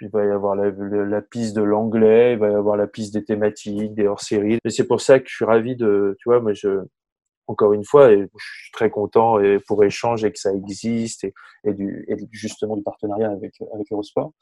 [0.00, 2.86] il va y avoir la, la, la piste de l'anglais, il va y avoir la
[2.86, 4.58] piste des thématiques, des hors-séries.
[4.64, 6.80] Et c'est pour ça que je suis ravi de, tu vois, moi je,
[7.46, 11.24] encore une fois, je suis très content et pour échange et que ça existe
[11.64, 14.32] et, du, et justement du partenariat avec, avec Eurosport.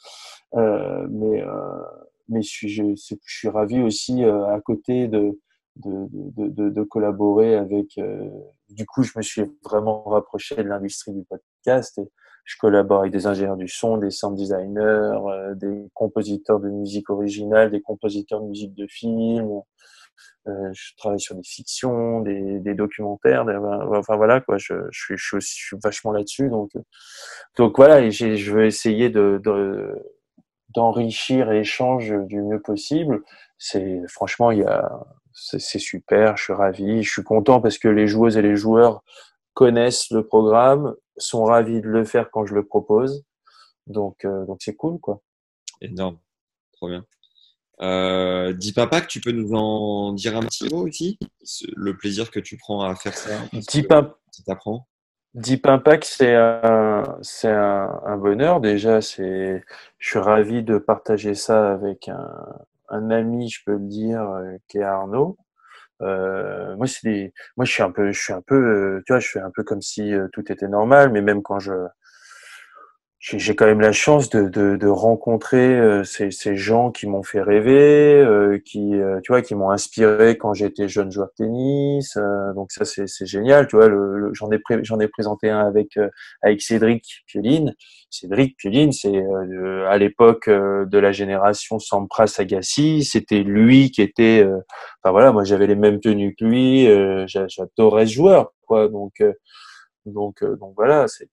[0.55, 1.83] Euh, mais, euh,
[2.29, 2.95] mais je suis, je
[3.25, 5.41] suis ravi aussi euh, à côté de,
[5.77, 7.97] de, de, de, de collaborer avec.
[7.99, 8.29] Euh,
[8.69, 12.09] du coup, je me suis vraiment rapproché de l'industrie du podcast et
[12.49, 17.11] je collabore avec des ingénieurs du son, des sound designers, euh, des compositeurs de musique
[17.11, 19.61] originale, des compositeurs de musique de film.
[20.47, 23.45] Euh, je travaille sur des fictions, des, des documentaires,
[23.91, 24.57] enfin voilà quoi.
[24.57, 26.71] Je, je, suis, je, suis, aussi, je suis vachement là-dessus, donc
[27.59, 28.01] donc voilà.
[28.01, 29.95] Et je veux essayer de, de
[30.75, 33.23] d'enrichir et échange du mieux possible.
[33.59, 34.91] C'est franchement, il y a,
[35.35, 36.39] c'est super.
[36.39, 37.03] Je suis ravi.
[37.03, 39.03] Je suis content parce que les joueuses et les joueurs
[39.53, 43.25] connaissent le programme, sont ravis de le faire quand je le propose.
[43.87, 45.23] Donc, euh, donc c'est cool, quoi.
[45.81, 46.19] Énorme.
[46.73, 47.05] Trop bien.
[47.81, 51.17] Euh, Deep Impact, tu peux nous en dire un petit mot aussi
[51.77, 53.93] Le plaisir que tu prends à faire ça Deep,
[55.35, 58.61] Deep Impact, c'est un, c'est un, un, bonheur.
[58.61, 59.63] Déjà, c'est,
[59.99, 62.29] je suis ravi de partager ça avec un,
[62.89, 65.37] un ami, je peux le dire, euh, qui est Arnaud.
[66.03, 69.13] Euh, moi, c'est des, moi, je suis un peu, je suis un peu, euh, tu
[69.13, 71.73] vois, je fais un peu comme si euh, tout était normal, mais même quand je,
[73.21, 77.25] j'ai quand même la chance de, de, de rencontrer euh, ces, ces, gens qui m'ont
[77.25, 81.45] fait rêver, euh, qui, euh, tu vois, qui m'ont inspiré quand j'étais jeune joueur de
[81.45, 82.17] tennis.
[82.55, 83.89] donc ça, c'est génial, tu vois.
[83.89, 85.99] Le, j'en ai j'en ai présenté un avec
[86.43, 87.75] avec Cédric Pioline.
[88.11, 89.23] Cédric Pioline, c'est
[89.89, 93.05] à l'époque de la génération Sampras Agassi.
[93.05, 94.47] C'était lui qui était,
[95.03, 96.87] enfin voilà, moi j'avais les mêmes tenues que lui.
[97.27, 98.89] J'adorais ce joueur, quoi.
[98.89, 99.21] Donc
[100.13, 101.29] donc, euh, donc voilà, c'est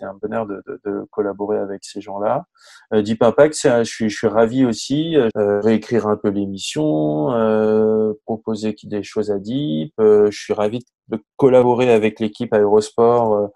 [0.00, 2.46] un, bonheur de, de, de, collaborer avec ces gens-là.
[2.92, 9.02] Euh, Deep Impact, je suis, ravi aussi, euh, réécrire un peu l'émission, euh, proposer des
[9.02, 9.92] choses à Deep.
[10.00, 13.50] Euh, je suis ravi de collaborer avec l'équipe Aérosport,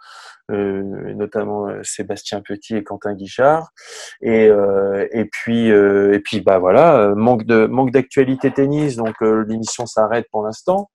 [0.51, 0.83] euh,
[1.15, 3.73] notamment Sébastien Petit et Quentin Guichard.
[4.23, 4.49] Et,
[5.13, 10.45] et puis, et puis, bah voilà, manque de manque d'actualité tennis, donc l'émission s'arrête pour
[10.45, 10.89] l'instant.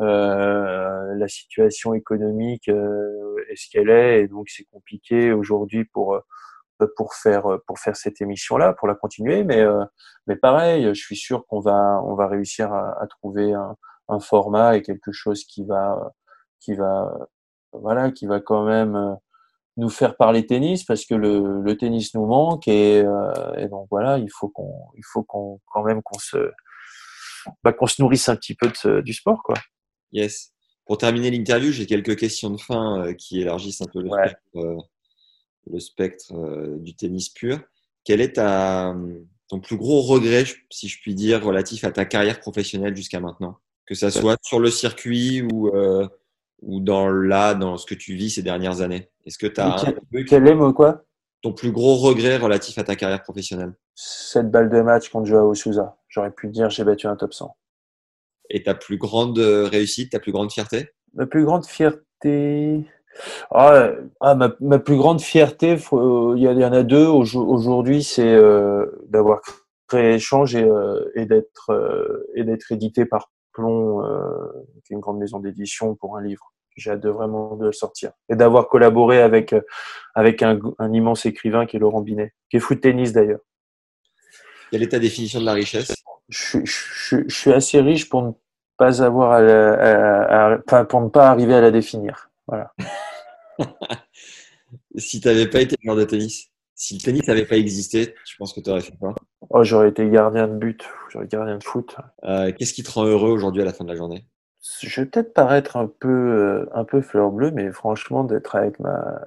[0.00, 6.14] Euh, la situation économique euh, est ce qu'elle est, et donc c'est compliqué aujourd'hui pour
[6.14, 9.42] euh, pour faire pour faire cette émission là, pour la continuer.
[9.44, 9.64] Mais
[10.26, 13.76] mais pareil, je suis sûr qu'on va on va réussir à, à trouver un,
[14.08, 16.12] un, format et quelque chose qui va
[16.60, 17.10] qui va
[17.72, 19.16] voilà qui va quand même
[19.78, 22.98] nous faire parler tennis parce que le, le tennis nous manque et,
[23.56, 26.50] et donc voilà il faut qu'on il faut qu'on quand même qu'on se
[27.64, 29.56] bah, qu'on se nourrisse un petit peu de, du sport quoi.
[30.12, 30.52] Yes.
[30.86, 36.32] Pour terminer l'interview, j'ai quelques questions de fin euh, qui élargissent un peu le spectre,
[36.32, 37.58] euh, euh, du tennis pur.
[38.04, 38.94] Quel est ta,
[39.48, 43.58] ton plus gros regret, si je puis dire, relatif à ta carrière professionnelle jusqu'à maintenant?
[43.84, 45.72] Que ça soit sur le circuit ou,
[46.62, 49.92] ou dans là, dans ce que tu vis ces dernières années Est-ce que tu as.
[50.28, 51.04] Quel, est quoi?
[51.42, 53.74] Ton plus gros regret relatif à ta carrière professionnelle?
[53.96, 55.96] Cette balle de match contre Joao Souza.
[56.08, 57.56] J'aurais pu dire j'ai battu un top 100.
[58.50, 60.88] Et ta plus grande euh, réussite, ta plus grande fierté?
[61.14, 62.86] Ma plus grande fierté.
[63.50, 63.90] Ah,
[64.20, 69.40] ah ma, ma, plus grande fierté, il y, en a deux aujourd'hui, c'est euh, d'avoir
[69.88, 74.02] créé Échange et, euh, et d'être euh, et d'être édité par Plomb,
[74.84, 76.52] qui est une grande maison d'édition pour un livre.
[76.76, 79.54] J'ai hâte de vraiment de le sortir et d'avoir collaboré avec
[80.14, 83.40] avec un, un, immense écrivain qui est Laurent Binet, qui est foot tennis d'ailleurs.
[84.70, 85.94] Quelle est ta définition de la richesse?
[86.28, 88.32] Je, je, je, suis assez riche pour ne
[88.76, 92.30] pas avoir à, à, pour ne pas arriver à la définir.
[92.46, 92.72] Voilà.
[94.96, 98.36] si tu n'avais pas été joueur de tennis, si le tennis n'avait pas existé, tu
[98.36, 99.14] penses que tu aurais fait quoi?
[99.50, 101.96] Oh, J'aurais été gardien de but, j'aurais gardien de foot.
[102.24, 104.26] Euh, Qu'est-ce qui te rend heureux aujourd'hui à la fin de la journée?
[104.82, 108.80] Je vais peut-être paraître un peu, euh, un peu fleur bleue, mais franchement, d'être avec
[108.80, 109.20] ma,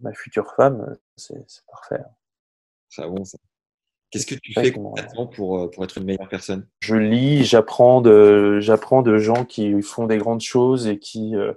[0.00, 1.34] ma future femme, c'est
[1.70, 2.02] parfait.
[2.88, 3.38] C'est bon ça.
[4.10, 6.66] Qu'est-ce que tu fais concrètement pour, euh, pour être une meilleure personne?
[6.80, 11.52] Je lis, j'apprends de, j'apprends de gens qui font des grandes choses et qui, euh,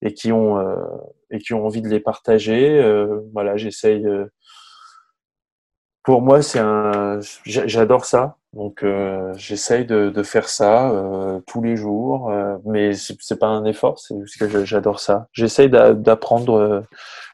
[0.00, 0.76] et qui ont, euh,
[1.30, 2.80] et qui ont envie de les partager.
[3.32, 4.06] voilà, j'essaye.
[6.02, 8.36] Pour moi, c'est un, j'adore ça.
[8.52, 8.84] Donc,
[9.36, 10.92] j'essaye de, de, faire ça
[11.46, 12.32] tous les jours.
[12.64, 15.28] mais c'est pas un effort, c'est juste que j'adore ça.
[15.32, 16.84] J'essaye d'apprendre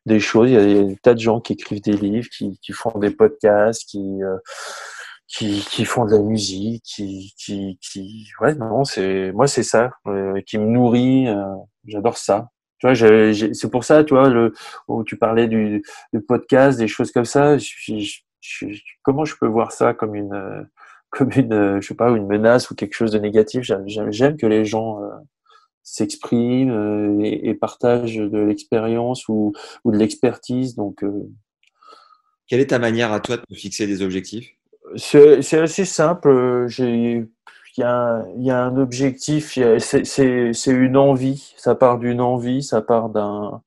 [0.07, 0.51] des choses.
[0.51, 3.11] Il y, a, des tas de gens qui écrivent des livres, qui, qui font des
[3.11, 4.39] podcasts, qui, euh,
[5.29, 8.29] qui, qui, font de la musique, qui, qui, qui...
[8.41, 11.29] ouais, non, c'est moi c'est ça euh, qui me nourrit.
[11.29, 11.45] Euh,
[11.87, 12.49] j'adore ça.
[12.79, 14.53] Tu vois, c'est pour ça, tu vois, le,
[14.87, 15.83] où tu parlais du,
[16.13, 17.57] du podcast, des choses comme ça.
[17.59, 18.21] Je, je,
[19.03, 20.69] comment je peux voir ça comme une,
[21.11, 23.63] comme une, je sais pas, une menace ou quelque chose de négatif?
[23.63, 25.11] J'aime que les gens euh,
[26.33, 29.53] et, et, partage de l'expérience ou,
[29.85, 30.75] ou, de l'expertise.
[30.75, 31.31] Donc, euh,
[32.49, 34.51] quelle est ta manière à toi de fixer des objectifs?
[34.97, 36.67] C'est assez simple.
[36.69, 37.25] J'ai
[37.77, 42.63] il y, a, il y a un objectif, c'est une envie, ça part d'une envie,
[42.63, 43.61] ça part d'un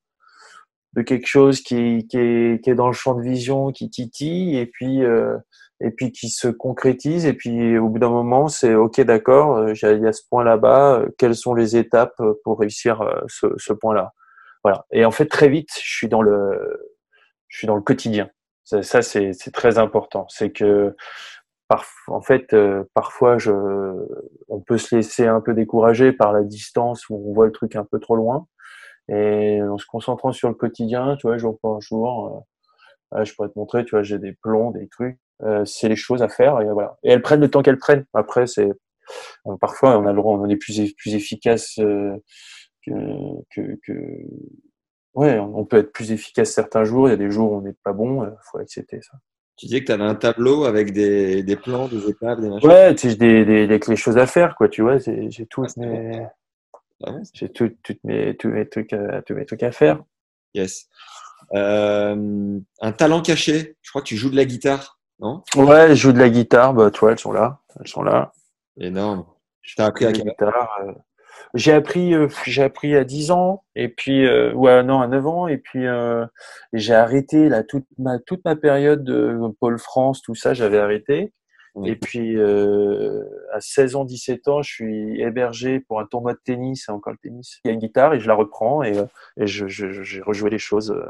[0.94, 4.58] de quelque chose qui, qui, est, qui est dans le champ de vision, qui titille,
[4.58, 5.38] et puis euh,
[5.82, 7.26] et puis qui se concrétise.
[7.26, 10.44] Et puis au bout d'un moment, c'est ok, d'accord, euh, il y a ce point
[10.44, 11.00] là-bas.
[11.00, 14.14] Euh, quelles sont les étapes euh, pour réussir ce, ce point-là?
[14.64, 14.86] Voilà.
[14.92, 16.94] Et en fait, très vite, je suis dans le,
[17.48, 18.30] je suis dans le quotidien.
[18.66, 20.26] Ça, ça, c'est très important.
[20.30, 20.96] C'est que
[22.08, 23.52] en fait, euh, parfois, je,
[24.48, 27.76] on peut se laisser un peu décourager par la distance où on voit le truc
[27.76, 28.48] un peu trop loin.
[29.10, 32.46] Et en se concentrant sur le quotidien, tu vois, jour par jour,
[33.16, 35.18] euh, je pourrais te montrer, tu vois, j'ai des plombs, des trucs.
[35.42, 36.98] Euh, c'est les choses à faire et voilà.
[37.04, 38.06] Et elles prennent le temps qu'elles prennent.
[38.14, 38.70] Après, c'est
[39.46, 42.16] bon, parfois on a le droit, on est plus plus efficace euh,
[42.86, 42.92] que,
[43.56, 43.94] que, que
[45.14, 47.08] ouais, on peut être plus efficace certains jours.
[47.08, 48.26] Il y a des jours où on n'est pas bon.
[48.26, 49.18] Il faut accepter ça.
[49.56, 52.70] Tu disais que tu avais un tableau avec des, des plans, des étapes, des machins.
[52.70, 55.76] Ouais, tu sais, des, des, des, les choses à faire, quoi, tu vois, j'ai toutes
[55.76, 56.28] mes,
[57.04, 60.04] Ah bon, j'ai tout, toutes mes, tous mes trucs à, tous mes trucs à faire.
[60.54, 60.88] Yes.
[61.54, 63.78] Euh, un talent caché.
[63.82, 65.44] Je crois que tu joues de la guitare, non?
[65.56, 68.34] Ouais, je joue de la guitare, bah, tu vois, elles sont là, elles sont là.
[68.78, 69.26] Énorme.
[69.62, 70.94] Je t'ai appris à La quel euh,
[71.54, 75.28] J'ai appris, euh, j'ai appris à 10 ans, et puis, euh, ouais, non, à 9
[75.28, 76.26] ans, et puis, euh,
[76.74, 81.34] j'ai arrêté, là, toute ma, toute ma période de Pôle France, tout ça, j'avais arrêté.
[81.86, 83.24] Et puis, euh,
[83.54, 87.20] à 16 ans, 17 ans, je suis hébergé pour un tournoi de tennis, encore le
[87.20, 87.60] tennis.
[87.64, 89.06] Il y a une guitare et je la reprends et, euh,
[89.38, 91.06] et je, je, je- j'ai rejoué les choses, euh,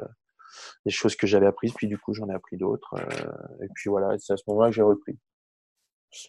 [0.85, 2.95] les choses que j'avais apprises, puis du coup, j'en ai appris d'autres.
[2.95, 5.17] euh, et puis voilà, c'est à ce moment-là que j'ai repris.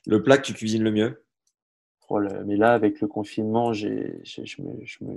[0.07, 1.25] Le plat que tu cuisines le mieux?
[2.09, 4.45] Oh là, mais là, avec le confinement, j'ai j'ai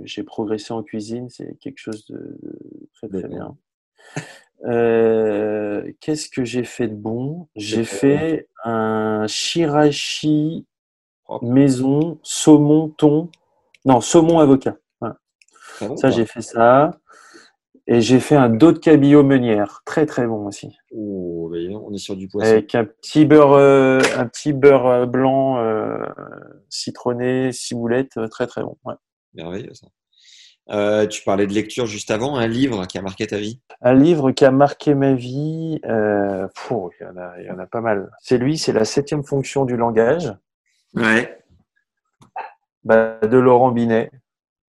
[0.04, 1.28] j'ai progressé en cuisine.
[1.28, 3.56] C'est quelque chose de, de très très bien.
[4.64, 7.48] Euh, Qu'est-ce que j'ai fait de bon?
[7.56, 10.66] J'ai fait un shirashi
[11.42, 13.30] maison saumon thon.
[13.84, 14.76] Non, saumon avocat.
[15.00, 15.16] Voilà.
[15.80, 16.98] Ah bon, Ça, j'ai fait ça.
[17.86, 19.82] Et j'ai fait un dos de cabillaud meunière.
[19.84, 20.74] Très très bon aussi.
[20.90, 22.50] Oh, bah, on est sur du poisson.
[22.50, 25.98] Avec un petit beurre, euh, un petit beurre euh, blanc euh,
[26.70, 28.78] citronné, ciboulette, euh, très très bon.
[28.84, 28.94] Ouais.
[29.34, 29.86] Merveilleux ça.
[30.70, 33.60] Euh, tu parlais de lecture juste avant, un livre qui a marqué ta vie?
[33.82, 37.58] Un livre qui a marqué ma vie, euh, il y en a, il y en
[37.58, 38.10] a pas mal.
[38.22, 40.32] C'est lui, c'est la septième fonction du langage
[40.94, 41.38] Ouais.
[42.84, 44.10] bah, de Laurent Binet.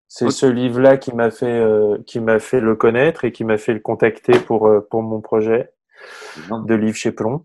[0.07, 3.57] C'est ce livre-là qui m'a fait, euh, qui m'a fait le connaître et qui m'a
[3.57, 5.73] fait le contacter pour pour mon projet
[6.49, 7.43] de livre chez Plomb.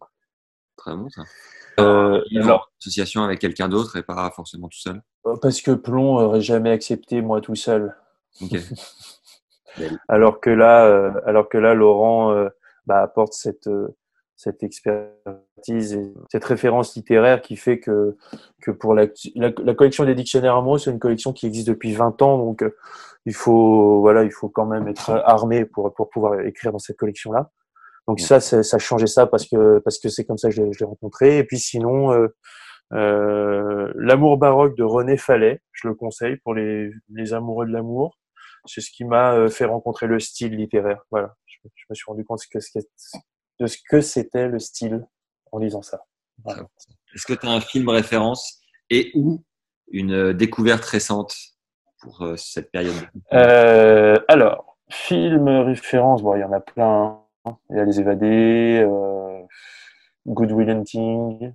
[0.76, 1.22] Très bon ça.
[1.80, 5.02] Euh, alors- association avec quelqu'un d'autre et pas forcément tout seul?
[5.40, 7.94] Parce que Plomb aurait jamais accepté moi tout seul.
[10.08, 12.48] Alors que là, euh, alors que là, Laurent euh,
[12.86, 13.88] bah, apporte cette euh,
[14.38, 18.16] cette expertise et cette référence littéraire qui fait que
[18.62, 21.92] que pour la, la, la collection des dictionnaires mots, c'est une collection qui existe depuis
[21.92, 22.76] 20 ans, donc euh,
[23.26, 26.96] il faut voilà, il faut quand même être armé pour pour pouvoir écrire dans cette
[26.96, 27.50] collection-là.
[28.06, 30.62] Donc ça, ça a changé ça parce que parce que c'est comme ça que je
[30.62, 31.38] l'ai je l'ai rencontré.
[31.38, 32.28] Et puis sinon, euh,
[32.94, 38.17] euh, l'amour baroque de René Fallet, je le conseille pour les les amoureux de l'amour.
[38.68, 41.02] C'est ce qui m'a euh, fait rencontrer le style littéraire.
[41.10, 42.84] Voilà, je, me- je me suis rendu compte que ce que-
[43.60, 45.06] de ce que c'était le style
[45.50, 46.00] en lisant ça.
[46.44, 46.62] Voilà.
[47.14, 49.42] Est-ce que tu as un film référence et ou
[49.90, 51.34] une euh, découverte récente
[52.00, 52.94] pour euh, cette période?
[53.32, 57.20] Euh, alors, film référence, bon, il y en a plein.
[57.44, 57.56] hein.
[57.70, 59.42] Il y a Les Évadés, euh,
[60.26, 61.52] Good Will Hunting.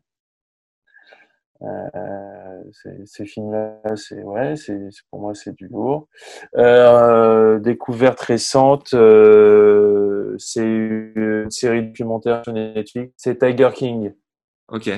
[1.64, 2.62] Euh,
[3.06, 4.80] ces- films-là, c'est ouais, c'est
[5.10, 6.08] pour moi c'est du lourd.
[6.58, 13.14] Euh, découverte récente, euh, c'est une série documentaire sur Netflix.
[13.18, 14.14] C'est Tiger King.
[14.72, 14.90] Ok.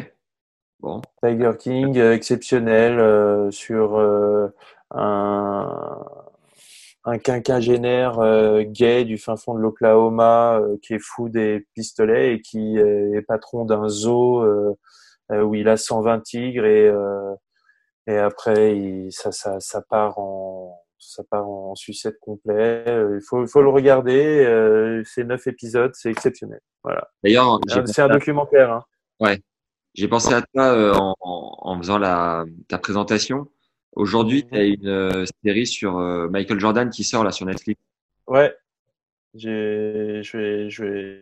[0.79, 1.01] Bon.
[1.23, 3.99] Tiger King exceptionnel sur
[4.91, 6.05] un,
[7.05, 12.33] un quinquagénaire euh, gay du fin fond de l'Oklahoma euh, qui est fou des pistolets
[12.33, 14.43] et qui euh, est patron d'un zoo
[15.31, 17.33] où il a 120 tigres et euh,
[18.07, 22.83] et après il, ça, ça ça part en ça part en sucette complet.
[22.87, 24.43] Euh, Il faut il faut le regarder.
[24.45, 26.59] Euh, c'est neuf épisodes, c'est exceptionnel.
[26.83, 27.07] Voilà.
[27.23, 28.71] D'ailleurs, Euh, C'est un à- documentaire.
[28.71, 28.83] Hein.
[29.19, 29.39] Ouais.
[29.95, 33.47] J'ai pensé à toi euh, en, en- faisant la, ta présentation.
[33.93, 37.79] Aujourd'hui, tu as une euh, série sur euh, Michael Jordan qui sort là sur Netflix.
[38.27, 38.53] Ouais.
[39.35, 41.21] Je vais, je vais, je vais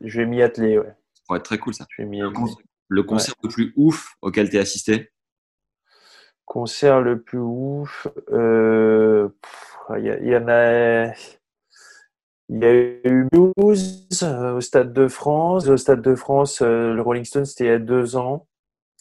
[0.00, 0.94] je vais m'y atteler, ouais.
[1.14, 1.86] Ça pourrait être très cool ça.
[1.90, 2.40] Je vais m'y Le, atteler.
[2.92, 5.10] Le concert le plus ouf auquel tu es assisté?
[6.44, 9.28] Concert le plus ouf, euh,
[9.98, 11.14] il y, a- il y en a,
[12.48, 15.66] il y a eu Muse euh, au Stade de France.
[15.68, 18.46] Au Stade de France, euh, le Rolling Stone, c'était il y a deux ans.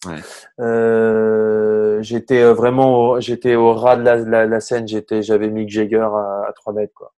[0.06, 0.20] Ouais.
[0.60, 4.88] Euh, j'étais euh, vraiment, au, j'étais au ras de la, la, la scène.
[4.88, 7.14] J'étais, j'avais Mick Jagger à, à 3 mètres, quoi.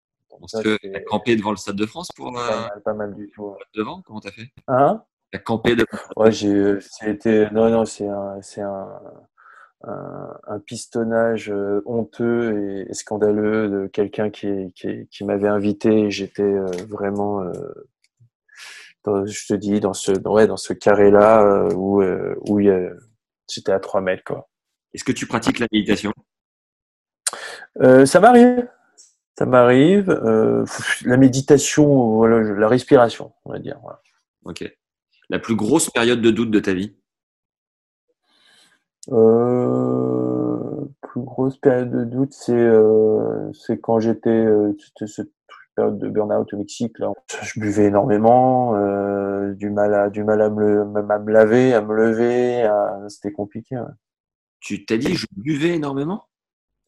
[0.47, 3.29] Ça, que campé devant le Stade de France pour pas euh, mal, pas mal du
[3.29, 3.55] tout.
[3.75, 4.01] devant?
[4.01, 4.49] Comment t'as fait?
[4.67, 5.03] Hein?
[5.33, 8.87] T'as campé devant Ouais, j'ai, c'était, non, non, c'est un, c'est un,
[9.83, 16.03] un, un pistonnage euh, honteux et, scandaleux de quelqu'un qui, qui, qui m'avait invité.
[16.03, 17.51] et J'étais euh, vraiment euh,
[19.03, 22.59] dans- je te dis, dans ce, ouais, dans ce carré-là où, où
[23.47, 24.49] c'était à 3 mètres, quoi.
[24.93, 26.13] Est-ce que tu pratiques la méditation?
[27.81, 28.69] Euh, ça m'arrive.
[29.37, 30.11] Ça m'arrive.
[30.11, 30.65] Euh,
[31.05, 33.79] la méditation, voilà, la respiration, on va dire.
[33.81, 33.99] voilà.
[34.45, 34.63] Ok.
[35.29, 36.95] La plus grosse période de doute de ta vie
[39.11, 45.31] Euh, plus grosse période de doute, c'est euh, c'est quand j'étais euh, c'était cette
[45.75, 46.97] période de burn-out au Mexique.
[46.99, 50.81] Là, je buvais énormément, euh, du mal à du mal à me,
[51.11, 53.75] à me laver, à me lever, à- c'était compliqué.
[53.77, 53.83] Ouais,
[54.59, 56.25] Tu t'as dit je buvais énormément?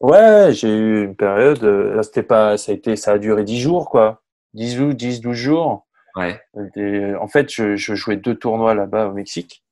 [0.00, 1.62] Ouais, j'ai eu une période.
[1.64, 4.22] euh, Là, c'était pas, ça a été, ça a duré 10 jours, quoi.
[4.54, 5.85] 10 ou 10, 12 jours.
[6.16, 6.40] Ouais.
[6.76, 9.62] Et, en fait, je, je jouais deux tournois là-bas au Mexique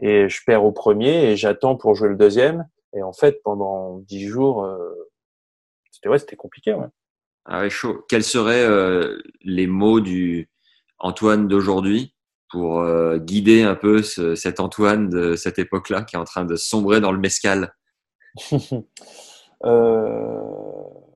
[0.00, 2.66] et je perds au premier et j'attends pour jouer le deuxième.
[2.96, 4.78] Et en fait, pendant dix jours, euh,
[5.90, 6.72] c'était ouais, c'était compliqué.
[6.74, 6.86] Ouais.
[7.44, 8.04] Ah ouais, chaud.
[8.08, 10.48] Quels seraient euh, les mots du
[10.98, 12.14] Antoine d'aujourd'hui
[12.50, 16.44] pour euh, guider un peu ce- cet Antoine de cette époque-là qui est en train
[16.44, 17.74] de sombrer dans le mescal?
[19.64, 20.42] Euh,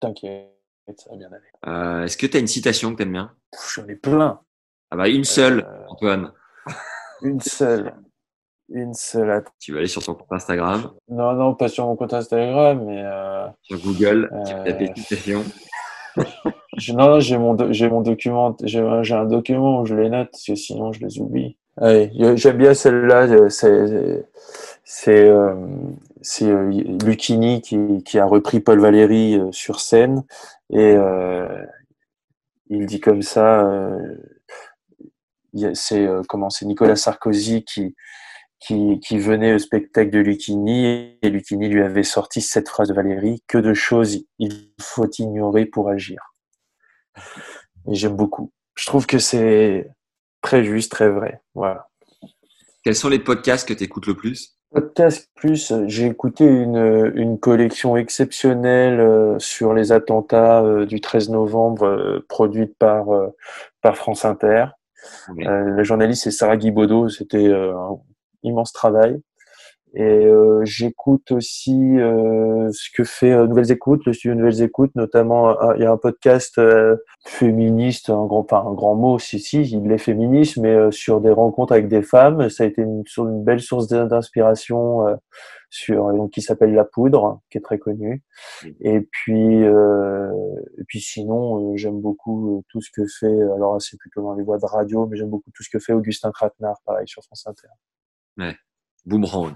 [0.00, 0.48] T'inquiète,
[0.96, 1.44] ça va bien aller.
[1.66, 3.34] Euh, Est-ce que tu as une citation que tu aimes bien
[3.74, 4.40] J'en ai plein.
[4.90, 6.32] Ah bah une seule, Euh, Antoine.
[7.22, 7.92] Une seule.
[8.70, 9.30] Une seule.
[9.30, 9.50] Attends.
[9.58, 13.02] Tu vas aller sur ton compte Instagram, Non, non, pas sur mon compte Instagram, mais
[13.04, 15.42] euh, sur Google, tu vas taper citation.
[16.76, 19.94] je- non, non, j'ai mon, do- j'ai mon document, j'ai j'ai un document où je
[19.94, 21.56] les note, parce que sinon je les oublie.
[21.80, 23.22] J'aime bien celle-là.
[23.26, 24.26] euh, C'est
[24.84, 25.54] c'est euh,
[26.22, 26.70] c'est euh,
[27.04, 30.24] Lucchini qui, qui a repris Paul Valéry euh, sur scène
[30.70, 31.64] et euh,
[32.68, 33.66] il dit comme ça.
[35.74, 37.94] C'est euh, comment c'est Nicolas Sarkozy qui
[38.60, 42.94] qui, qui venait au spectacle de Lucchini et Lucchini lui avait sorti cette phrase de
[42.94, 46.34] Valérie que de choses il faut ignorer pour agir.
[47.86, 48.50] Et j'aime beaucoup.
[48.74, 49.88] Je trouve que c'est
[50.42, 51.40] très juste, très vrai.
[51.54, 51.88] Voilà.
[52.82, 54.56] Quels sont les podcasts que tu écoutes le plus?
[54.72, 61.30] Podcast plus, j'ai écouté une, une collection exceptionnelle euh, sur les attentats euh, du 13
[61.30, 63.06] novembre produite par,
[63.82, 64.66] par France Inter.
[65.40, 67.98] Euh, la journaliste c'est Sarah Guibaudot, c'était euh, un
[68.42, 69.20] immense travail.
[69.94, 75.82] Et euh, j'écoute aussi ce que fait Nouvelles Écoutes, le studio Nouvelles Écoutes, notamment il
[75.82, 76.60] y a un podcast
[77.24, 81.30] féministe, un grand, pas un grand mot, si si, il est féministe, mais sur des
[81.30, 85.06] rencontres avec des femmes, ça a été une, une belle source d'in- d'inspiration
[85.70, 88.22] sur donc qui s'appelle La Poudre, qui est très connue.
[88.80, 90.32] Et puis euh,
[90.78, 94.34] et puis sinon, euh, j'aime beaucoup euh, tout ce que fait, alors c'est plutôt dans
[94.34, 97.22] les voies de radio, mais j'aime beaucoup tout ce que fait Augustin Kratnar, pareil sur
[97.22, 97.68] France Inter.
[98.38, 98.56] Ouais.
[99.04, 99.54] Boomerang.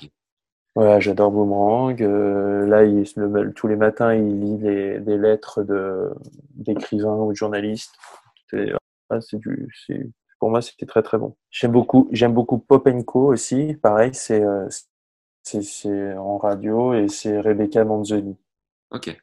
[0.74, 2.00] Ouais, j'adore Boomerang.
[2.02, 6.10] Euh, là, il, le- tous les matins, il lit les, des lettres de
[6.54, 7.94] d'écrivains ou de journalistes.
[8.50, 8.72] C'est
[9.10, 10.10] ah, c'est du, c'est-
[10.40, 11.36] pour moi, c'était très très bon.
[11.50, 13.74] J'aime beaucoup, j'aime beaucoup Pop Co aussi.
[13.82, 14.42] Pareil, c'est
[15.42, 18.36] c'est en radio et c'est Rebecca Manzoni.
[18.90, 19.16] Ok.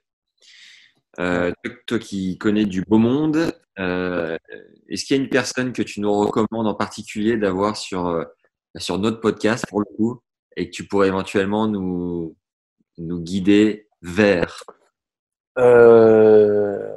[1.20, 4.38] Euh, toi, toi qui connais du beau monde, euh,
[4.90, 8.26] est-ce qu'il y a une personne que tu nous recommandes en particulier d'avoir sur, euh,
[8.78, 10.22] sur notre podcast pour le coup
[10.56, 12.36] et que tu pourrais éventuellement nous,
[12.98, 14.64] nous guider vers?
[15.58, 16.90] Euh,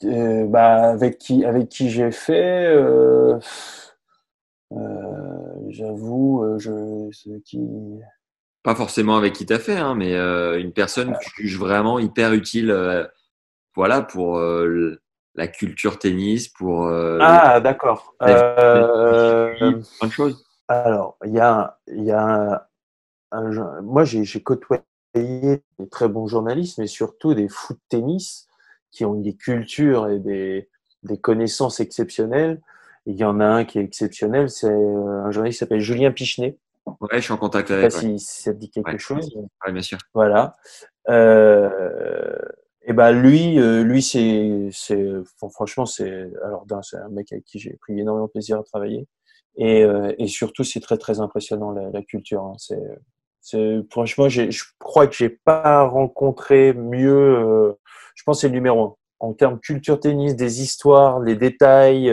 [0.00, 2.74] bah, avec qui, avec qui j'ai fait,
[5.68, 7.60] j'avoue, euh, je, c'est qui,
[8.62, 11.58] Pas forcément avec qui tu as fait, hein, mais euh, une personne que tu juges
[11.58, 13.06] vraiment hyper utile euh,
[13.74, 15.00] voilà, pour euh,
[15.34, 18.14] la culture tennis, pour euh, Ah, d'accord.
[18.20, 20.44] la vie- Euh, plein de choses.
[20.68, 22.68] alors, il y a, y a
[23.32, 24.82] un, moi, j'ai, côtoyé
[25.14, 28.46] des très bons journalistes, mais surtout des de tennis
[28.90, 30.68] qui ont des cultures et des,
[31.02, 32.60] des connaissances exceptionnelles.
[33.06, 36.12] Il y en a un qui est exceptionnel, c'est euh, un journaliste qui s'appelle Julien
[36.12, 36.56] Pichenet.
[36.86, 38.10] Ouais, je suis en contact Je sais pas avec.
[38.12, 38.18] ouais.
[38.18, 38.98] si, ça te dit quelque Ouais.
[38.98, 39.34] chose.
[39.66, 39.98] Ouais, bien sûr.
[40.14, 40.54] Voilà.
[41.08, 42.36] Euh,
[42.84, 45.04] et ben lui, euh, lui c'est, c'est,
[45.38, 48.58] fran- franchement c'est, alors d'un, c'est un mec avec qui j'ai pris énormément de plaisir
[48.58, 49.06] à travailler.
[49.56, 52.42] Et, euh, et surtout, c'est très très impressionnant la, la culture.
[52.42, 52.54] hein.
[52.58, 52.80] C'est,
[53.40, 57.12] c'est, franchement, j'ai, je crois que j'ai pas rencontré mieux.
[57.38, 57.72] euh,
[58.14, 62.10] je pense que c'est le numéro un en termes culture tennis, des histoires, les détails.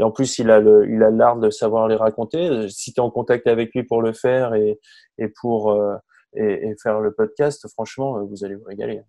[0.00, 2.70] Et en plus, il a le, il a l'art de savoir les raconter.
[2.70, 4.80] Si tu es en contact avec lui pour le faire et,
[5.18, 5.94] et pour euh,
[6.32, 9.02] et, et faire le podcast, franchement, euh, vous allez vous régaler.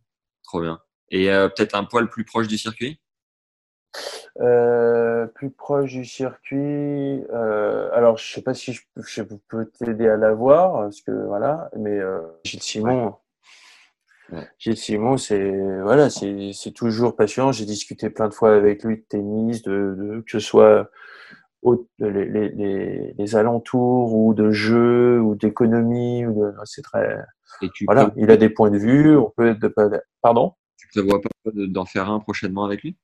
[0.44, 0.80] Trop bien.
[1.10, 3.00] Et euh, peut-être un poil plus proche du circuit?
[4.42, 7.24] Euh, plus proche du circuit.
[7.32, 11.70] euh, alors, je sais pas si je, je peux t'aider à l'avoir, parce que voilà,
[11.78, 13.16] mais euh, Gilles Simon.
[14.58, 15.52] Gilles Simon, c'est
[15.82, 17.52] voilà, c'est toujours patient.
[17.52, 20.90] J'ai discuté plein de fois avec lui de tennis, de, de que ce soit
[21.62, 26.26] au, les, les, les, alentours ou de jeu ou d'économie.
[26.26, 27.18] Ou de, c'est très
[27.62, 29.18] Et tu voilà, il a des points de vue.
[29.18, 29.90] On peut de pas
[30.22, 30.54] pardon?
[30.78, 32.98] tu prévois pas de- d'en faire un prochainement avec lui?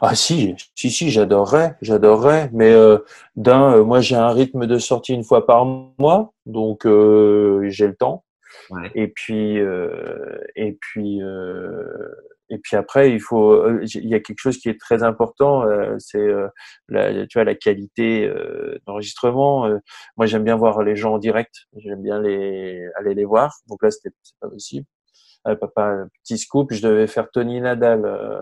[0.00, 2.50] Ah si, si, si, j'adorerais, j'adorerais.
[2.52, 2.98] Mais euh,
[3.36, 7.86] d'un, euh, moi j'ai un rythme de sortie une fois par mois, donc euh, j'ai
[7.86, 8.24] le temps.
[8.70, 8.90] Ouais.
[8.94, 12.08] Et puis, euh, et puis, euh,
[12.48, 15.64] et puis après, il faut, euh, il y a quelque chose qui est très important,
[15.64, 16.48] euh, c'est euh,
[16.88, 19.66] la, tu vois, la qualité euh, d'enregistrement.
[19.66, 19.78] Euh,
[20.16, 21.54] moi, j'aime bien voir les gens en direct.
[21.76, 23.54] J'aime bien les aller les voir.
[23.68, 24.86] Donc là, c'était pas possible.
[25.48, 28.40] Euh, papa, petit scoop, je devais faire Tony Nadal euh,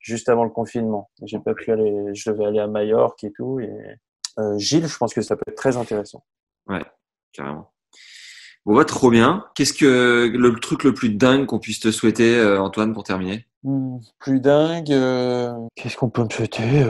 [0.00, 1.10] juste avant le confinement.
[1.24, 2.14] J'ai pas pu aller.
[2.14, 3.60] Je devais aller à Majorque et tout.
[3.60, 3.70] Et
[4.38, 6.24] euh, Gilles, je pense que ça peut être très intéressant.
[6.66, 6.84] Ouais,
[7.32, 7.72] carrément.
[8.64, 9.44] Bon, bah, trop bien.
[9.54, 13.46] Qu'est-ce que le truc le plus dingue qu'on puisse te souhaiter, euh, Antoine, pour terminer?
[13.64, 14.92] Hmm, Plus dingue.
[14.92, 16.84] euh, Qu'est-ce qu'on peut me souhaiter?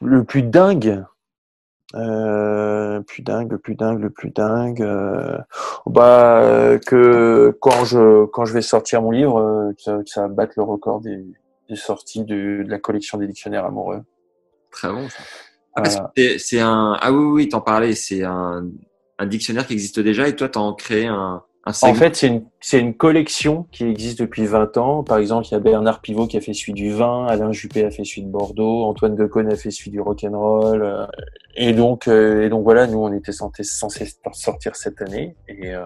[0.00, 1.04] Le plus dingue.
[1.94, 4.82] Euh, plus dingue, le plus dingue, le plus dingue.
[4.82, 5.38] euh,
[5.86, 10.26] bah euh, que quand je quand je vais sortir mon livre, que ça, que ça
[10.26, 11.24] batte le record des,
[11.68, 14.02] des sorties de, de la collection des dictionnaires amoureux.
[14.72, 15.08] Très bon.
[15.08, 15.22] Ça.
[15.76, 16.96] Ah, c'est un.
[17.00, 17.94] Ah oui, oui, t'en parlais.
[17.94, 18.66] C'est un,
[19.18, 22.44] un dictionnaire qui existe déjà et toi, t'en crées un, un En fait, c'est une,
[22.60, 25.02] c'est une collection qui existe depuis 20 ans.
[25.02, 27.84] Par exemple, il y a Bernard Pivot qui a fait celui du vin, Alain Juppé
[27.84, 30.82] a fait celui de Bordeaux, Antoine Decaune a fait celui du rock'n'roll.
[30.82, 31.06] euh,
[31.56, 35.36] Et donc, euh, et donc voilà, nous, on était censé, censé sortir cette année.
[35.48, 35.84] Et, euh,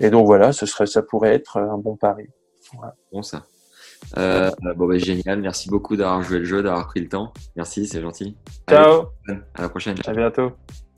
[0.00, 2.28] et donc voilà, ce serait, ça pourrait être un bon pari.
[2.74, 2.94] Voilà.
[3.12, 3.44] Bon, ça.
[4.18, 5.40] Euh, bon, bah, génial.
[5.40, 7.32] Merci beaucoup d'avoir joué le jeu, d'avoir pris le temps.
[7.56, 8.36] Merci, c'est gentil.
[8.70, 9.96] Ciao, Allez, à la prochaine.
[10.06, 10.52] à bientôt.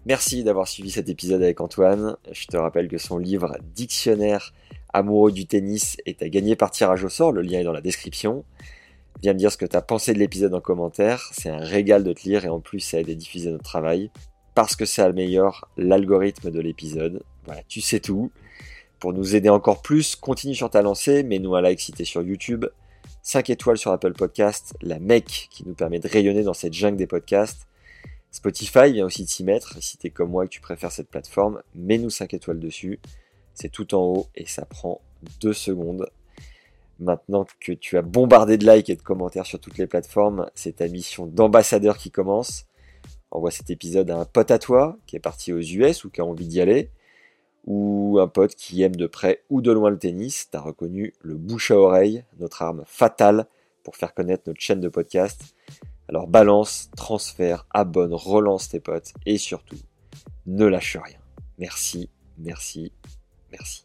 [0.06, 2.16] Merci d'avoir suivi cet épisode avec Antoine.
[2.30, 4.54] Je te rappelle que son livre Dictionnaire
[4.92, 7.32] amoureux du tennis est à gagner par tirage au sort.
[7.32, 8.44] Le lien est dans la description.
[9.20, 11.28] Viens me dire ce que tu as pensé de l'épisode en commentaire.
[11.32, 14.12] C'est un régal de te lire et en plus ça aide à diffuser notre travail.
[14.54, 17.24] Parce que ça améliore l'algorithme de l'épisode.
[17.44, 18.30] Voilà, tu sais tout.
[19.00, 22.22] Pour nous aider encore plus, continue sur ta lancée, mets-nous un like si t'es sur
[22.22, 22.66] YouTube.
[23.22, 26.96] 5 étoiles sur Apple Podcast, la mec qui nous permet de rayonner dans cette jungle
[26.96, 27.66] des podcasts.
[28.36, 29.78] Spotify vient aussi de s'y mettre.
[29.78, 33.00] Et si t'es comme moi et que tu préfères cette plateforme, mets-nous 5 étoiles dessus.
[33.54, 35.00] C'est tout en haut et ça prend
[35.40, 36.10] 2 secondes.
[37.00, 40.76] Maintenant que tu as bombardé de likes et de commentaires sur toutes les plateformes, c'est
[40.76, 42.66] ta mission d'ambassadeur qui commence.
[43.30, 46.20] Envoie cet épisode à un pote à toi qui est parti aux US ou qui
[46.20, 46.90] a envie d'y aller,
[47.64, 50.48] ou un pote qui aime de près ou de loin le tennis.
[50.50, 53.46] T'as reconnu le bouche à oreille, notre arme fatale
[53.82, 55.54] pour faire connaître notre chaîne de podcast.
[56.08, 59.78] Alors balance, transfère, abonne, relance tes potes et surtout,
[60.46, 61.18] ne lâche rien.
[61.58, 62.08] Merci,
[62.38, 62.92] merci,
[63.50, 63.84] merci.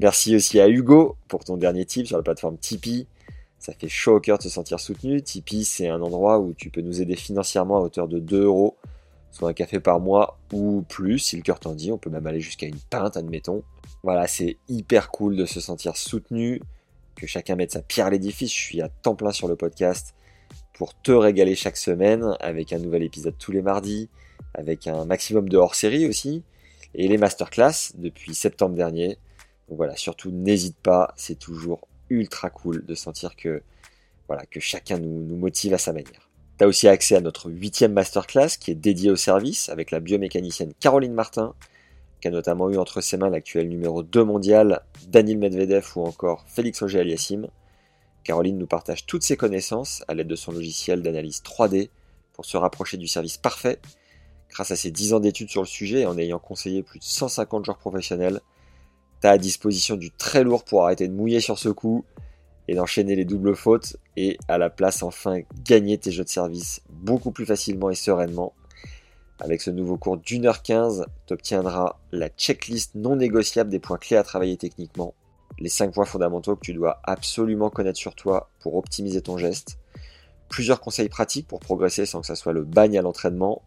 [0.00, 3.06] Merci aussi à Hugo pour ton dernier tip sur la plateforme Tipeee.
[3.58, 5.20] Ça fait chaud au cœur de se sentir soutenu.
[5.22, 8.76] Tipeee, c'est un endroit où tu peux nous aider financièrement à hauteur de 2 euros,
[9.30, 11.92] soit un café par mois ou plus, si le cœur t'en dit.
[11.92, 13.62] On peut même aller jusqu'à une pinte, admettons.
[14.02, 16.62] Voilà, c'est hyper cool de se sentir soutenu,
[17.14, 18.50] que chacun mette sa pierre à l'édifice.
[18.50, 20.14] Je suis à temps plein sur le podcast
[20.80, 24.08] pour te régaler chaque semaine avec un nouvel épisode tous les mardis,
[24.54, 26.42] avec un maximum de hors-série aussi,
[26.94, 29.18] et les masterclass depuis septembre dernier.
[29.68, 33.60] Voilà, surtout n'hésite pas, c'est toujours ultra cool de sentir que,
[34.26, 36.30] voilà, que chacun nous, motive à sa manière.
[36.56, 40.00] Tu as aussi accès à notre huitième masterclass qui est dédié au service avec la
[40.00, 41.52] biomécanicienne Caroline Martin,
[42.22, 46.46] qui a notamment eu entre ses mains l'actuel numéro 2 mondial, Daniel Medvedev ou encore
[46.48, 47.48] Félix Auger-Aliassime.
[48.24, 51.90] Caroline nous partage toutes ses connaissances à l'aide de son logiciel d'analyse 3D
[52.32, 53.78] pour se rapprocher du service parfait.
[54.50, 57.04] Grâce à ses 10 ans d'études sur le sujet et en ayant conseillé plus de
[57.04, 58.40] 150 joueurs professionnels,
[59.20, 62.04] tu as à disposition du très lourd pour arrêter de mouiller sur ce coup
[62.68, 66.82] et d'enchaîner les doubles fautes et à la place enfin gagner tes jeux de service
[66.88, 68.54] beaucoup plus facilement et sereinement.
[69.38, 71.34] Avec ce nouveau cours d'une heure 15, tu
[72.12, 75.14] la checklist non négociable des points clés à travailler techniquement
[75.58, 79.78] les 5 points fondamentaux que tu dois absolument connaître sur toi pour optimiser ton geste,
[80.48, 83.62] plusieurs conseils pratiques pour progresser sans que ça soit le bagne à l'entraînement,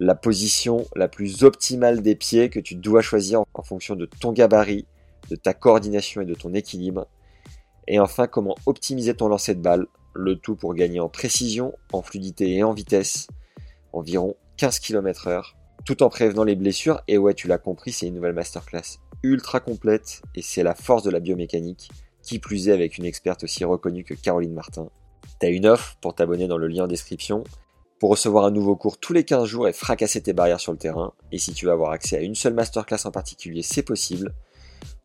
[0.00, 4.32] la position la plus optimale des pieds que tu dois choisir en fonction de ton
[4.32, 4.86] gabarit,
[5.30, 7.06] de ta coordination et de ton équilibre,
[7.86, 12.02] et enfin comment optimiser ton lancer de balle, le tout pour gagner en précision, en
[12.02, 13.26] fluidité et en vitesse,
[13.92, 18.06] environ 15 km heure, tout en prévenant les blessures, et ouais tu l'as compris c'est
[18.06, 21.90] une nouvelle masterclass ultra complète et c'est la force de la biomécanique,
[22.22, 24.88] qui plus est avec une experte aussi reconnue que Caroline Martin.
[25.40, 27.42] T'as une offre pour t'abonner dans le lien en description,
[27.98, 30.78] pour recevoir un nouveau cours tous les 15 jours et fracasser tes barrières sur le
[30.78, 34.34] terrain, et si tu veux avoir accès à une seule masterclass en particulier, c'est possible.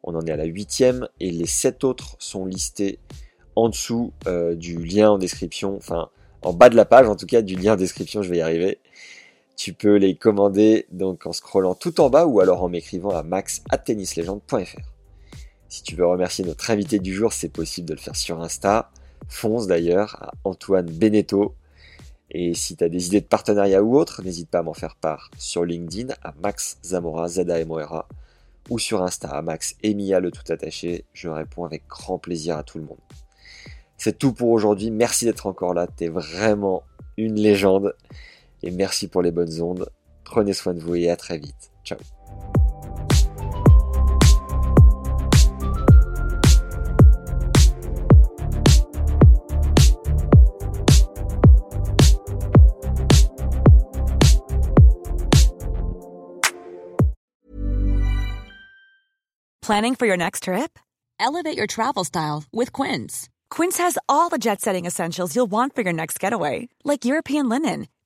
[0.04, 3.00] On en est à la huitième et les sept autres sont listés
[3.56, 6.10] en dessous euh, du lien en description, enfin
[6.42, 8.42] en bas de la page en tout cas du lien en description, je vais y
[8.42, 8.80] arriver.
[9.60, 13.24] Tu peux les commander donc en scrollant tout en bas ou alors en m'écrivant à
[13.24, 14.80] max@tennislegende.fr.
[15.68, 18.90] Si tu veux remercier notre invité du jour, c'est possible de le faire sur Insta.
[19.28, 21.56] Fonce d'ailleurs à Antoine Beneteau.
[22.32, 24.96] Et si tu as des idées de partenariat ou autre, n'hésite pas à m'en faire
[24.96, 27.74] part sur LinkedIn à Max Zamora, z a m
[28.70, 31.04] ou sur Insta à Max Emilia le tout attaché.
[31.12, 33.02] Je réponds avec grand plaisir à tout le monde.
[33.98, 34.90] C'est tout pour aujourd'hui.
[34.90, 35.86] Merci d'être encore là.
[35.86, 36.84] T'es vraiment
[37.18, 37.94] une légende.
[38.64, 39.90] Et merci pour les bonnes ondes.
[40.24, 41.72] Prenez soin de vous et à très vite.
[41.84, 41.98] Ciao.
[59.70, 60.80] Planning for your next trip?
[61.20, 63.30] Elevate your travel style with Quince.
[63.52, 67.50] Quince has all the jet setting essentials you'll want for your next getaway, like European
[67.50, 67.88] linen,